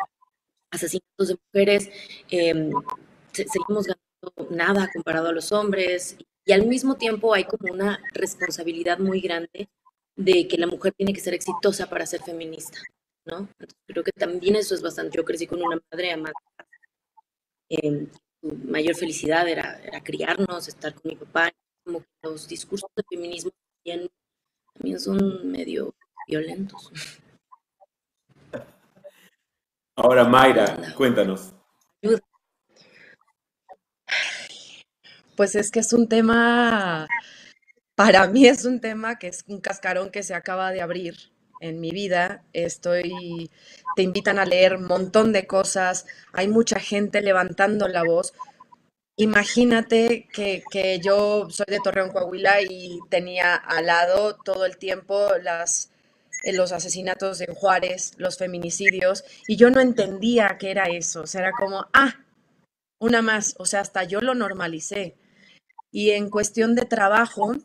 asesinatos 0.72 1.28
de 1.30 1.38
mujeres, 1.46 1.90
em, 2.30 2.72
seguimos 3.32 3.88
ganando 3.88 4.56
nada 4.56 4.90
comparado 4.94 5.30
a 5.30 5.34
los 5.34 5.52
hombres 5.52 6.18
y 6.46 6.52
al 6.52 6.66
mismo 6.66 6.96
tiempo 6.96 7.34
hay 7.34 7.44
como 7.46 7.74
una 7.74 8.00
responsabilidad 8.14 9.00
muy 9.00 9.22
grande 9.22 9.70
de 10.16 10.48
que 10.48 10.58
la 10.58 10.68
mujer 10.68 10.94
tiene 10.94 11.14
que 11.14 11.22
ser 11.22 11.34
exitosa 11.34 11.90
para 11.90 12.06
ser 12.06 12.22
feminista, 12.22 12.80
¿no? 13.26 13.50
creo 13.88 14.04
que 14.04 14.12
también 14.12 14.56
eso 14.56 14.76
es 14.76 14.82
bastante, 14.82 15.18
yo 15.18 15.26
crecí 15.26 15.48
con 15.48 15.62
una 15.62 15.80
madre 15.92 16.12
amada. 16.12 16.34
Eh, 17.70 18.08
mayor 18.42 18.96
felicidad 18.96 19.48
era 19.48 19.80
criarnos, 20.04 20.68
estar 20.68 20.94
con 20.94 21.10
mi 21.10 21.16
papá, 21.16 21.52
como 21.84 22.02
que 22.02 22.08
los 22.24 22.48
discursos 22.48 22.90
de 22.96 23.04
feminismo 23.10 23.52
también, 23.84 24.10
son 25.00 25.52
medio 25.52 25.94
violentos. 26.28 26.92
Ahora, 29.96 30.24
Mayra, 30.24 30.94
cuéntanos. 30.96 31.54
Pues 35.36 35.56
es 35.56 35.72
que 35.72 35.80
es 35.80 35.94
un 35.94 36.08
tema, 36.08 37.08
para 37.96 38.28
mí 38.28 38.48
es 38.48 38.66
un 38.66 38.80
tema 38.80 39.18
que 39.18 39.28
es 39.28 39.44
un 39.48 39.60
cascarón 39.60 40.12
que 40.12 40.24
se 40.24 40.34
acaba 40.34 40.72
de 40.72 40.82
abrir 40.82 41.32
en 41.62 41.80
mi 41.80 41.92
vida. 41.92 42.44
Estoy, 42.54 43.50
te 43.96 44.02
invitan 44.02 44.40
a 44.40 44.46
leer 44.46 44.76
un 44.76 44.86
montón 44.86 45.32
de 45.32 45.48
cosas, 45.48 46.06
hay 46.34 46.48
mucha 46.48 46.80
gente 46.80 47.22
levantando 47.22 47.88
la 47.88 48.04
voz. 48.04 48.34
Imagínate 49.22 50.28
que, 50.34 51.00
yo 51.00 51.48
soy 51.52 51.68
de 51.68 51.80
Torreón, 51.80 52.10
Coahuila 52.10 52.60
y 52.64 53.00
tenía 53.08 53.54
al 53.54 53.86
lado 53.86 54.36
todo 54.44 54.66
el 54.66 54.78
tiempo 54.78 55.30
las, 55.44 55.92
eh, 56.44 56.54
los 56.54 56.72
asesinatos 56.72 57.40
en 57.42 57.54
Juárez, 57.54 58.14
los 58.18 58.40
feminicidios, 58.40 59.24
y 59.48 59.58
yo 59.58 59.70
no 59.70 59.80
entendía 59.80 60.58
qué 60.60 60.72
era 60.72 60.86
eso. 60.86 61.22
O 61.22 61.28
sea, 61.28 61.42
era 61.42 61.52
como, 61.52 61.86
ah, 61.94 62.16
una 62.98 63.22
más. 63.22 63.54
O 63.60 63.68
sea, 63.68 63.82
hasta 63.82 64.06
yo 64.06 64.22
lo 64.22 64.34
normalicé. 64.34 65.16
Y 65.92 66.10
en 66.12 66.32
cuestión 66.32 66.74
de 66.74 66.86
trabajo, 66.86 67.56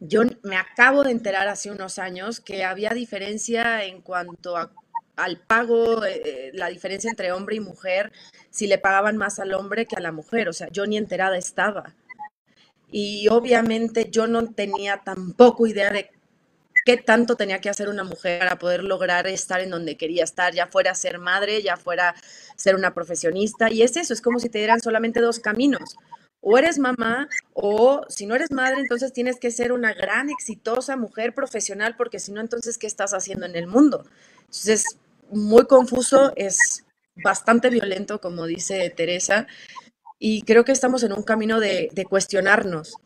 yo 0.00 0.20
me 0.42 0.58
acabo 0.58 1.02
de 1.02 1.12
enterar 1.12 1.48
hace 1.48 1.70
unos 1.70 1.98
años 1.98 2.40
que 2.40 2.62
había 2.62 2.90
diferencia 2.90 3.84
en 3.84 4.02
cuanto 4.02 4.58
a 4.58 4.70
al 5.16 5.38
pago, 5.40 6.04
eh, 6.04 6.22
eh, 6.24 6.50
la 6.54 6.68
diferencia 6.68 7.10
entre 7.10 7.32
hombre 7.32 7.56
y 7.56 7.60
mujer, 7.60 8.12
si 8.50 8.66
le 8.66 8.78
pagaban 8.78 9.16
más 9.16 9.38
al 9.38 9.54
hombre 9.54 9.86
que 9.86 9.96
a 9.96 10.00
la 10.00 10.12
mujer. 10.12 10.48
O 10.48 10.52
sea, 10.52 10.68
yo 10.70 10.86
ni 10.86 10.96
enterada 10.96 11.36
estaba. 11.36 11.94
Y 12.90 13.28
obviamente 13.28 14.08
yo 14.10 14.26
no 14.26 14.52
tenía 14.52 14.98
tampoco 15.04 15.66
idea 15.66 15.90
de 15.90 16.10
qué 16.84 16.96
tanto 16.98 17.36
tenía 17.36 17.60
que 17.60 17.70
hacer 17.70 17.88
una 17.88 18.04
mujer 18.04 18.40
para 18.40 18.58
poder 18.58 18.84
lograr 18.84 19.26
estar 19.26 19.60
en 19.60 19.70
donde 19.70 19.96
quería 19.96 20.24
estar, 20.24 20.54
ya 20.54 20.66
fuera 20.66 20.94
ser 20.94 21.18
madre, 21.18 21.62
ya 21.62 21.76
fuera 21.76 22.14
ser 22.56 22.74
una 22.74 22.94
profesionista. 22.94 23.70
Y 23.70 23.82
es 23.82 23.96
eso, 23.96 24.12
es 24.12 24.20
como 24.20 24.38
si 24.38 24.48
te 24.48 24.58
dieran 24.58 24.80
solamente 24.80 25.20
dos 25.20 25.40
caminos. 25.40 25.96
O 26.40 26.58
eres 26.58 26.78
mamá, 26.78 27.26
o 27.54 28.02
si 28.10 28.26
no 28.26 28.34
eres 28.34 28.52
madre, 28.52 28.78
entonces 28.80 29.14
tienes 29.14 29.40
que 29.40 29.50
ser 29.50 29.72
una 29.72 29.94
gran, 29.94 30.28
exitosa 30.28 30.94
mujer 30.94 31.34
profesional, 31.34 31.96
porque 31.96 32.20
si 32.20 32.32
no, 32.32 32.42
entonces, 32.42 32.76
¿qué 32.76 32.86
estás 32.86 33.14
haciendo 33.14 33.46
en 33.46 33.56
el 33.56 33.66
mundo? 33.66 34.04
Entonces, 34.40 34.68
es 34.68 34.98
muy 35.30 35.66
confuso, 35.66 36.32
es 36.36 36.84
bastante 37.16 37.70
violento, 37.70 38.20
como 38.20 38.46
dice 38.46 38.90
Teresa, 38.90 39.46
y 40.18 40.42
creo 40.42 40.64
que 40.64 40.72
estamos 40.72 41.02
en 41.02 41.12
un 41.12 41.22
camino 41.22 41.60
de, 41.60 41.90
cuestionarnos. 42.08 42.96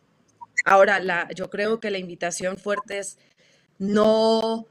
Ahora, 0.65 1.01
la, 1.01 1.29
yo 1.35 1.51
creo 1.51 1.81
que 1.81 1.91
la 1.91 1.99
invitación 1.99 2.59
fuerte 2.59 2.99
es 2.99 3.19
no 3.79 4.67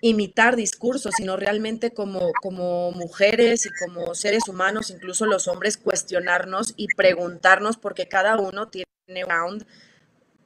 imitar 0.00 0.56
discursos, 0.56 1.14
sino 1.16 1.36
realmente 1.36 1.92
como, 1.92 2.32
como 2.42 2.90
mujeres 2.92 3.66
y 3.66 3.70
como 3.84 4.14
seres 4.14 4.48
humanos, 4.48 4.90
incluso 4.90 5.26
los 5.26 5.46
hombres, 5.48 5.76
cuestionarnos 5.76 6.74
y 6.76 6.88
preguntarnos, 6.96 7.76
porque 7.76 8.08
cada 8.08 8.36
uno 8.36 8.68
tiene 8.68 8.86
un 9.06 9.30
round 9.30 9.66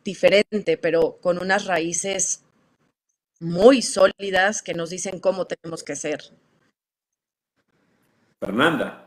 diferente, 0.05 0.77
pero 0.77 1.19
con 1.21 1.39
unas 1.39 1.64
raíces 1.64 2.43
muy 3.41 3.82
sólidas 3.82 4.62
que 4.62 4.74
nos 4.74 4.91
dicen 4.91 5.20
cómo 5.20 5.47
tenemos 5.47 5.82
que 5.82 5.97
ser. 5.97 6.20
Fernanda. 8.41 9.03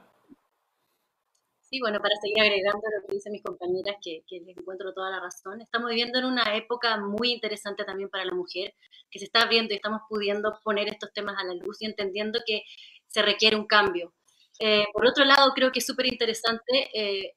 Sí, 1.70 1.80
bueno, 1.80 2.00
para 2.00 2.16
seguir 2.20 2.42
agregando 2.42 2.82
lo 2.82 3.08
que 3.08 3.14
dicen 3.14 3.32
mis 3.32 3.44
compañeras, 3.44 3.98
que, 4.02 4.24
que 4.28 4.40
les 4.40 4.58
encuentro 4.58 4.92
toda 4.92 5.12
la 5.12 5.20
razón, 5.20 5.62
estamos 5.62 5.90
viviendo 5.90 6.18
en 6.18 6.26
una 6.26 6.56
época 6.56 6.98
muy 6.98 7.32
interesante 7.32 7.84
también 7.84 8.10
para 8.10 8.26
la 8.26 8.34
mujer, 8.34 8.74
que 9.12 9.20
se 9.20 9.26
está 9.26 9.42
abriendo 9.42 9.74
y 9.74 9.78
estamos 9.78 10.02
pudiendo 10.10 10.60
poner 10.64 10.88
estos 10.88 11.14
temas 11.14 11.36
a 11.38 11.46
la 11.46 11.54
luz 11.54 11.80
y 11.82 11.86
entendiendo 11.86 12.40
que 12.44 12.64
se 13.06 13.22
requiere 13.22 13.56
un 13.56 13.68
cambio. 13.68 14.16
Eh, 14.60 14.86
por 14.94 15.06
otro 15.06 15.26
lado, 15.26 15.54
creo 15.54 15.72
que 15.72 15.80
es 15.80 15.86
súper 15.86 16.08
interesante, 16.08 16.90
eh, 16.94 17.36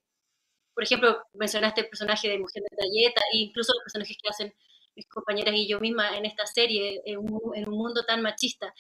por 0.75 0.85
ejemplo, 0.85 1.23
mencionaste 1.35 1.83
el 1.83 1.89
personaje 1.89 2.29
de 2.29 2.39
Mujer 2.39 2.63
de 2.63 2.77
Trayeta 2.77 3.21
e 3.33 3.37
incluso 3.37 3.75
los 3.75 3.83
personajes 3.85 4.17
que 4.21 4.29
hacen 4.31 4.55
mis 4.95 5.07
compañeras 5.07 5.55
y 5.55 5.69
yo 5.69 5.81
misma 5.81 6.17
en 6.17 6.25
esta 6.25 6.47
serie, 6.47 7.03
en 7.05 7.19
un, 7.19 7.57
en 7.57 7.69
un 7.69 7.77
mundo 7.77 8.05
tan 8.05 8.23
machista. 8.23 8.73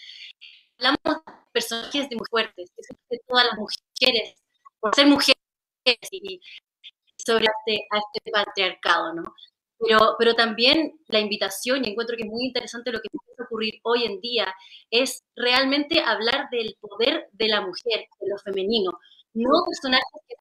Hablamos 0.78 1.24
de 1.24 1.32
personajes 1.52 2.08
de 2.08 2.16
muy 2.16 2.26
fuertes, 2.28 2.70
de 3.10 3.20
todas 3.26 3.46
las 3.46 3.58
mujeres, 3.58 4.34
por 4.80 4.94
ser 4.94 5.06
mujeres 5.06 5.36
y 6.10 6.40
sobre 7.16 7.46
este, 7.46 7.86
a 7.90 7.98
este 7.98 8.30
patriarcado, 8.30 9.14
¿no? 9.14 9.34
Pero, 9.78 10.16
pero 10.18 10.34
también 10.34 11.00
la 11.08 11.18
invitación, 11.18 11.84
y 11.84 11.90
encuentro 11.90 12.16
que 12.16 12.22
es 12.22 12.28
muy 12.28 12.46
interesante 12.46 12.92
lo 12.92 13.00
que 13.00 13.08
empieza 13.12 13.42
a 13.42 13.46
ocurrir 13.46 13.80
hoy 13.82 14.04
en 14.04 14.20
día, 14.20 14.54
es 14.90 15.24
realmente 15.34 16.00
hablar 16.00 16.48
del 16.50 16.76
poder 16.80 17.28
de 17.32 17.48
la 17.48 17.60
mujer, 17.60 18.06
de 18.20 18.28
lo 18.28 18.38
femenino, 18.38 18.92
no 19.34 19.50
personajes 19.66 20.06
que 20.28 20.34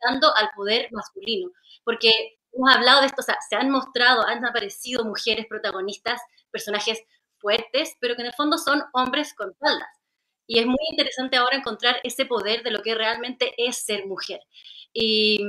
están 0.00 0.20
al 0.36 0.50
poder 0.56 0.88
masculino, 0.90 1.50
porque 1.84 2.10
hemos 2.52 2.74
hablado 2.74 3.00
de 3.00 3.06
esto, 3.06 3.20
o 3.20 3.24
sea, 3.24 3.38
se 3.48 3.56
han 3.56 3.70
mostrado, 3.70 4.26
han 4.26 4.44
aparecido 4.44 5.04
mujeres 5.04 5.46
protagonistas, 5.48 6.20
personajes 6.50 7.02
fuertes, 7.38 7.96
pero 8.00 8.14
que 8.14 8.22
en 8.22 8.28
el 8.28 8.34
fondo 8.34 8.58
son 8.58 8.82
hombres 8.92 9.34
con 9.34 9.54
faldas. 9.56 9.88
Y 10.46 10.58
es 10.58 10.66
muy 10.66 10.78
interesante 10.90 11.36
ahora 11.36 11.56
encontrar 11.56 12.00
ese 12.04 12.26
poder 12.26 12.62
de 12.62 12.70
lo 12.70 12.82
que 12.82 12.94
realmente 12.94 13.54
es 13.56 13.84
ser 13.84 14.06
mujer. 14.06 14.40
Y, 14.92 15.40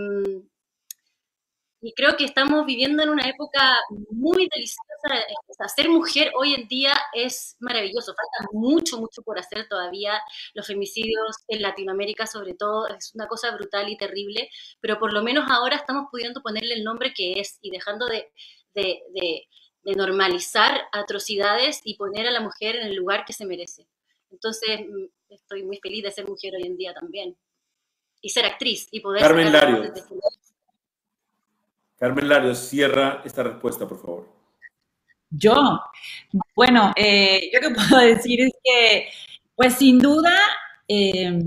y 1.83 1.93
creo 1.93 2.15
que 2.15 2.23
estamos 2.23 2.65
viviendo 2.65 3.03
en 3.03 3.09
una 3.09 3.27
época 3.27 3.77
muy 4.09 4.47
deliciosa. 4.49 5.25
O 5.47 5.53
sea, 5.53 5.67
ser 5.67 5.89
mujer 5.89 6.31
hoy 6.39 6.53
en 6.53 6.65
día 6.69 6.93
es 7.13 7.57
maravilloso. 7.59 8.15
Falta 8.15 8.49
mucho, 8.53 8.97
mucho 9.01 9.21
por 9.21 9.37
hacer 9.37 9.67
todavía. 9.67 10.13
Los 10.53 10.67
femicidios 10.67 11.35
en 11.49 11.61
Latinoamérica, 11.61 12.25
sobre 12.25 12.53
todo, 12.53 12.87
es 12.87 13.11
una 13.13 13.27
cosa 13.27 13.51
brutal 13.51 13.89
y 13.89 13.97
terrible. 13.97 14.49
Pero 14.79 14.97
por 14.97 15.11
lo 15.11 15.23
menos 15.23 15.51
ahora 15.51 15.75
estamos 15.75 16.05
pudiendo 16.09 16.41
ponerle 16.41 16.75
el 16.75 16.85
nombre 16.85 17.13
que 17.13 17.33
es 17.41 17.59
y 17.61 17.69
dejando 17.69 18.05
de, 18.05 18.31
de, 18.73 19.01
de, 19.13 19.47
de 19.83 19.95
normalizar 19.95 20.83
atrocidades 20.93 21.81
y 21.83 21.97
poner 21.97 22.27
a 22.27 22.31
la 22.31 22.39
mujer 22.39 22.77
en 22.77 22.87
el 22.87 22.95
lugar 22.95 23.25
que 23.25 23.33
se 23.33 23.45
merece. 23.45 23.87
Entonces, 24.31 24.79
mm, 24.79 25.33
estoy 25.33 25.63
muy 25.63 25.79
feliz 25.79 26.03
de 26.03 26.11
ser 26.11 26.29
mujer 26.29 26.53
hoy 26.55 26.63
en 26.65 26.77
día 26.77 26.93
también. 26.93 27.37
Y 28.21 28.29
ser 28.29 28.45
actriz 28.45 28.87
y 28.89 29.01
poder... 29.01 29.21
Carmen 29.21 29.51
Larios. 29.51 29.89
Carmen 31.97 32.27
Larios, 32.27 32.57
cierra 32.59 33.21
esta 33.23 33.43
respuesta, 33.43 33.87
por 33.87 34.01
favor. 34.01 34.29
Yo, 35.29 35.79
bueno, 36.55 36.93
eh, 36.95 37.49
yo 37.53 37.59
que 37.59 37.69
puedo 37.89 38.01
decir 38.01 38.41
es 38.41 38.51
que, 38.63 39.07
pues 39.55 39.75
sin 39.75 39.99
duda, 39.99 40.37
eh, 40.87 41.39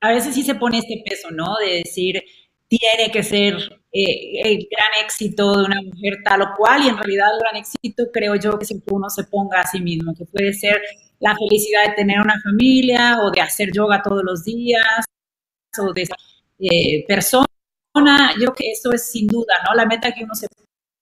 a 0.00 0.12
veces 0.12 0.34
sí 0.34 0.42
se 0.42 0.54
pone 0.54 0.78
este 0.78 1.02
peso, 1.04 1.30
¿no? 1.30 1.56
De 1.56 1.82
decir, 1.84 2.22
tiene 2.68 3.10
que 3.12 3.22
ser 3.22 3.54
eh, 3.92 4.40
el 4.42 4.68
gran 4.70 5.04
éxito 5.04 5.56
de 5.56 5.64
una 5.64 5.80
mujer 5.82 6.18
tal 6.24 6.42
o 6.42 6.54
cual, 6.56 6.84
y 6.84 6.88
en 6.88 6.96
realidad 6.96 7.28
el 7.34 7.40
gran 7.40 7.56
éxito 7.56 8.04
creo 8.12 8.34
yo 8.36 8.58
que 8.58 8.64
siempre 8.64 8.94
uno 8.94 9.08
se 9.08 9.24
ponga 9.24 9.60
a 9.60 9.66
sí 9.66 9.80
mismo, 9.80 10.14
que 10.14 10.24
puede 10.24 10.52
ser 10.52 10.80
la 11.20 11.34
felicidad 11.36 11.88
de 11.88 11.94
tener 11.94 12.20
una 12.20 12.40
familia 12.42 13.18
o 13.22 13.30
de 13.30 13.40
hacer 13.40 13.70
yoga 13.72 14.02
todos 14.02 14.22
los 14.24 14.44
días 14.44 15.04
o 15.78 15.92
de 15.92 16.08
eh, 16.60 17.04
persona. 17.06 17.46
Yo 17.94 18.02
creo 18.36 18.54
que 18.54 18.70
eso 18.72 18.92
es 18.92 19.10
sin 19.10 19.26
duda, 19.28 19.54
¿no? 19.66 19.74
La 19.74 19.86
meta 19.86 20.12
que 20.12 20.24
uno 20.24 20.34
se 20.34 20.48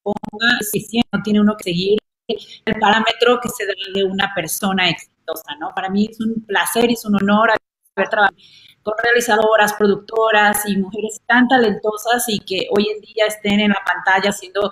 ponga, 0.03 0.59
si 0.61 1.01
no 1.13 1.23
tiene 1.23 1.41
uno 1.41 1.57
que 1.57 1.65
seguir 1.65 1.99
el 2.29 2.75
parámetro 2.79 3.41
que 3.41 3.49
se 3.49 3.67
da 3.67 3.73
de 3.95 4.05
una 4.05 4.33
persona 4.35 4.89
exitosa, 4.89 5.57
¿no? 5.59 5.71
Para 5.75 5.91
mí 5.91 6.09
es 6.11 6.21
un 6.21 6.45
placer 6.47 6.91
y 6.91 6.95
es 6.95 7.05
un 7.05 7.17
honor 7.17 7.51
haber 7.97 8.09
trabajado 8.09 8.37
con 8.83 8.95
realizadoras, 9.03 9.75
productoras 9.75 10.69
y 10.69 10.77
mujeres 10.77 11.21
tan 11.27 11.47
talentosas 11.47 12.25
y 12.29 12.41
que 12.41 12.67
hoy 12.71 12.89
en 12.89 13.01
día 13.01 13.27
estén 13.27 13.61
en 13.61 13.71
la 13.71 13.83
pantalla 13.85 14.31
haciendo... 14.31 14.71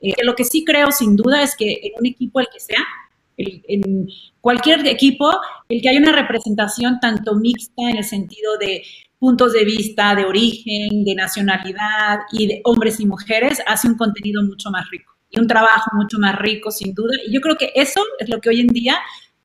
Eh, 0.00 0.12
lo 0.22 0.34
que 0.34 0.44
sí 0.44 0.64
creo 0.64 0.90
sin 0.92 1.16
duda 1.16 1.42
es 1.42 1.56
que 1.56 1.72
en 1.82 1.92
un 1.98 2.06
equipo 2.06 2.40
el 2.40 2.48
que 2.52 2.60
sea, 2.60 2.84
en 3.36 4.08
cualquier 4.40 4.86
equipo, 4.86 5.30
el 5.68 5.82
que 5.82 5.88
haya 5.88 5.98
una 5.98 6.12
representación 6.12 7.00
tanto 7.00 7.34
mixta 7.34 7.82
en 7.90 7.98
el 7.98 8.04
sentido 8.04 8.56
de 8.58 8.82
puntos 9.18 9.52
de 9.52 9.64
vista, 9.64 10.14
de 10.14 10.24
origen, 10.24 11.04
de 11.04 11.14
nacionalidad 11.14 12.20
y 12.32 12.46
de 12.46 12.60
hombres 12.64 13.00
y 13.00 13.06
mujeres, 13.06 13.62
hace 13.66 13.88
un 13.88 13.96
contenido 13.96 14.42
mucho 14.42 14.70
más 14.70 14.88
rico 14.90 15.12
y 15.30 15.40
un 15.40 15.46
trabajo 15.46 15.90
mucho 15.94 16.18
más 16.18 16.36
rico, 16.38 16.70
sin 16.70 16.94
duda. 16.94 17.14
Y 17.26 17.32
yo 17.32 17.40
creo 17.40 17.56
que 17.56 17.72
eso 17.74 18.02
es 18.18 18.28
lo 18.28 18.40
que 18.40 18.50
hoy 18.50 18.60
en 18.60 18.68
día 18.68 18.98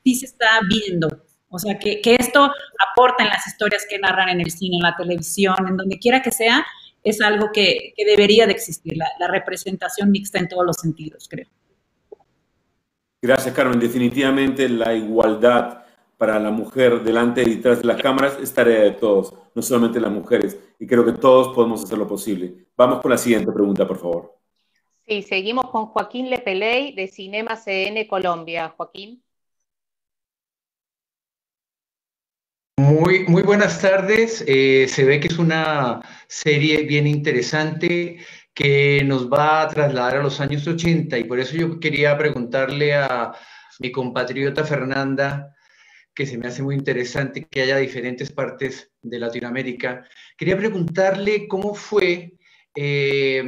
sí 0.03 0.15
se 0.15 0.25
está 0.25 0.59
viendo. 0.67 1.09
O 1.49 1.59
sea, 1.59 1.77
que, 1.77 2.01
que 2.01 2.15
esto 2.17 2.49
aporta 2.91 3.23
en 3.23 3.29
las 3.29 3.45
historias 3.47 3.85
que 3.89 3.99
narran 3.99 4.29
en 4.29 4.41
el 4.41 4.51
cine, 4.51 4.77
en 4.77 4.83
la 4.83 4.95
televisión, 4.95 5.55
en 5.67 5.77
donde 5.77 5.99
quiera 5.99 6.21
que 6.21 6.31
sea, 6.31 6.65
es 7.03 7.19
algo 7.19 7.51
que, 7.51 7.93
que 7.95 8.05
debería 8.05 8.45
de 8.45 8.53
existir, 8.53 8.95
la, 8.95 9.07
la 9.19 9.27
representación 9.27 10.11
mixta 10.11 10.39
en 10.39 10.47
todos 10.47 10.65
los 10.65 10.77
sentidos, 10.77 11.27
creo. 11.29 11.47
Gracias, 13.21 13.53
Carmen. 13.53 13.79
Definitivamente 13.79 14.69
la 14.69 14.93
igualdad 14.93 15.83
para 16.21 16.37
la 16.37 16.51
mujer 16.51 17.01
delante 17.01 17.41
y 17.41 17.55
detrás 17.55 17.81
de 17.81 17.87
las 17.87 17.99
cámaras 17.99 18.37
es 18.39 18.53
tarea 18.53 18.81
de 18.81 18.91
todos, 18.91 19.33
no 19.55 19.61
solamente 19.63 19.99
las 19.99 20.11
mujeres. 20.11 20.55
Y 20.77 20.85
creo 20.85 21.03
que 21.03 21.13
todos 21.13 21.55
podemos 21.55 21.83
hacer 21.83 21.97
lo 21.97 22.07
posible. 22.07 22.67
Vamos 22.77 23.01
con 23.01 23.09
la 23.09 23.17
siguiente 23.17 23.51
pregunta, 23.51 23.87
por 23.87 23.97
favor. 23.97 24.37
Sí, 25.07 25.23
seguimos 25.23 25.71
con 25.71 25.87
Joaquín 25.87 26.29
Lepeley 26.29 26.93
de 26.93 27.07
Cinema 27.07 27.55
CN 27.55 28.07
Colombia. 28.07 28.71
Joaquín. 28.77 29.23
Muy, 32.77 33.25
muy 33.27 33.41
buenas 33.41 33.81
tardes. 33.81 34.43
Eh, 34.45 34.85
se 34.87 35.03
ve 35.03 35.19
que 35.19 35.27
es 35.27 35.39
una 35.39 36.01
serie 36.27 36.83
bien 36.83 37.07
interesante 37.07 38.19
que 38.53 39.03
nos 39.05 39.27
va 39.27 39.63
a 39.63 39.67
trasladar 39.69 40.17
a 40.17 40.23
los 40.23 40.39
años 40.39 40.67
80 40.67 41.17
y 41.17 41.23
por 41.23 41.39
eso 41.39 41.55
yo 41.55 41.79
quería 41.79 42.15
preguntarle 42.15 42.93
a 42.93 43.33
mi 43.79 43.91
compatriota 43.91 44.63
Fernanda, 44.63 45.55
que 46.13 46.25
se 46.25 46.37
me 46.37 46.47
hace 46.47 46.63
muy 46.63 46.75
interesante 46.75 47.47
que 47.49 47.61
haya 47.61 47.77
diferentes 47.77 48.31
partes 48.31 48.91
de 49.01 49.19
Latinoamérica, 49.19 50.05
quería 50.37 50.57
preguntarle 50.57 51.47
cómo 51.47 51.73
fue, 51.73 52.33
eh, 52.75 53.47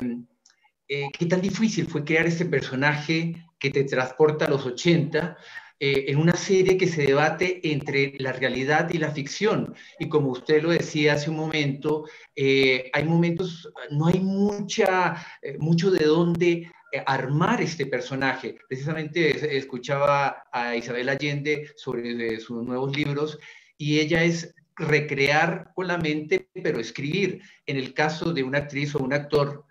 eh, 0.88 1.08
qué 1.18 1.26
tan 1.26 1.42
difícil 1.42 1.88
fue 1.88 2.04
crear 2.04 2.26
este 2.26 2.46
personaje 2.46 3.34
que 3.60 3.70
te 3.70 3.84
transporta 3.84 4.46
a 4.46 4.50
los 4.50 4.66
80 4.66 5.38
eh, 5.86 6.06
en 6.08 6.18
una 6.18 6.38
serie 6.38 6.78
que 6.78 6.88
se 6.88 7.04
debate 7.04 7.60
entre 7.62 8.14
la 8.18 8.32
realidad 8.32 8.90
y 8.94 9.00
la 9.00 9.12
ficción. 9.12 9.76
Y 10.00 10.08
como 10.08 10.30
usted 10.30 10.64
lo 10.64 10.70
decía 10.70 11.12
hace 11.16 11.30
un 11.30 11.36
momento, 11.36 12.06
eh, 12.38 12.90
hay 12.94 13.04
momentos, 13.04 13.70
no 13.92 14.08
hay 14.08 14.22
mucha, 14.22 15.16
eh, 15.42 15.58
mucho 15.60 15.92
de 15.92 16.06
dónde 16.06 16.72
armar 17.06 17.62
este 17.62 17.86
personaje. 17.86 18.56
Precisamente 18.70 19.58
escuchaba 19.58 20.46
a 20.54 20.74
Isabel 20.74 21.10
Allende 21.10 21.70
sobre 21.76 22.40
sus 22.40 22.64
nuevos 22.64 22.96
libros 22.96 23.38
y 23.78 24.00
ella 24.00 24.24
es 24.24 24.56
recrear 24.78 25.74
con 25.76 25.88
la 25.88 25.98
mente, 25.98 26.48
pero 26.64 26.80
escribir. 26.80 27.42
En 27.66 27.76
el 27.76 27.94
caso 27.94 28.32
de 28.32 28.44
una 28.44 28.60
actriz 28.60 28.96
o 28.96 29.00
un 29.00 29.12
actor, 29.12 29.66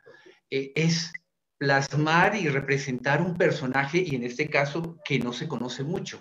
es 0.50 1.10
plasmar 1.62 2.34
y 2.34 2.48
representar 2.48 3.22
un 3.22 3.36
personaje 3.36 4.02
y 4.04 4.16
en 4.16 4.24
este 4.24 4.50
caso 4.50 4.96
que 5.04 5.20
no 5.20 5.32
se 5.32 5.46
conoce 5.46 5.84
mucho? 5.84 6.18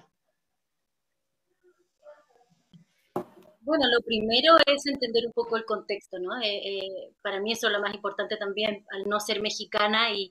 Bueno, 3.62 3.86
lo 3.92 4.06
primero 4.06 4.58
es 4.68 4.86
entender 4.86 5.26
un 5.26 5.34
poco 5.34 5.58
el 5.58 5.66
contexto, 5.66 6.20
¿no? 6.20 6.40
Eh, 6.40 6.58
eh, 6.58 7.14
para 7.24 7.40
mí 7.40 7.54
eso 7.54 7.66
es 7.66 7.74
lo 7.74 7.80
más 7.80 7.92
importante 7.96 8.38
también, 8.38 8.86
al 8.92 9.10
no 9.10 9.20
ser 9.20 9.42
mexicana 9.42 10.14
y, 10.14 10.30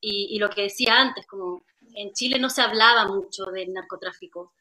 y, 0.00 0.38
lo 0.38 0.48
que 0.48 0.62
decía 0.62 0.94
antes, 0.94 1.26
como 1.26 1.64
en 1.96 2.12
Chile 2.12 2.38
no 2.38 2.48
se 2.48 2.62
hablaba 2.62 3.08
mucho 3.08 3.46
del 3.46 3.72
narcotráfico. 3.72 4.52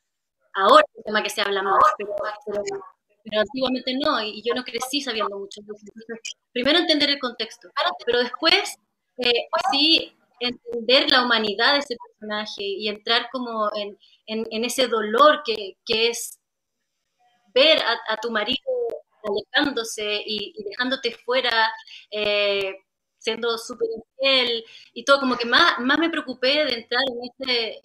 Ahora 0.56 0.84
es 0.88 0.98
un 0.98 1.04
tema 1.04 1.22
que 1.22 1.30
se 1.30 1.42
habla 1.42 1.62
más, 1.62 1.78
pero, 1.96 2.16
pero, 2.48 3.40
antiguamente 3.40 3.94
no, 4.04 4.20
y 4.20 4.42
yo 4.42 4.56
no 4.56 4.64
crecí 4.64 5.00
sabiendo 5.00 5.38
mucho. 5.38 5.62
primero 6.52 6.80
entender 6.80 7.12
el 7.12 7.20
contexto, 7.20 7.70
pero 8.04 8.18
después 8.18 8.80
eh, 9.22 9.48
sí 9.72 10.14
entender 10.40 11.10
la 11.12 11.24
humanidad 11.24 11.74
de 11.74 11.80
ese 11.80 11.96
personaje 11.98 12.64
y 12.64 12.88
entrar 12.88 13.30
como 13.32 13.70
en, 13.76 13.98
en, 14.26 14.66
ese 14.66 14.88
dolor 14.88 15.44
que, 15.46 15.78
que 15.86 16.10
es 16.10 16.40
ver 17.54 17.80
a, 18.08 18.18
tu 18.18 18.32
marido 18.32 18.60
alejándose 19.24 20.24
y, 20.26 20.54
dejándote 20.64 21.12
fuera, 21.26 21.72
eh, 22.10 22.74
siendo 23.20 23.58
súper 23.58 23.88
infiel 23.96 24.64
y 24.94 25.06
todo, 25.06 25.20
como 25.20 25.38
que 25.38 25.46
más, 25.46 25.80
más 25.80 26.00
me 26.00 26.10
preocupé 26.10 26.66
de 26.66 26.74
entrar 26.74 27.04
en 27.08 27.48
ese, 27.48 27.82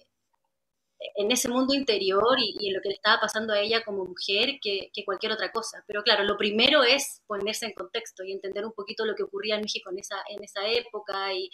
en 0.99 1.31
ese 1.31 1.49
mundo 1.49 1.73
interior 1.73 2.37
y, 2.39 2.67
en 2.67 2.73
lo 2.73 2.81
que 2.81 2.89
le 2.89 2.95
estaba 2.95 3.21
pasando 3.21 3.53
a 3.53 3.59
ella 3.59 3.83
como 3.83 4.05
mujer 4.05 4.59
que, 4.61 4.91
cualquier 5.05 5.31
otra 5.31 5.51
cosa. 5.51 5.83
Pero 5.87 6.03
claro, 6.03 6.23
lo 6.23 6.37
primero 6.37 6.83
es 6.83 7.21
ponerse 7.27 7.65
en 7.67 7.73
contexto 7.73 8.23
y 8.23 8.31
entender 8.31 8.65
un 8.65 8.73
poquito 8.73 9.05
lo 9.05 9.15
que 9.15 9.23
ocurría 9.23 9.55
en 9.55 9.61
México 9.61 9.89
en 9.91 9.99
esa, 9.99 10.17
en 10.29 10.43
esa 10.43 10.67
época 10.67 11.33
y, 11.33 11.49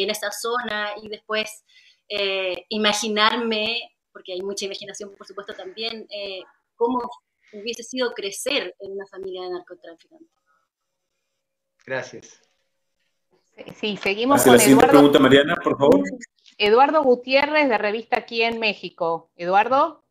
en 0.00 0.10
esa 0.10 0.30
zona 0.30 0.90
y 1.02 1.08
después 1.08 1.64
eh, 2.08 2.64
imaginarme, 2.68 3.96
porque 4.12 4.32
hay 4.32 4.40
mucha 4.40 4.66
imaginación 4.66 5.14
por 5.16 5.26
supuesto 5.26 5.54
también, 5.54 6.06
eh, 6.10 6.40
cómo 6.76 7.00
hubiese 7.52 7.82
sido 7.82 8.12
crecer 8.12 8.74
en 8.80 8.92
una 8.92 9.06
familia 9.06 9.42
de 9.42 9.50
narcotraficantes. 9.50 10.28
Gracias. 11.86 12.42
Sí, 13.74 13.96
seguimos 13.96 14.42
con 14.42 14.52
la 14.52 14.58
siguiente 14.58 14.86
pregunta, 14.86 15.18
Mariana, 15.18 15.56
por 15.56 15.76
favor. 15.76 16.02
Eduardo 16.58 17.04
Gutiérrez, 17.04 17.68
de 17.68 17.78
Revista 17.78 18.18
Aquí 18.18 18.42
en 18.42 18.58
México. 18.58 19.30
Eduardo. 19.36 20.04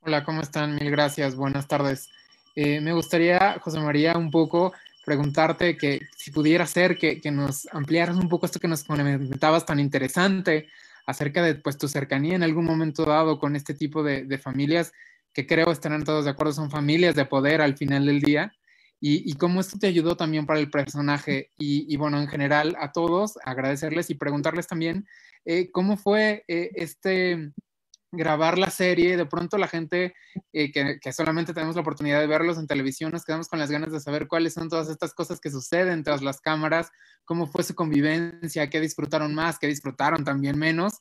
Hola, 0.00 0.24
¿cómo 0.24 0.42
están? 0.42 0.76
Mil 0.76 0.92
gracias. 0.92 1.34
Buenas 1.34 1.66
tardes. 1.66 2.08
Eh, 2.54 2.80
me 2.80 2.92
gustaría, 2.92 3.58
José 3.60 3.80
María, 3.80 4.16
un 4.16 4.30
poco 4.30 4.72
preguntarte 5.04 5.76
que 5.76 6.02
si 6.16 6.30
pudiera 6.30 6.64
ser 6.66 6.96
que, 6.96 7.20
nos 7.32 7.66
ampliaras 7.72 8.16
un 8.16 8.28
poco 8.28 8.46
esto 8.46 8.60
que 8.60 8.68
nos 8.68 8.84
comentabas 8.84 9.66
tan 9.66 9.80
interesante 9.80 10.68
acerca 11.04 11.42
de 11.42 11.56
pues, 11.56 11.76
tu 11.76 11.88
cercanía 11.88 12.36
en 12.36 12.44
algún 12.44 12.64
momento 12.64 13.04
dado 13.04 13.40
con 13.40 13.56
este 13.56 13.74
tipo 13.74 14.04
de, 14.04 14.24
de 14.24 14.38
familias 14.38 14.92
que 15.32 15.48
creo 15.48 15.72
estarán 15.72 16.04
todos 16.04 16.26
de 16.26 16.30
acuerdo, 16.30 16.52
son 16.52 16.70
familias 16.70 17.16
de 17.16 17.24
poder 17.24 17.60
al 17.60 17.76
final 17.76 18.06
del 18.06 18.20
día, 18.20 18.52
y, 19.02 19.32
cómo 19.34 19.60
esto 19.60 19.78
te 19.78 19.86
ayudó 19.86 20.14
también 20.14 20.44
para 20.44 20.60
el 20.60 20.70
personaje. 20.70 21.50
Y, 21.58 21.96
bueno, 21.96 22.20
en 22.20 22.28
general 22.28 22.76
a 22.78 22.92
todos, 22.92 23.38
agradecerles 23.44 24.10
y 24.10 24.14
preguntarles 24.14 24.66
también 24.66 25.06
eh, 25.44 25.70
cómo 25.70 25.96
fue 25.96 26.44
eh, 26.48 26.70
este 26.74 27.52
grabar 28.12 28.58
la 28.58 28.70
serie, 28.70 29.16
de 29.16 29.26
pronto 29.26 29.56
la 29.56 29.68
gente 29.68 30.14
eh, 30.52 30.72
que, 30.72 31.12
solamente 31.12 31.54
tenemos 31.54 31.76
la 31.76 31.82
oportunidad 31.82 32.18
de 32.18 32.26
verlos 32.26 32.58
en 32.58 32.66
televisión, 32.66 33.12
nos 33.12 33.24
quedamos 33.24 33.46
con 33.46 33.60
las 33.60 33.70
ganas 33.70 33.92
de 33.92 34.00
saber 34.00 34.26
cuáles 34.26 34.54
son 34.54 34.68
todas 34.68 34.88
estas 34.88 35.14
cosas 35.14 35.38
que 35.40 35.50
suceden 35.50 36.02
tras 36.02 36.20
las 36.20 36.40
cámaras, 36.40 36.90
cómo 37.24 37.46
fue 37.46 37.62
su 37.62 37.76
convivencia, 37.76 38.68
qué 38.68 38.80
disfrutaron 38.80 39.32
más, 39.32 39.60
qué 39.60 39.68
disfrutaron 39.68 40.24
también 40.24 40.58
menos 40.58 40.98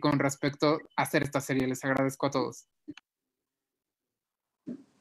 con 0.00 0.18
respecto 0.18 0.78
a 0.96 1.02
hacer 1.02 1.24
esta 1.24 1.42
serie. 1.42 1.66
Les 1.66 1.84
agradezco 1.84 2.26
a 2.26 2.30
todos. 2.30 2.66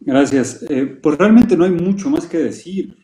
Gracias. 0.02 0.66
Pues 1.02 1.18
realmente 1.18 1.56
no 1.56 1.64
hay 1.64 1.72
mucho 1.72 2.10
más 2.10 2.26
que 2.26 2.40
decir. 2.40 2.98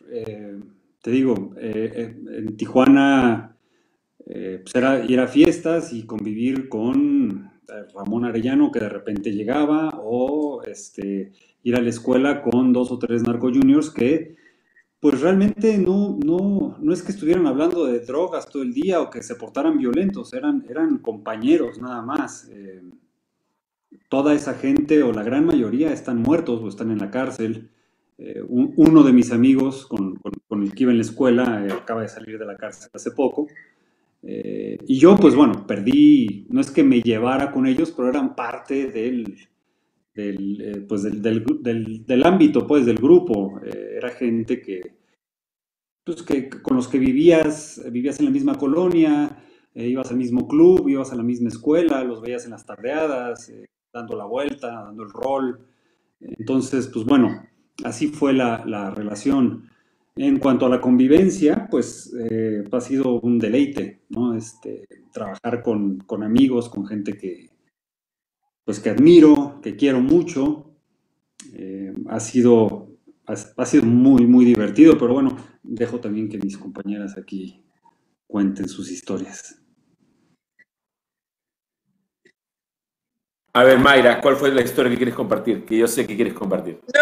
Te 1.00 1.10
digo, 1.10 1.54
en 1.56 2.54
Tijuana 2.58 3.52
pues 4.24 4.74
era 4.74 5.04
ir 5.04 5.20
a 5.20 5.28
fiestas 5.28 5.92
y 5.92 6.04
convivir 6.04 6.68
con 6.68 7.50
Ramón 7.94 8.24
Arellano 8.24 8.70
que 8.70 8.80
de 8.80 8.88
repente 8.88 9.32
llegaba 9.32 10.00
o 10.02 10.62
este, 10.62 11.32
ir 11.62 11.76
a 11.76 11.80
la 11.80 11.88
escuela 11.88 12.42
con 12.42 12.72
dos 12.72 12.90
o 12.92 12.98
tres 12.98 13.22
narco 13.22 13.48
juniors 13.48 13.90
que 13.90 14.36
pues 15.00 15.20
realmente 15.20 15.78
no, 15.78 16.18
no, 16.24 16.76
no 16.80 16.92
es 16.92 17.02
que 17.02 17.12
estuvieran 17.12 17.46
hablando 17.46 17.86
de 17.86 18.00
drogas 18.00 18.48
todo 18.48 18.62
el 18.62 18.72
día 18.72 19.00
o 19.00 19.10
que 19.10 19.22
se 19.22 19.34
portaran 19.34 19.76
violentos, 19.76 20.32
eran, 20.32 20.64
eran 20.68 20.98
compañeros 20.98 21.80
nada 21.80 22.02
más 22.02 22.48
toda 24.12 24.34
esa 24.34 24.52
gente 24.52 25.02
o 25.02 25.10
la 25.10 25.22
gran 25.22 25.46
mayoría 25.46 25.90
están 25.90 26.20
muertos 26.20 26.60
o 26.62 26.68
están 26.68 26.90
en 26.90 26.98
la 26.98 27.10
cárcel. 27.10 27.70
Eh, 28.18 28.42
uno 28.46 29.02
de 29.02 29.12
mis 29.14 29.32
amigos 29.32 29.86
con, 29.86 30.20
el 30.50 30.74
que 30.74 30.82
iba 30.82 30.92
en 30.92 30.98
la 30.98 31.02
escuela 31.02 31.66
eh, 31.66 31.72
acaba 31.72 32.02
de 32.02 32.08
salir 32.08 32.38
de 32.38 32.44
la 32.44 32.56
cárcel 32.56 32.90
hace 32.92 33.10
poco. 33.12 33.46
Eh, 34.22 34.78
y 34.86 34.98
yo, 34.98 35.16
pues 35.16 35.34
bueno, 35.34 35.66
perdí, 35.66 36.46
no 36.50 36.60
es 36.60 36.70
que 36.70 36.84
me 36.84 37.00
llevara 37.00 37.50
con 37.50 37.66
ellos, 37.66 37.92
pero 37.92 38.08
eran 38.08 38.34
parte 38.34 38.86
del, 38.86 39.36
del, 40.14 40.86
pues 40.88 41.02
del, 41.02 42.22
ámbito, 42.24 42.66
pues 42.66 42.86
del 42.86 42.96
grupo. 42.96 43.60
era 43.64 44.10
gente 44.10 44.60
que, 44.60 44.80
pues 46.04 46.22
que 46.22 46.48
con 46.48 46.76
los 46.76 46.88
que 46.88 46.98
vivías, 46.98 47.82
vivías 47.90 48.18
en 48.20 48.26
la 48.26 48.30
misma 48.30 48.56
colonia, 48.56 49.38
ibas 49.74 50.10
al 50.10 50.18
mismo 50.18 50.46
club, 50.46 50.88
ibas 50.88 51.12
a 51.12 51.16
la 51.16 51.22
misma 51.22 51.48
escuela, 51.48 52.04
los 52.04 52.20
veías 52.20 52.44
en 52.44 52.52
las 52.52 52.66
tardeadas, 52.66 53.52
dando 53.92 54.16
la 54.16 54.24
vuelta, 54.24 54.68
dando 54.68 55.02
el 55.02 55.10
rol. 55.10 55.66
Entonces, 56.20 56.88
pues 56.88 57.04
bueno, 57.04 57.42
así 57.84 58.08
fue 58.08 58.32
la, 58.32 58.90
relación. 58.90 59.70
En 60.14 60.38
cuanto 60.38 60.66
a 60.66 60.68
la 60.68 60.80
convivencia, 60.80 61.66
pues 61.70 62.12
eh, 62.18 62.64
ha 62.70 62.80
sido 62.80 63.20
un 63.20 63.38
deleite, 63.38 64.02
¿no? 64.10 64.34
Este, 64.34 64.86
trabajar 65.10 65.62
con, 65.62 66.04
amigos, 66.22 66.68
con 66.68 66.86
gente 66.86 67.16
que, 67.16 67.48
pues 68.64 68.78
que 68.78 68.90
admiro, 68.90 69.60
que 69.62 69.74
quiero 69.74 70.00
mucho. 70.00 70.76
Eh, 71.54 71.94
ha, 72.08 72.20
sido, 72.20 72.90
ha, 73.26 73.66
sido 73.66 73.84
muy, 73.84 74.26
muy 74.26 74.44
divertido, 74.44 74.98
pero 74.98 75.14
bueno, 75.14 75.36
dejo 75.62 75.98
también 75.98 76.28
que 76.28 76.38
mis 76.38 76.58
compañeras 76.58 77.16
aquí 77.16 77.64
cuenten 78.26 78.68
sus 78.68 78.90
historias. 78.90 79.62
A 83.54 83.64
ver, 83.64 83.78
Mayra, 83.78 84.20
¿cuál 84.20 84.36
fue 84.36 84.50
la 84.52 84.62
historia 84.62 84.90
que 84.90 84.96
quieres 84.96 85.14
compartir? 85.14 85.64
Que 85.64 85.78
yo 85.78 85.86
sé 85.86 86.06
que 86.06 86.16
quieres 86.16 86.34
compartir. 86.34 86.80
No. 86.94 87.00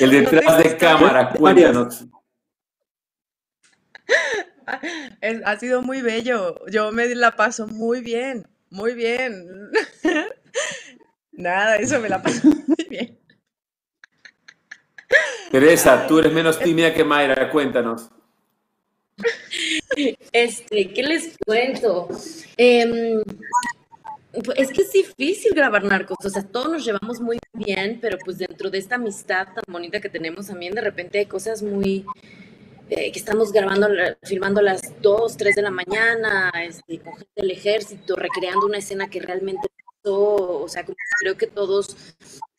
El 0.00 0.10
detrás 0.10 0.58
de 0.62 0.76
cámara, 0.76 1.30
cuéntanos. 1.30 2.06
ha 5.44 5.56
sido 5.56 5.82
muy 5.82 6.02
bello. 6.02 6.56
Yo 6.70 6.92
me 6.92 7.14
la 7.14 7.34
paso 7.36 7.66
muy 7.66 8.00
bien, 8.00 8.46
muy 8.70 8.94
bien. 8.94 9.70
Nada, 11.32 11.76
eso 11.76 12.00
me 12.00 12.08
la 12.08 12.22
paso 12.22 12.48
muy 12.66 12.86
bien. 12.88 13.18
Teresa, 15.50 16.06
tú 16.06 16.18
eres 16.18 16.32
menos 16.32 16.58
tímida 16.58 16.92
que 16.92 17.04
Mayra, 17.04 17.50
cuéntanos. 17.50 18.10
Este, 20.32 20.92
¿qué 20.92 21.02
les 21.02 21.36
cuento? 21.38 22.08
Eh, 22.56 23.22
pues, 23.24 23.77
es 24.32 24.70
que 24.70 24.82
es 24.82 24.92
difícil 24.92 25.54
grabar 25.54 25.84
narcos, 25.84 26.18
o 26.24 26.28
sea, 26.28 26.42
todos 26.42 26.70
nos 26.70 26.84
llevamos 26.84 27.20
muy 27.20 27.38
bien, 27.54 27.98
pero 28.00 28.18
pues 28.24 28.38
dentro 28.38 28.70
de 28.70 28.78
esta 28.78 28.96
amistad 28.96 29.48
tan 29.54 29.64
bonita 29.68 30.00
que 30.00 30.08
tenemos 30.10 30.46
también 30.46 30.74
de 30.74 30.82
repente 30.82 31.18
hay 31.18 31.26
cosas 31.26 31.62
muy 31.62 32.04
eh, 32.90 33.10
que 33.10 33.18
estamos 33.18 33.52
grabando, 33.52 33.88
filmando 34.22 34.60
a 34.60 34.64
las 34.64 35.00
2, 35.00 35.36
3 35.36 35.56
de 35.56 35.62
la 35.62 35.70
mañana, 35.70 36.50
este, 36.62 36.98
con 37.00 37.14
gente 37.14 37.32
del 37.36 37.50
ejército, 37.50 38.16
recreando 38.16 38.66
una 38.66 38.78
escena 38.78 39.10
que 39.10 39.20
realmente 39.20 39.68
pasó, 40.02 40.62
o 40.62 40.68
sea, 40.68 40.84
creo 41.20 41.36
que 41.36 41.46
todos 41.46 41.96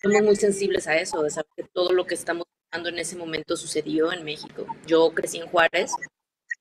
somos 0.01 0.21
muy 0.23 0.35
sensibles 0.35 0.87
a 0.87 0.97
eso, 0.97 1.23
de 1.23 1.29
saber 1.29 1.49
que 1.55 1.63
todo 1.63 1.93
lo 1.93 2.05
que 2.05 2.15
estamos 2.15 2.45
grabando 2.71 2.89
en 2.89 2.99
ese 2.99 3.15
momento 3.15 3.57
sucedió 3.57 4.11
en 4.11 4.23
México. 4.23 4.67
Yo 4.85 5.11
crecí 5.11 5.37
en 5.39 5.47
Juárez, 5.47 5.93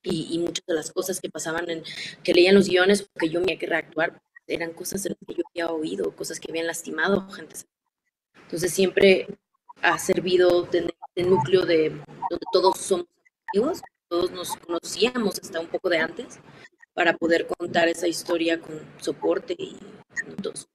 y, 0.02 0.28
y, 0.30 0.38
muchas 0.38 0.64
de 0.66 0.74
las 0.74 0.92
cosas 0.92 1.20
que 1.20 1.28
pasaban 1.28 1.68
en, 1.68 1.82
que 2.22 2.32
leían 2.32 2.54
los 2.54 2.68
guiones, 2.68 3.10
que 3.18 3.28
yo 3.28 3.40
tenía 3.40 3.58
que 3.58 3.66
reactuar, 3.66 4.22
eran 4.48 4.72
cosas 4.72 5.02
de 5.02 5.10
las 5.10 5.18
que 5.26 5.34
yo 5.34 5.42
había 5.50 5.70
oído, 5.70 6.10
cosas 6.16 6.40
que 6.40 6.50
habían 6.50 6.66
lastimado 6.66 7.28
gente. 7.30 7.56
Entonces 8.42 8.72
siempre 8.72 9.26
ha 9.82 9.98
servido 9.98 10.64
tener 10.64 10.94
el 11.14 11.30
núcleo 11.30 11.66
de 11.66 11.90
donde 11.90 12.46
todos 12.52 12.78
somos 12.78 13.06
amigos, 13.52 13.80
todos 14.08 14.30
nos 14.30 14.56
conocíamos 14.56 15.38
hasta 15.38 15.60
un 15.60 15.66
poco 15.66 15.88
de 15.90 15.98
antes, 15.98 16.40
para 16.94 17.16
poder 17.16 17.46
contar 17.46 17.88
esa 17.88 18.08
historia 18.08 18.60
con 18.60 18.80
soporte 18.98 19.54
y 19.56 19.76
juntos. 20.24 20.68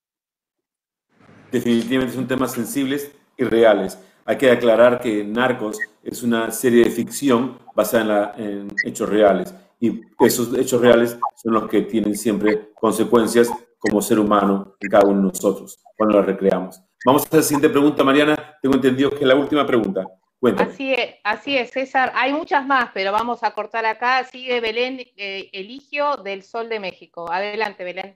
Definitivamente 1.52 2.16
son 2.16 2.28
temas 2.28 2.54
sensibles 2.54 3.12
y 3.38 3.44
reales. 3.44 3.98
Hay 4.26 4.38
que 4.38 4.50
aclarar 4.50 5.02
que 5.02 5.24
Narcos 5.24 5.78
es 6.02 6.24
una 6.24 6.50
serie 6.52 6.86
de 6.86 6.92
ficción 6.92 7.60
basada 7.76 8.34
en, 8.38 8.70
en 8.70 8.76
hechos 8.86 9.10
reales 9.10 9.54
y 9.84 10.02
esos 10.20 10.58
hechos 10.58 10.80
reales 10.80 11.20
son 11.36 11.56
los 11.56 11.68
que 11.68 11.82
tienen 11.82 12.16
siempre 12.16 12.72
consecuencias 12.74 13.52
como 13.78 14.02
ser 14.02 14.18
humano 14.18 14.78
en 14.80 14.90
cada 14.90 15.06
uno 15.06 15.18
de 15.18 15.28
nosotros 15.28 15.78
cuando 15.98 16.20
las 16.20 16.26
recreamos. 16.26 16.82
Vamos 17.06 17.28
a 17.30 17.36
la 17.36 17.42
siguiente 17.44 17.68
pregunta, 17.68 18.02
Mariana. 18.02 18.58
Tengo 18.62 18.76
entendido 18.76 19.10
que 19.10 19.18
es 19.18 19.28
la 19.28 19.36
última 19.36 19.68
pregunta. 19.68 20.08
Cuéntame. 20.40 20.72
Así 20.72 20.94
es, 20.94 21.16
así 21.26 21.58
es, 21.58 21.72
César. 21.72 22.14
Hay 22.16 22.32
muchas 22.32 22.66
más, 22.66 22.92
pero 22.94 23.12
vamos 23.12 23.44
a 23.44 23.52
cortar 23.52 23.86
acá. 23.86 24.24
Sigue 24.24 24.62
Belén 24.62 25.02
eh, 25.18 25.50
Eligio 25.52 26.16
del 26.16 26.44
Sol 26.44 26.70
de 26.70 26.80
México. 26.80 27.30
Adelante, 27.30 27.84
Belén. 27.84 28.16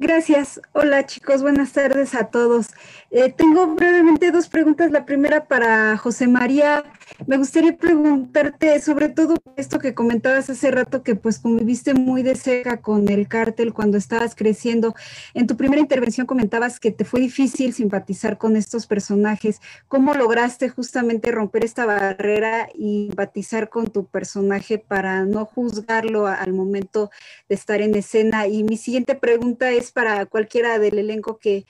Gracias. 0.00 0.62
Hola 0.72 1.04
chicos, 1.04 1.42
buenas 1.42 1.72
tardes 1.72 2.14
a 2.14 2.28
todos. 2.28 2.68
Eh, 3.10 3.30
tengo 3.36 3.66
brevemente 3.74 4.30
dos 4.30 4.48
preguntas. 4.48 4.90
La 4.92 5.04
primera 5.04 5.44
para 5.44 5.98
José 5.98 6.26
María. 6.26 6.84
Me 7.26 7.36
gustaría 7.36 7.76
preguntarte 7.76 8.80
sobre 8.80 9.10
todo 9.10 9.34
esto 9.56 9.78
que 9.78 9.92
comentabas 9.92 10.48
hace 10.48 10.70
rato, 10.70 11.02
que 11.02 11.16
pues 11.16 11.38
conviviste 11.38 11.92
muy 11.92 12.22
de 12.22 12.34
cerca 12.34 12.80
con 12.80 13.10
el 13.10 13.28
cártel 13.28 13.74
cuando 13.74 13.98
estabas 13.98 14.34
creciendo. 14.34 14.94
En 15.34 15.46
tu 15.46 15.58
primera 15.58 15.82
intervención 15.82 16.26
comentabas 16.26 16.80
que 16.80 16.92
te 16.92 17.04
fue 17.04 17.20
difícil 17.20 17.74
simpatizar 17.74 18.38
con 18.38 18.56
estos 18.56 18.86
personajes. 18.86 19.60
¿Cómo 19.86 20.14
lograste 20.14 20.70
justamente 20.70 21.30
romper 21.30 21.62
esta 21.62 21.84
barrera 21.84 22.70
y 22.74 23.08
simpatizar 23.08 23.68
con 23.68 23.88
tu 23.88 24.06
personaje 24.06 24.78
para 24.78 25.26
no 25.26 25.44
juzgarlo 25.44 26.26
al 26.26 26.54
momento 26.54 27.10
de 27.50 27.54
estar 27.54 27.82
en 27.82 27.94
escena? 27.94 28.46
Y 28.46 28.64
mi 28.64 28.78
siguiente 28.78 29.14
pregunta 29.14 29.70
es 29.70 29.89
para 29.90 30.26
cualquiera 30.26 30.78
del 30.78 30.98
elenco 30.98 31.38
que, 31.38 31.66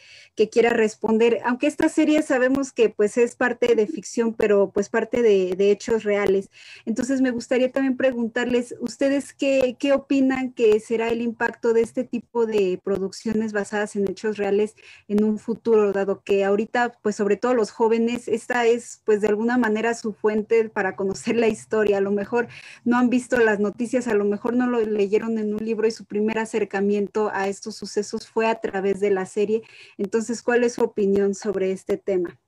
quiera 0.50 0.70
responder. 0.70 1.40
Aunque 1.44 1.66
esta 1.66 1.90
serie 1.90 2.22
sabemos 2.22 2.72
que 2.72 2.88
pues 2.88 3.18
es 3.18 3.36
parte 3.36 3.74
de 3.74 3.86
ficción, 3.86 4.32
pero 4.32 4.70
pues 4.70 4.88
parte 4.88 5.20
de, 5.20 5.70
hechos 5.70 6.02
reales. 6.02 6.48
Entonces 6.86 7.20
me 7.20 7.30
gustaría 7.30 7.70
también 7.70 7.98
preguntarles, 7.98 8.74
¿ustedes 8.80 9.34
qué, 9.34 9.76
qué 9.78 9.92
opinan 9.92 10.52
que 10.52 10.80
será 10.80 11.10
el 11.10 11.20
impacto 11.20 11.74
de 11.74 11.82
este 11.82 12.04
tipo 12.04 12.46
de 12.46 12.80
producciones 12.82 13.52
basadas 13.52 13.96
en 13.96 14.08
hechos 14.08 14.38
reales 14.38 14.76
en 15.08 15.24
un 15.24 15.38
futuro, 15.38 15.92
dado 15.92 16.22
que 16.22 16.44
ahorita 16.44 16.98
pues 17.02 17.16
sobre 17.16 17.36
todo 17.36 17.54
los 17.54 17.70
jóvenes, 17.70 18.26
esta 18.26 18.66
es 18.66 19.02
pues 19.04 19.20
de 19.20 19.28
alguna 19.28 19.58
manera 19.58 19.94
su 19.94 20.12
fuente 20.12 20.68
para 20.68 20.96
conocer 20.96 21.36
la 21.36 21.48
historia. 21.48 21.98
A 21.98 22.00
lo 22.00 22.12
mejor 22.12 22.48
no 22.84 22.96
han 22.96 23.10
visto 23.10 23.38
las 23.38 23.60
noticias, 23.60 24.08
a 24.08 24.14
lo 24.14 24.24
mejor 24.24 24.54
no 24.54 24.66
lo 24.66 24.80
leyeron 24.80 25.38
en 25.38 25.54
un 25.54 25.64
libro 25.64 25.86
y 25.86 25.90
su 25.90 26.04
primer 26.04 26.38
acercamiento 26.38 27.30
a 27.32 27.48
estos 27.48 27.76
sucesos 27.76 28.09
fue 28.18 28.46
a 28.46 28.60
través 28.60 29.00
de 29.00 29.10
la 29.10 29.26
serie. 29.26 29.62
Entonces, 29.98 30.42
¿cuál 30.42 30.64
es 30.64 30.74
su 30.74 30.82
opinión 30.82 31.34
sobre 31.34 31.72
este 31.72 31.96
tema? 31.96 32.38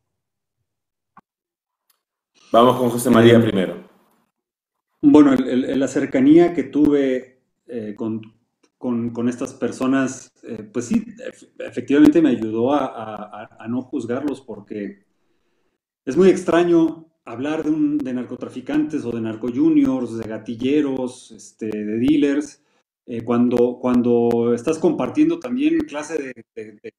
Vamos 2.53 2.77
con 2.77 2.91
José 2.91 3.11
María 3.11 3.41
primero. 3.41 3.89
Bueno, 5.01 5.35
la 5.35 5.89
cercanía 5.89 6.55
que 6.55 6.65
tuve 6.65 7.41
eh, 7.67 7.95
con, 7.97 8.21
con, 8.79 9.29
estas 9.29 9.55
personas, 9.55 10.33
eh, 10.43 10.69
pues 10.73 10.87
sí, 10.87 11.05
efectivamente 11.59 12.21
me 12.21 12.31
ayudó 12.31 12.73
a, 12.73 13.49
a, 13.59 13.69
no 13.69 13.83
juzgarlos 13.83 14.41
porque 14.41 15.07
es 16.05 16.17
muy 16.17 16.29
extraño 16.29 17.07
hablar 17.25 17.63
de, 17.63 17.71
un, 17.71 17.99
de 17.99 18.13
narcotraficantes 18.13 19.05
o 19.05 19.13
de 19.13 19.21
narco-juniors, 19.21 20.19
de 20.19 20.29
gatilleros, 20.29 21.31
este, 21.31 21.67
de 21.67 21.99
dealers, 21.99 22.63
eh, 23.07 23.23
cuando, 23.25 23.79
cuando 23.81 24.55
estás 24.55 24.79
compartiendo 24.79 25.41
también 25.41 25.81
clase 25.81 26.35
de, 26.55 26.95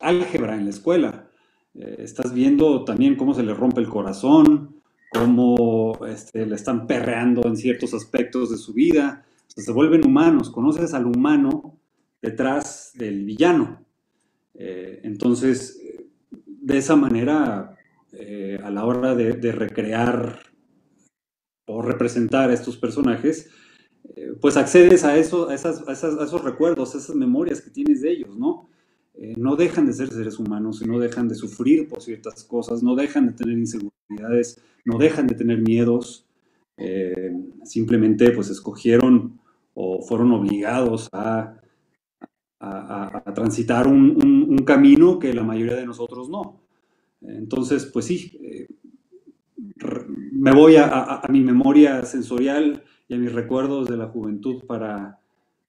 álgebra 0.00 0.56
en 0.56 0.64
la 0.64 0.70
escuela, 0.70 1.30
eh, 1.74 1.96
estás 1.98 2.32
viendo 2.32 2.84
también 2.84 3.16
cómo 3.16 3.34
se 3.34 3.42
le 3.42 3.52
rompe 3.52 3.80
el 3.80 3.88
corazón, 3.88 4.82
cómo 5.10 5.98
este, 6.06 6.46
le 6.46 6.54
están 6.54 6.86
perreando 6.86 7.46
en 7.46 7.56
ciertos 7.56 7.92
aspectos 7.92 8.50
de 8.50 8.56
su 8.56 8.72
vida, 8.72 9.24
se 9.46 9.72
vuelven 9.72 10.06
humanos, 10.06 10.50
conoces 10.50 10.92
al 10.94 11.06
humano 11.06 11.78
detrás 12.20 12.92
del 12.94 13.24
villano. 13.24 13.84
Eh, 14.54 15.00
entonces, 15.04 15.80
de 16.30 16.78
esa 16.78 16.96
manera, 16.96 17.72
a 18.62 18.70
la 18.70 18.84
hora 18.86 19.14
de, 19.14 19.34
de 19.34 19.52
recrear 19.52 20.40
o 21.66 21.82
representar 21.82 22.48
a 22.48 22.54
estos 22.54 22.78
personajes, 22.78 23.50
pues 24.40 24.56
accedes 24.56 25.04
a, 25.04 25.16
eso, 25.16 25.48
a, 25.48 25.54
esos 25.54 26.44
recuerdos, 26.44 26.94
a 26.94 26.98
esas 26.98 27.16
memorias 27.16 27.60
que 27.60 27.70
tienes 27.70 28.02
de 28.02 28.12
ellos, 28.12 28.36
¿no? 28.36 28.68
Eh, 29.18 29.34
no 29.36 29.56
dejan 29.56 29.86
de 29.86 29.94
ser 29.94 30.10
seres 30.10 30.38
humanos, 30.38 30.86
no 30.86 30.98
dejan 30.98 31.26
de 31.28 31.34
sufrir 31.34 31.88
por 31.88 32.02
ciertas 32.02 32.44
cosas, 32.44 32.82
no 32.82 32.94
dejan 32.94 33.26
de 33.26 33.32
tener 33.32 33.58
inseguridades, 33.58 34.60
no 34.84 34.98
dejan 34.98 35.26
de 35.26 35.34
tener 35.34 35.58
miedos, 35.58 36.26
eh, 36.76 37.32
simplemente 37.64 38.30
pues 38.32 38.50
escogieron 38.50 39.40
o 39.72 40.02
fueron 40.02 40.32
obligados 40.32 41.08
a, 41.12 41.58
a, 42.60 43.32
transitar 43.34 43.86
un, 43.86 44.58
camino 44.66 45.18
que 45.18 45.32
la 45.32 45.44
mayoría 45.44 45.76
de 45.76 45.86
nosotros 45.86 46.28
no. 46.28 46.60
Entonces, 47.22 47.86
pues 47.86 48.04
sí, 48.04 48.38
eh, 48.42 48.66
me 50.32 50.52
voy 50.52 50.76
a, 50.76 51.22
mi 51.28 51.40
memoria 51.40 52.04
sensorial 52.04 52.82
y 53.08 53.14
a 53.14 53.18
mis 53.18 53.32
recuerdos 53.32 53.88
de 53.88 53.96
la 53.96 54.08
juventud 54.08 54.64
para 54.66 55.20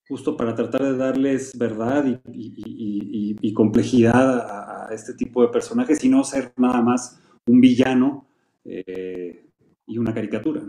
justo 0.07 0.37
para 0.37 0.55
tratar 0.55 0.81
de 0.81 0.95
darles 0.95 1.57
verdad 1.57 2.05
y, 2.31 3.53
complejidad 3.53 4.87
a, 4.87 4.93
este 4.93 5.13
tipo 5.13 5.41
de 5.41 5.49
personajes 5.49 6.01
y 6.03 6.09
no 6.09 6.23
ser 6.23 6.53
nada 6.55 6.81
más 6.81 7.19
un 7.45 7.59
villano 7.59 8.25
eh, 8.63 9.49
y 9.85 9.97
una 9.97 10.13
caricatura. 10.13 10.61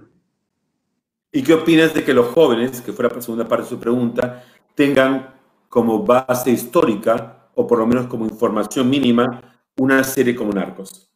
¿Y 1.30 1.42
qué 1.42 1.54
opinas 1.54 1.94
de 1.94 2.04
que 2.04 2.14
los 2.14 2.26
jóvenes, 2.28 2.80
que 2.80 2.92
fuera 2.92 3.14
la 3.14 3.20
segunda 3.20 3.46
parte 3.46 3.64
de 3.64 3.70
su 3.70 3.78
pregunta, 3.78 4.44
tengan 4.74 5.34
como 5.68 6.04
base 6.04 6.50
histórica, 6.50 7.50
o 7.54 7.66
por 7.66 7.78
lo 7.78 7.86
menos 7.86 8.06
como 8.06 8.24
información 8.24 8.90
mínima, 8.90 9.62
una 9.76 10.02
serie 10.02 10.34
como 10.34 10.52
Narcos? 10.52 11.12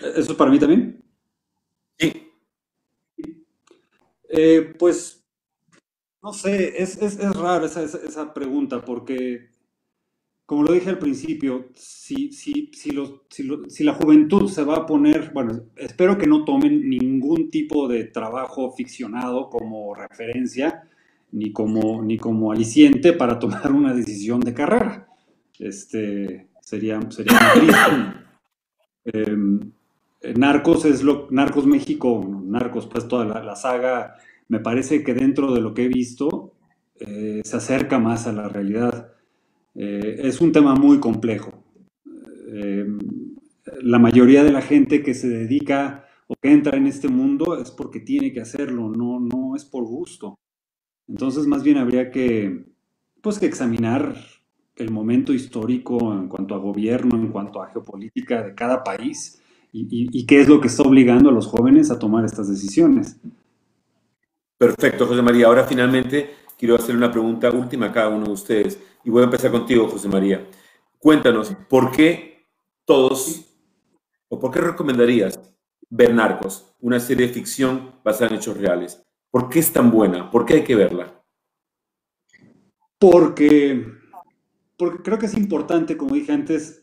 ¿Eso 0.00 0.32
es 0.32 0.38
para 0.38 0.50
mí 0.50 0.58
también? 0.58 1.03
Sí. 1.98 2.32
Eh, 4.28 4.74
pues, 4.78 5.24
no 6.22 6.32
sé, 6.32 6.82
es, 6.82 7.00
es, 7.00 7.18
es 7.18 7.36
raro 7.36 7.66
esa, 7.66 7.84
esa, 7.84 8.34
pregunta 8.34 8.84
porque, 8.84 9.50
como 10.46 10.64
lo 10.64 10.72
dije 10.72 10.90
al 10.90 10.98
principio, 10.98 11.68
si, 11.74 12.32
si, 12.32 12.70
si, 12.74 12.90
los, 12.90 13.22
si, 13.30 13.48
si, 13.68 13.84
la 13.84 13.94
juventud 13.94 14.48
se 14.50 14.64
va 14.64 14.76
a 14.76 14.86
poner, 14.86 15.30
bueno, 15.32 15.66
espero 15.76 16.18
que 16.18 16.26
no 16.26 16.44
tomen 16.44 16.88
ningún 16.88 17.50
tipo 17.50 17.86
de 17.86 18.04
trabajo 18.04 18.72
ficcionado 18.72 19.50
como 19.50 19.94
referencia 19.94 20.88
ni 21.34 21.52
como, 21.52 22.02
ni 22.02 22.16
como 22.16 22.52
aliciente 22.52 23.12
para 23.12 23.38
tomar 23.38 23.72
una 23.72 23.92
decisión 23.92 24.40
de 24.40 24.54
carrera. 24.54 25.08
Este, 25.58 26.48
sería, 26.60 27.00
sería 27.10 27.38
muy 27.54 27.66
triste. 27.66 28.24
Em, 29.06 29.60
Narcos 30.36 30.84
es 30.84 31.02
lo, 31.02 31.28
Narcos 31.30 31.66
México, 31.66 32.42
Narcos, 32.44 32.86
pues 32.86 33.06
toda 33.08 33.24
la, 33.24 33.56
saga, 33.56 34.14
me 34.48 34.60
parece 34.60 35.04
que 35.04 35.14
dentro 35.14 35.52
de 35.52 35.60
lo 35.60 35.74
que 35.74 35.84
he 35.84 35.88
visto 35.88 36.54
eh, 36.96 37.42
se 37.44 37.56
acerca 37.56 37.98
más 37.98 38.26
a 38.26 38.32
la 38.32 38.48
realidad. 38.48 39.12
Eh, 39.74 40.20
es 40.20 40.40
un 40.40 40.52
tema 40.52 40.74
muy 40.74 41.00
complejo. 41.00 41.64
Eh, 42.48 42.86
la 43.82 43.98
mayoría 43.98 44.44
de 44.44 44.52
la 44.52 44.62
gente 44.62 45.02
que 45.02 45.14
se 45.14 45.28
dedica 45.28 46.06
o 46.26 46.34
que 46.40 46.52
entra 46.52 46.76
en 46.76 46.86
este 46.86 47.08
mundo 47.08 47.60
es 47.60 47.70
porque 47.70 48.00
tiene 48.00 48.32
que 48.32 48.40
hacerlo, 48.40 48.88
no, 48.88 49.20
no 49.20 49.56
es 49.56 49.64
por 49.64 49.84
gusto. 49.84 50.38
Entonces, 51.06 51.46
más 51.46 51.62
bien 51.62 51.76
habría 51.76 52.10
que, 52.10 52.64
pues, 53.20 53.38
que 53.38 53.46
examinar 53.46 54.14
el 54.76 54.90
momento 54.90 55.32
histórico 55.32 56.12
en 56.14 56.28
cuanto 56.28 56.54
a 56.54 56.58
gobierno, 56.58 57.16
en 57.16 57.28
cuanto 57.28 57.62
a 57.62 57.68
geopolítica 57.68 58.42
de 58.42 58.54
cada 58.54 58.82
país 58.82 59.40
y, 59.76 60.24
qué 60.26 60.40
es 60.40 60.48
lo 60.48 60.60
que 60.60 60.68
está 60.68 60.84
obligando 60.84 61.30
a 61.30 61.32
los 61.32 61.46
jóvenes 61.46 61.90
a 61.90 61.98
tomar 61.98 62.24
estas 62.24 62.48
decisiones. 62.48 63.16
Perfecto, 64.56 65.06
José 65.06 65.20
María. 65.20 65.48
Ahora 65.48 65.64
finalmente 65.64 66.30
quiero 66.56 66.76
hacer 66.76 66.94
una 66.96 67.10
pregunta 67.10 67.50
última 67.50 67.86
a 67.86 67.92
cada 67.92 68.08
uno 68.10 68.26
de 68.26 68.32
ustedes. 68.32 68.80
Y 69.02 69.10
voy 69.10 69.22
a 69.22 69.24
empezar 69.24 69.50
contigo, 69.50 69.88
José 69.88 70.08
María. 70.08 70.46
Cuéntanos, 70.98 71.52
¿por 71.68 71.90
qué 71.90 72.46
todos, 72.84 73.46
o 74.28 74.38
por 74.38 74.52
qué 74.52 74.60
recomendarías 74.60 75.40
ver 75.90 76.14
Narcos, 76.14 76.72
una 76.80 77.00
serie 77.00 77.26
de 77.26 77.32
ficción 77.32 77.96
basada 78.04 78.30
en 78.30 78.36
hechos 78.36 78.56
reales? 78.56 79.02
¿Por 79.28 79.48
qué 79.48 79.58
es 79.58 79.72
tan 79.72 79.90
buena? 79.90 80.30
¿Por 80.30 80.46
qué 80.46 80.54
hay 80.54 80.64
que 80.64 80.76
verla? 80.76 81.20
Porque, 83.00 83.84
porque 84.78 85.02
creo 85.02 85.18
que 85.18 85.26
es 85.26 85.36
importante, 85.36 85.96
como 85.96 86.14
dije 86.14 86.30
antes, 86.32 86.80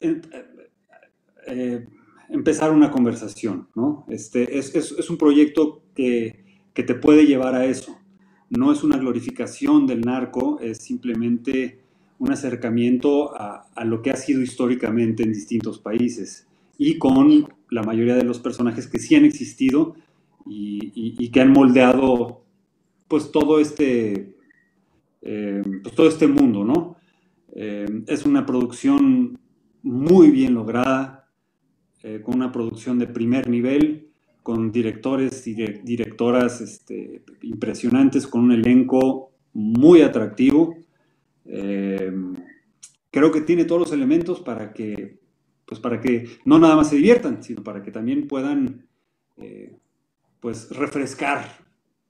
eh, 1.47 1.87
empezar 2.31 2.71
una 2.71 2.91
conversación, 2.91 3.67
¿no? 3.75 4.05
Este, 4.09 4.57
es, 4.57 4.73
es, 4.75 4.93
es 4.97 5.09
un 5.09 5.17
proyecto 5.17 5.83
que, 5.93 6.43
que, 6.73 6.83
te 6.83 6.95
puede 6.95 7.25
llevar 7.25 7.55
a 7.55 7.65
eso. 7.65 7.97
No 8.49 8.71
es 8.71 8.83
una 8.83 8.97
glorificación 8.97 9.85
del 9.85 10.01
narco, 10.01 10.59
es 10.59 10.79
simplemente 10.79 11.81
un 12.17 12.31
acercamiento 12.31 13.35
a, 13.35 13.67
a, 13.75 13.85
lo 13.85 14.01
que 14.01 14.11
ha 14.11 14.15
sido 14.15 14.41
históricamente 14.41 15.23
en 15.23 15.33
distintos 15.33 15.79
países 15.79 16.47
y 16.77 16.97
con 16.97 17.47
la 17.69 17.83
mayoría 17.83 18.15
de 18.15 18.23
los 18.23 18.39
personajes 18.39 18.87
que 18.87 18.99
sí 18.99 19.15
han 19.15 19.25
existido 19.25 19.95
y, 20.45 21.29
que 21.29 21.41
han 21.41 21.51
moldeado 21.51 22.43
pues 23.07 23.31
todo 23.31 23.59
este, 23.59 24.35
eh, 25.21 25.61
pues, 25.83 25.95
todo 25.95 26.07
este 26.07 26.27
mundo, 26.27 26.63
¿no? 26.63 26.95
Eh, 27.53 28.03
es 28.07 28.25
una 28.25 28.45
producción 28.45 29.39
muy 29.83 30.31
bien 30.31 30.53
lograda, 30.53 31.20
eh, 32.03 32.21
con 32.23 32.35
una 32.35 32.51
producción 32.51 32.99
de 32.99 33.07
primer 33.07 33.49
nivel, 33.49 34.09
con 34.43 34.71
directores 34.71 35.45
y 35.47 35.53
directoras 35.53 36.61
este, 36.61 37.23
impresionantes, 37.41 38.25
con 38.27 38.45
un 38.45 38.51
elenco 38.51 39.31
muy 39.53 40.01
atractivo. 40.01 40.75
creo 43.11 43.31
que 43.31 43.41
tiene 43.41 43.65
todos 43.65 43.81
los 43.81 43.91
elementos 43.91 44.39
para 44.39 44.73
que, 44.73 45.19
pues 45.65 45.79
para 45.79 45.99
que 45.99 46.27
no 46.45 46.57
nada 46.57 46.75
más 46.75 46.89
se 46.89 46.95
diviertan, 46.95 47.43
sino 47.43 47.63
para 47.63 47.83
que 47.83 47.91
también 47.91 48.27
puedan 48.27 48.87
pues 50.39 50.69
refrescar 50.71 51.45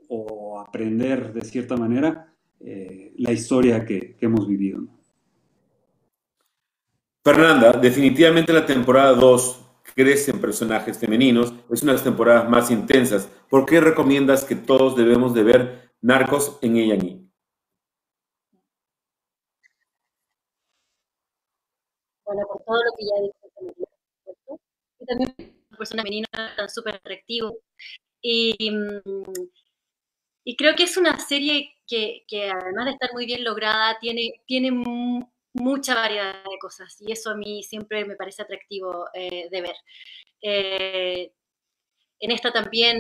o 0.08 0.60
aprender 0.60 1.32
de 1.32 1.42
cierta 1.42 1.78
manera 1.78 2.34
eh, 2.60 3.14
la 3.18 3.32
historia 3.32 3.86
que, 3.86 4.18
hemos 4.20 4.48
vivido. 4.48 4.82
Fernanda, 7.24 7.72
definitivamente 7.74 8.52
la 8.52 8.66
temporada 8.66 9.14
2 9.14 9.71
crece 10.02 10.32
en 10.32 10.42
personajes 10.42 10.98
femeninos, 10.98 11.54
es 11.72 11.84
una 11.84 11.92
de 11.92 11.98
las 11.98 12.04
temporadas 12.04 12.50
más 12.50 12.72
intensas. 12.72 13.30
¿Por 13.50 13.66
qué 13.66 13.80
recomiendas 13.80 14.44
que 14.44 14.56
todos 14.56 14.96
debemos 14.96 15.34
de 15.34 15.44
ver 15.44 15.92
Narcos 16.02 16.58
en 16.62 16.76
A&E? 16.78 17.22
Bueno, 22.26 22.48
por 22.48 22.64
todo 22.64 22.78
lo 22.78 22.92
que 22.98 23.06
ya 23.06 23.22
dijo, 23.22 24.60
y 25.00 25.06
también 25.06 25.36
persona 25.78 26.04
femenina 26.04 26.28
tan 26.56 26.70
súper 26.70 26.96
atractivo 26.96 27.58
y, 28.22 28.72
mm, 28.72 29.32
y 30.44 30.56
creo 30.56 30.76
que 30.76 30.84
es 30.84 30.98
una 30.98 31.20
serie 31.20 31.74
que, 31.88 32.24
que, 32.28 32.50
además 32.50 32.86
de 32.86 32.92
estar 32.92 33.12
muy 33.14 33.26
bien 33.26 33.44
lograda, 33.44 33.98
tiene, 34.00 34.42
tiene 34.46 34.72
mucha 35.54 35.96
variedad 35.96 36.44
de 36.44 36.58
cosas 36.60 36.96
y 37.02 37.12
eso 37.12 37.32
a 37.32 37.36
mí 37.36 37.64
siempre 37.64 38.06
me 38.06 38.16
parece 38.16 38.42
atractivo 38.42 39.08
eh, 39.14 39.50
de 39.50 39.62
ver. 39.62 39.76
Eh, 40.42 41.34
en 42.20 42.32
esta 42.32 42.52
también 42.52 43.00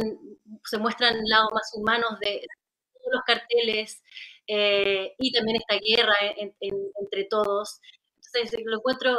se 0.65 0.77
muestran 0.77 1.15
lados 1.25 1.49
más 1.53 1.71
humanos 1.75 2.19
de 2.19 2.45
todos 2.93 3.13
los 3.13 3.23
carteles 3.23 4.03
eh, 4.47 5.15
y 5.19 5.31
también 5.31 5.57
esta 5.57 5.79
guerra 5.79 6.15
entre 6.37 7.25
todos. 7.25 7.79
Entonces 8.15 8.59
lo 8.65 8.77
encuentro, 8.77 9.17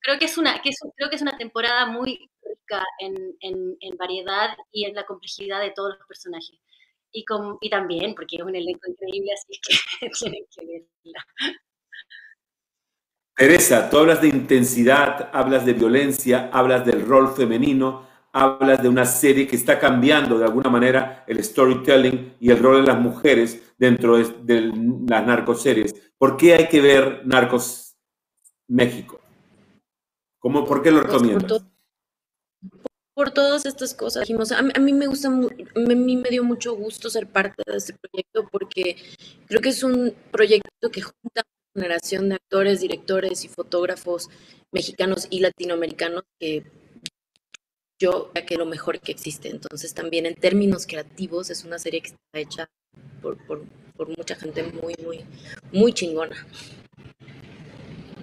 creo 0.00 0.18
que 0.18 0.24
es 0.24 0.38
una, 0.38 0.60
creo 0.62 1.10
que 1.10 1.16
es 1.16 1.22
una 1.22 1.36
temporada 1.36 1.86
muy 1.86 2.30
en, 2.98 3.96
variedad 3.98 4.56
y 4.72 4.84
en 4.84 4.94
la 4.94 5.06
complejidad 5.06 5.60
de 5.60 5.70
todos 5.70 5.96
los 5.98 6.06
personajes. 6.06 6.58
Y, 7.12 7.24
con, 7.24 7.56
y 7.60 7.70
también, 7.70 8.14
porque 8.14 8.36
es 8.36 8.42
un 8.42 8.54
elenco 8.54 8.90
increíble, 8.90 9.32
así 9.32 9.58
que 9.60 10.10
tienen 10.18 10.44
que 10.54 10.66
verla. 10.66 11.24
Teresa, 13.36 13.90
tú 13.90 13.98
hablas 13.98 14.22
de 14.22 14.28
intensidad, 14.28 15.28
hablas 15.30 15.66
de 15.66 15.74
violencia, 15.74 16.48
hablas 16.54 16.86
del 16.86 17.06
rol 17.06 17.34
femenino, 17.36 18.06
hablas 18.32 18.82
de 18.82 18.88
una 18.88 19.04
serie 19.04 19.46
que 19.46 19.56
está 19.56 19.78
cambiando 19.78 20.38
de 20.38 20.46
alguna 20.46 20.70
manera 20.70 21.22
el 21.26 21.44
storytelling 21.44 22.34
y 22.40 22.50
el 22.50 22.58
rol 22.58 22.80
de 22.80 22.90
las 22.90 22.98
mujeres 22.98 23.74
dentro 23.76 24.16
de, 24.16 24.72
las 25.06 25.26
narcoseries. 25.26 25.94
¿Por 26.16 26.38
qué 26.38 26.54
hay 26.54 26.68
que 26.68 26.80
ver 26.80 27.26
Narcos 27.26 27.94
México? 28.68 29.20
¿Cómo, 30.38 30.64
¿Por 30.64 30.82
qué 30.82 30.90
lo 30.90 31.02
pues 31.02 31.12
recomiendas? 31.12 31.62
por 33.16 33.30
todas 33.30 33.64
estas 33.64 33.94
cosas. 33.94 34.22
Dijimos, 34.22 34.52
a, 34.52 34.62
mí 34.62 34.92
me 34.92 35.06
gusta, 35.06 35.28
a 35.28 35.30
mí 35.30 36.16
me 36.16 36.28
dio 36.28 36.44
mucho 36.44 36.74
gusto 36.74 37.08
ser 37.08 37.26
parte 37.26 37.62
de 37.66 37.78
este 37.78 37.94
proyecto 37.94 38.46
porque 38.52 38.96
creo 39.46 39.60
que 39.62 39.70
es 39.70 39.82
un 39.82 40.14
proyecto 40.30 40.90
que 40.90 41.00
junta 41.00 41.42
generación 41.76 42.28
de 42.28 42.36
actores, 42.36 42.80
directores 42.80 43.44
y 43.44 43.48
fotógrafos 43.48 44.28
mexicanos 44.72 45.28
y 45.30 45.40
latinoamericanos 45.40 46.24
que 46.40 46.64
yo 48.00 48.30
creo 48.32 48.46
que 48.46 48.54
es 48.54 48.58
lo 48.58 48.66
mejor 48.66 49.00
que 49.00 49.12
existe. 49.12 49.48
Entonces 49.48 49.94
también 49.94 50.26
en 50.26 50.34
términos 50.34 50.86
creativos 50.86 51.50
es 51.50 51.64
una 51.64 51.78
serie 51.78 52.00
que 52.00 52.08
está 52.08 52.18
hecha 52.38 52.68
por, 53.22 53.36
por, 53.46 53.62
por 53.96 54.08
mucha 54.16 54.34
gente 54.34 54.62
muy, 54.64 54.94
muy, 55.04 55.24
muy 55.72 55.92
chingona. 55.92 56.46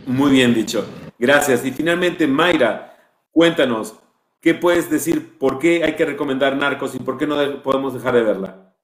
Muy 0.06 0.32
bien 0.32 0.54
dicho. 0.54 0.86
Gracias. 1.18 1.66
Y 1.66 1.72
finalmente, 1.72 2.28
Mayra, 2.28 2.97
cuéntanos, 3.32 3.95
¿Qué 4.43 4.54
puedes 4.54 4.89
decir? 4.89 5.38
¿Por 5.38 5.58
qué 5.58 5.86
hay 5.86 5.95
que 5.95 6.04
recomendar 6.04 6.58
Narcos 6.58 6.93
y 6.95 6.99
por 6.99 7.18
qué 7.18 7.26
no 7.26 7.64
podemos 7.64 7.93
dejar 7.93 8.14
de 8.14 8.24
verla? 8.24 8.76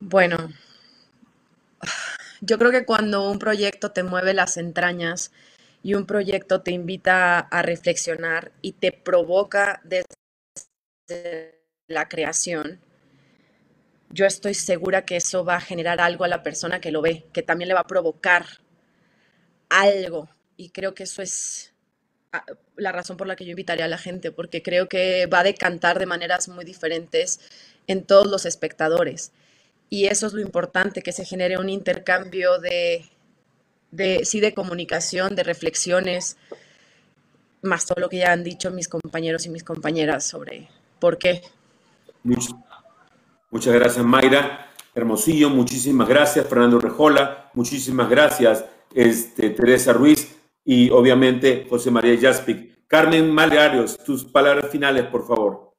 Bueno, 0.00 0.38
yo 2.40 2.58
creo 2.58 2.70
que 2.70 2.84
cuando 2.84 3.30
un 3.30 3.38
proyecto 3.38 3.92
te 3.92 4.02
mueve 4.02 4.34
las 4.34 4.56
entrañas 4.56 5.32
y 5.82 5.94
un 5.94 6.06
proyecto 6.06 6.62
te 6.62 6.72
invita 6.72 7.38
a 7.38 7.62
reflexionar 7.62 8.52
y 8.62 8.72
te 8.72 8.92
provoca 8.92 9.80
desde 9.84 11.60
la 11.86 12.08
creación, 12.08 12.80
yo 14.10 14.26
estoy 14.26 14.54
segura 14.54 15.04
que 15.04 15.16
eso 15.16 15.44
va 15.44 15.56
a 15.56 15.60
generar 15.60 16.00
algo 16.00 16.24
a 16.24 16.28
la 16.28 16.42
persona 16.42 16.80
que 16.80 16.92
lo 16.92 17.02
ve, 17.02 17.26
que 17.32 17.42
también 17.42 17.68
le 17.68 17.74
va 17.74 17.80
a 17.80 17.86
provocar 17.86 18.46
algo. 19.68 20.28
Y 20.56 20.70
creo 20.70 20.94
que 20.94 21.04
eso 21.04 21.22
es 21.22 21.74
la 22.76 22.92
razón 22.92 23.16
por 23.16 23.26
la 23.26 23.36
que 23.36 23.44
yo 23.44 23.50
invitaría 23.50 23.86
a 23.86 23.88
la 23.88 23.98
gente, 23.98 24.32
porque 24.32 24.62
creo 24.62 24.88
que 24.88 25.26
va 25.26 25.40
a 25.40 25.44
decantar 25.44 25.98
de 25.98 26.06
maneras 26.06 26.48
muy 26.48 26.64
diferentes 26.64 27.40
en 27.86 28.04
todos 28.04 28.26
los 28.26 28.46
espectadores. 28.46 29.32
Y 29.88 30.06
eso 30.06 30.26
es 30.26 30.32
lo 30.32 30.40
importante, 30.40 31.02
que 31.02 31.12
se 31.12 31.24
genere 31.24 31.58
un 31.58 31.68
intercambio 31.68 32.58
de, 32.58 33.06
de 33.90 34.24
sí, 34.24 34.40
de 34.40 34.54
comunicación, 34.54 35.36
de 35.36 35.44
reflexiones, 35.44 36.36
más 37.62 37.86
todo 37.86 38.00
lo 38.00 38.08
que 38.08 38.18
ya 38.18 38.32
han 38.32 38.44
dicho 38.44 38.70
mis 38.70 38.88
compañeros 38.88 39.46
y 39.46 39.50
mis 39.50 39.64
compañeras 39.64 40.26
sobre 40.26 40.68
por 40.98 41.18
qué. 41.18 41.42
Muchas, 42.22 42.54
muchas 43.50 43.74
gracias, 43.74 44.04
Mayra. 44.04 44.72
Hermosillo, 44.94 45.50
muchísimas 45.50 46.08
gracias, 46.08 46.46
Fernando 46.48 46.78
Rejola, 46.78 47.50
muchísimas 47.52 48.08
gracias, 48.08 48.64
este, 48.94 49.50
Teresa 49.50 49.92
Ruiz 49.92 50.36
y 50.64 50.88
obviamente 50.88 51.66
José 51.68 51.90
María 51.90 52.18
Jaspic. 52.18 52.86
Carmen 52.88 53.30
Malearios, 53.30 53.98
tus 53.98 54.24
palabras 54.24 54.70
finales, 54.70 55.04
por 55.06 55.26
favor. 55.26 55.74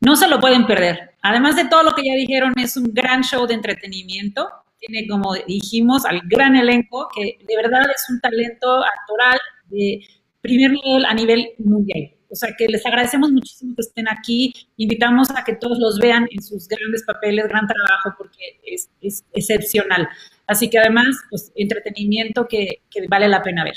No 0.00 0.14
se 0.16 0.28
lo 0.28 0.40
pueden 0.40 0.66
perder. 0.66 1.15
Además 1.28 1.56
de 1.56 1.64
todo 1.64 1.82
lo 1.82 1.92
que 1.92 2.02
ya 2.04 2.14
dijeron, 2.14 2.52
es 2.56 2.76
un 2.76 2.94
gran 2.94 3.22
show 3.22 3.46
de 3.46 3.54
entretenimiento. 3.54 4.48
Tiene, 4.78 5.08
como 5.08 5.34
dijimos, 5.34 6.04
al 6.04 6.20
gran 6.24 6.54
elenco, 6.54 7.08
que 7.14 7.38
de 7.44 7.56
verdad 7.56 7.82
es 7.92 8.06
un 8.08 8.20
talento 8.20 8.84
actoral 8.84 9.38
de 9.68 10.06
primer 10.40 10.70
nivel 10.70 11.04
a 11.04 11.14
nivel 11.14 11.48
mundial. 11.58 12.12
O 12.30 12.36
sea 12.36 12.50
que 12.56 12.66
les 12.68 12.86
agradecemos 12.86 13.32
muchísimo 13.32 13.74
que 13.74 13.82
estén 13.82 14.08
aquí. 14.08 14.52
Invitamos 14.76 15.28
a 15.30 15.42
que 15.42 15.56
todos 15.56 15.78
los 15.80 15.98
vean 15.98 16.28
en 16.30 16.40
sus 16.42 16.68
grandes 16.68 17.02
papeles, 17.04 17.48
gran 17.48 17.66
trabajo, 17.66 18.14
porque 18.16 18.60
es, 18.64 18.88
excepcional. 19.32 20.08
Así 20.46 20.70
que 20.70 20.78
además, 20.78 21.08
pues 21.28 21.50
entretenimiento 21.56 22.46
que 22.46 22.82
vale 23.08 23.26
la 23.26 23.42
pena 23.42 23.64
ver. 23.64 23.76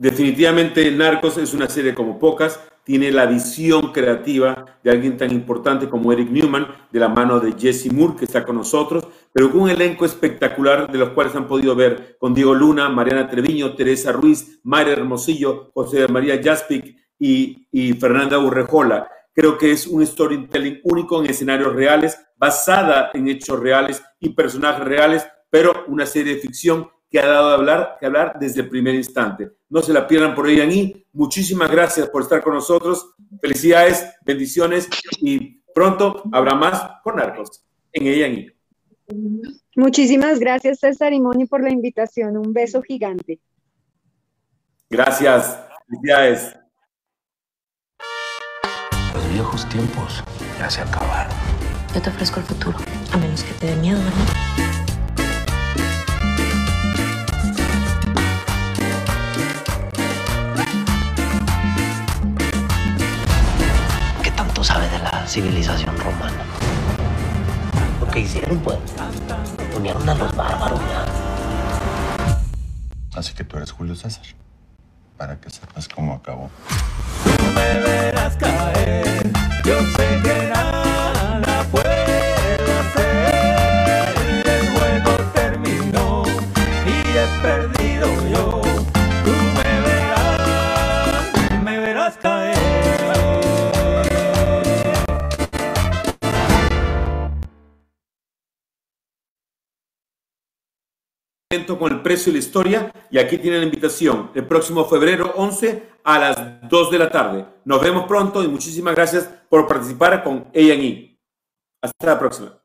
Definitivamente 0.00 0.88
Narcos 0.92 1.38
es 1.38 1.54
una 1.54 1.68
serie 1.68 1.92
como 1.92 2.20
pocas, 2.20 2.60
tiene 2.84 3.10
la 3.10 3.26
visión 3.26 3.92
creativa 3.92 4.78
de 4.84 4.92
alguien 4.92 5.16
tan 5.16 5.32
importante 5.32 5.88
como 5.88 6.12
Eric 6.12 6.30
Newman, 6.30 6.68
de 6.92 7.00
la 7.00 7.08
mano 7.08 7.40
de 7.40 7.52
Jesse 7.58 7.92
Moore, 7.92 8.14
que 8.16 8.24
está 8.24 8.44
con 8.44 8.54
nosotros, 8.54 9.08
pero 9.32 9.50
con 9.50 9.62
un 9.62 9.70
elenco 9.70 10.04
espectacular 10.04 10.90
de 10.90 10.98
los 10.98 11.08
cuales 11.10 11.34
han 11.34 11.48
podido 11.48 11.74
ver 11.74 12.16
con 12.20 12.32
Diego 12.32 12.54
Luna, 12.54 12.88
Mariana 12.88 13.28
Treviño, 13.28 13.74
Teresa 13.74 14.12
Ruiz, 14.12 14.60
Mayra 14.62 14.92
Hermosillo, 14.92 15.72
José 15.74 16.06
María 16.06 16.40
Jaspic 16.40 16.96
y, 17.18 17.66
y 17.72 17.92
Fernanda 17.94 18.38
Urrejola. 18.38 19.10
Creo 19.34 19.58
que 19.58 19.72
es 19.72 19.88
un 19.88 20.06
storytelling 20.06 20.80
único 20.84 21.20
en 21.20 21.28
escenarios 21.28 21.74
reales, 21.74 22.16
basada 22.36 23.10
en 23.14 23.28
hechos 23.28 23.58
reales 23.58 24.00
y 24.20 24.28
personajes 24.28 24.84
reales, 24.84 25.26
pero 25.50 25.84
una 25.88 26.06
serie 26.06 26.36
de 26.36 26.40
ficción 26.40 26.88
que 27.10 27.18
ha 27.18 27.26
dado 27.26 27.48
de 27.48 27.54
hablar, 27.54 27.96
que 27.98 28.06
hablar 28.06 28.36
desde 28.38 28.60
el 28.62 28.68
primer 28.68 28.94
instante. 28.94 29.50
No 29.68 29.82
se 29.82 29.92
la 29.92 30.06
pierdan 30.06 30.34
por 30.34 30.46
ahí, 30.46 30.60
Ani. 30.60 31.06
Muchísimas 31.12 31.70
gracias 31.70 32.08
por 32.08 32.22
estar 32.22 32.42
con 32.42 32.54
nosotros. 32.54 33.14
Felicidades, 33.40 34.06
bendiciones 34.24 34.88
y 35.20 35.60
pronto 35.74 36.22
habrá 36.32 36.54
más 36.54 37.00
con 37.02 37.16
Narcos 37.16 37.64
en 37.92 38.06
A&E. 38.06 38.54
Muchísimas 39.76 40.38
gracias, 40.38 40.80
César 40.80 41.12
y 41.12 41.20
Moni, 41.20 41.46
por 41.46 41.62
la 41.62 41.70
invitación. 41.70 42.36
Un 42.36 42.52
beso 42.52 42.82
gigante. 42.82 43.40
Gracias. 44.90 45.58
Felicidades. 45.86 46.56
Los 49.14 49.32
viejos 49.32 49.68
tiempos 49.68 50.22
ya 50.58 50.68
se 50.68 50.82
acabaron. 50.82 51.32
Yo 51.94 52.02
te 52.02 52.10
ofrezco 52.10 52.40
el 52.40 52.46
futuro, 52.46 52.78
a 53.12 53.16
menos 53.16 53.42
que 53.42 53.52
te 53.54 53.66
dé 53.66 53.76
miedo, 53.76 53.98
¿verdad? 53.98 54.67
Civilización 65.28 65.94
romana. 65.98 66.42
Lo 68.00 68.08
que 68.08 68.20
hicieron, 68.20 68.58
pues, 68.60 68.78
unieron 69.76 70.08
a 70.08 70.14
los 70.14 70.34
bárbaros. 70.34 70.80
Así 73.14 73.34
que 73.34 73.44
tú 73.44 73.58
eres 73.58 73.70
Julio 73.72 73.94
César, 73.94 74.24
para 75.18 75.38
que 75.38 75.50
sepas 75.50 75.86
cómo 75.88 76.14
acabó. 76.14 76.50
me 77.54 77.80
verás 77.80 78.36
caer, 78.36 79.30
yo 79.64 79.78
sé 79.96 80.20
que 80.22 80.50
nada 80.54 81.64
puedo 81.70 82.80
hacer. 82.80 84.14
El 84.46 84.68
juego 84.70 85.10
terminó 85.34 86.22
y 86.86 87.18
he 87.18 87.42
perdido 87.42 87.77
con 101.78 101.90
el 101.90 102.02
precio 102.02 102.28
y 102.28 102.34
la 102.34 102.40
historia 102.40 102.92
y 103.10 103.16
aquí 103.16 103.38
tienen 103.38 103.60
la 103.60 103.64
invitación 103.64 104.30
el 104.34 104.46
próximo 104.46 104.84
febrero 104.84 105.32
11 105.34 105.82
a 106.04 106.18
las 106.18 106.68
2 106.68 106.90
de 106.90 106.98
la 106.98 107.08
tarde. 107.08 107.46
Nos 107.64 107.80
vemos 107.80 108.06
pronto 108.06 108.44
y 108.44 108.48
muchísimas 108.48 108.94
gracias 108.94 109.30
por 109.48 109.66
participar 109.66 110.22
con 110.22 110.50
A&E. 110.54 111.18
Hasta 111.80 112.06
la 112.06 112.18
próxima. 112.18 112.57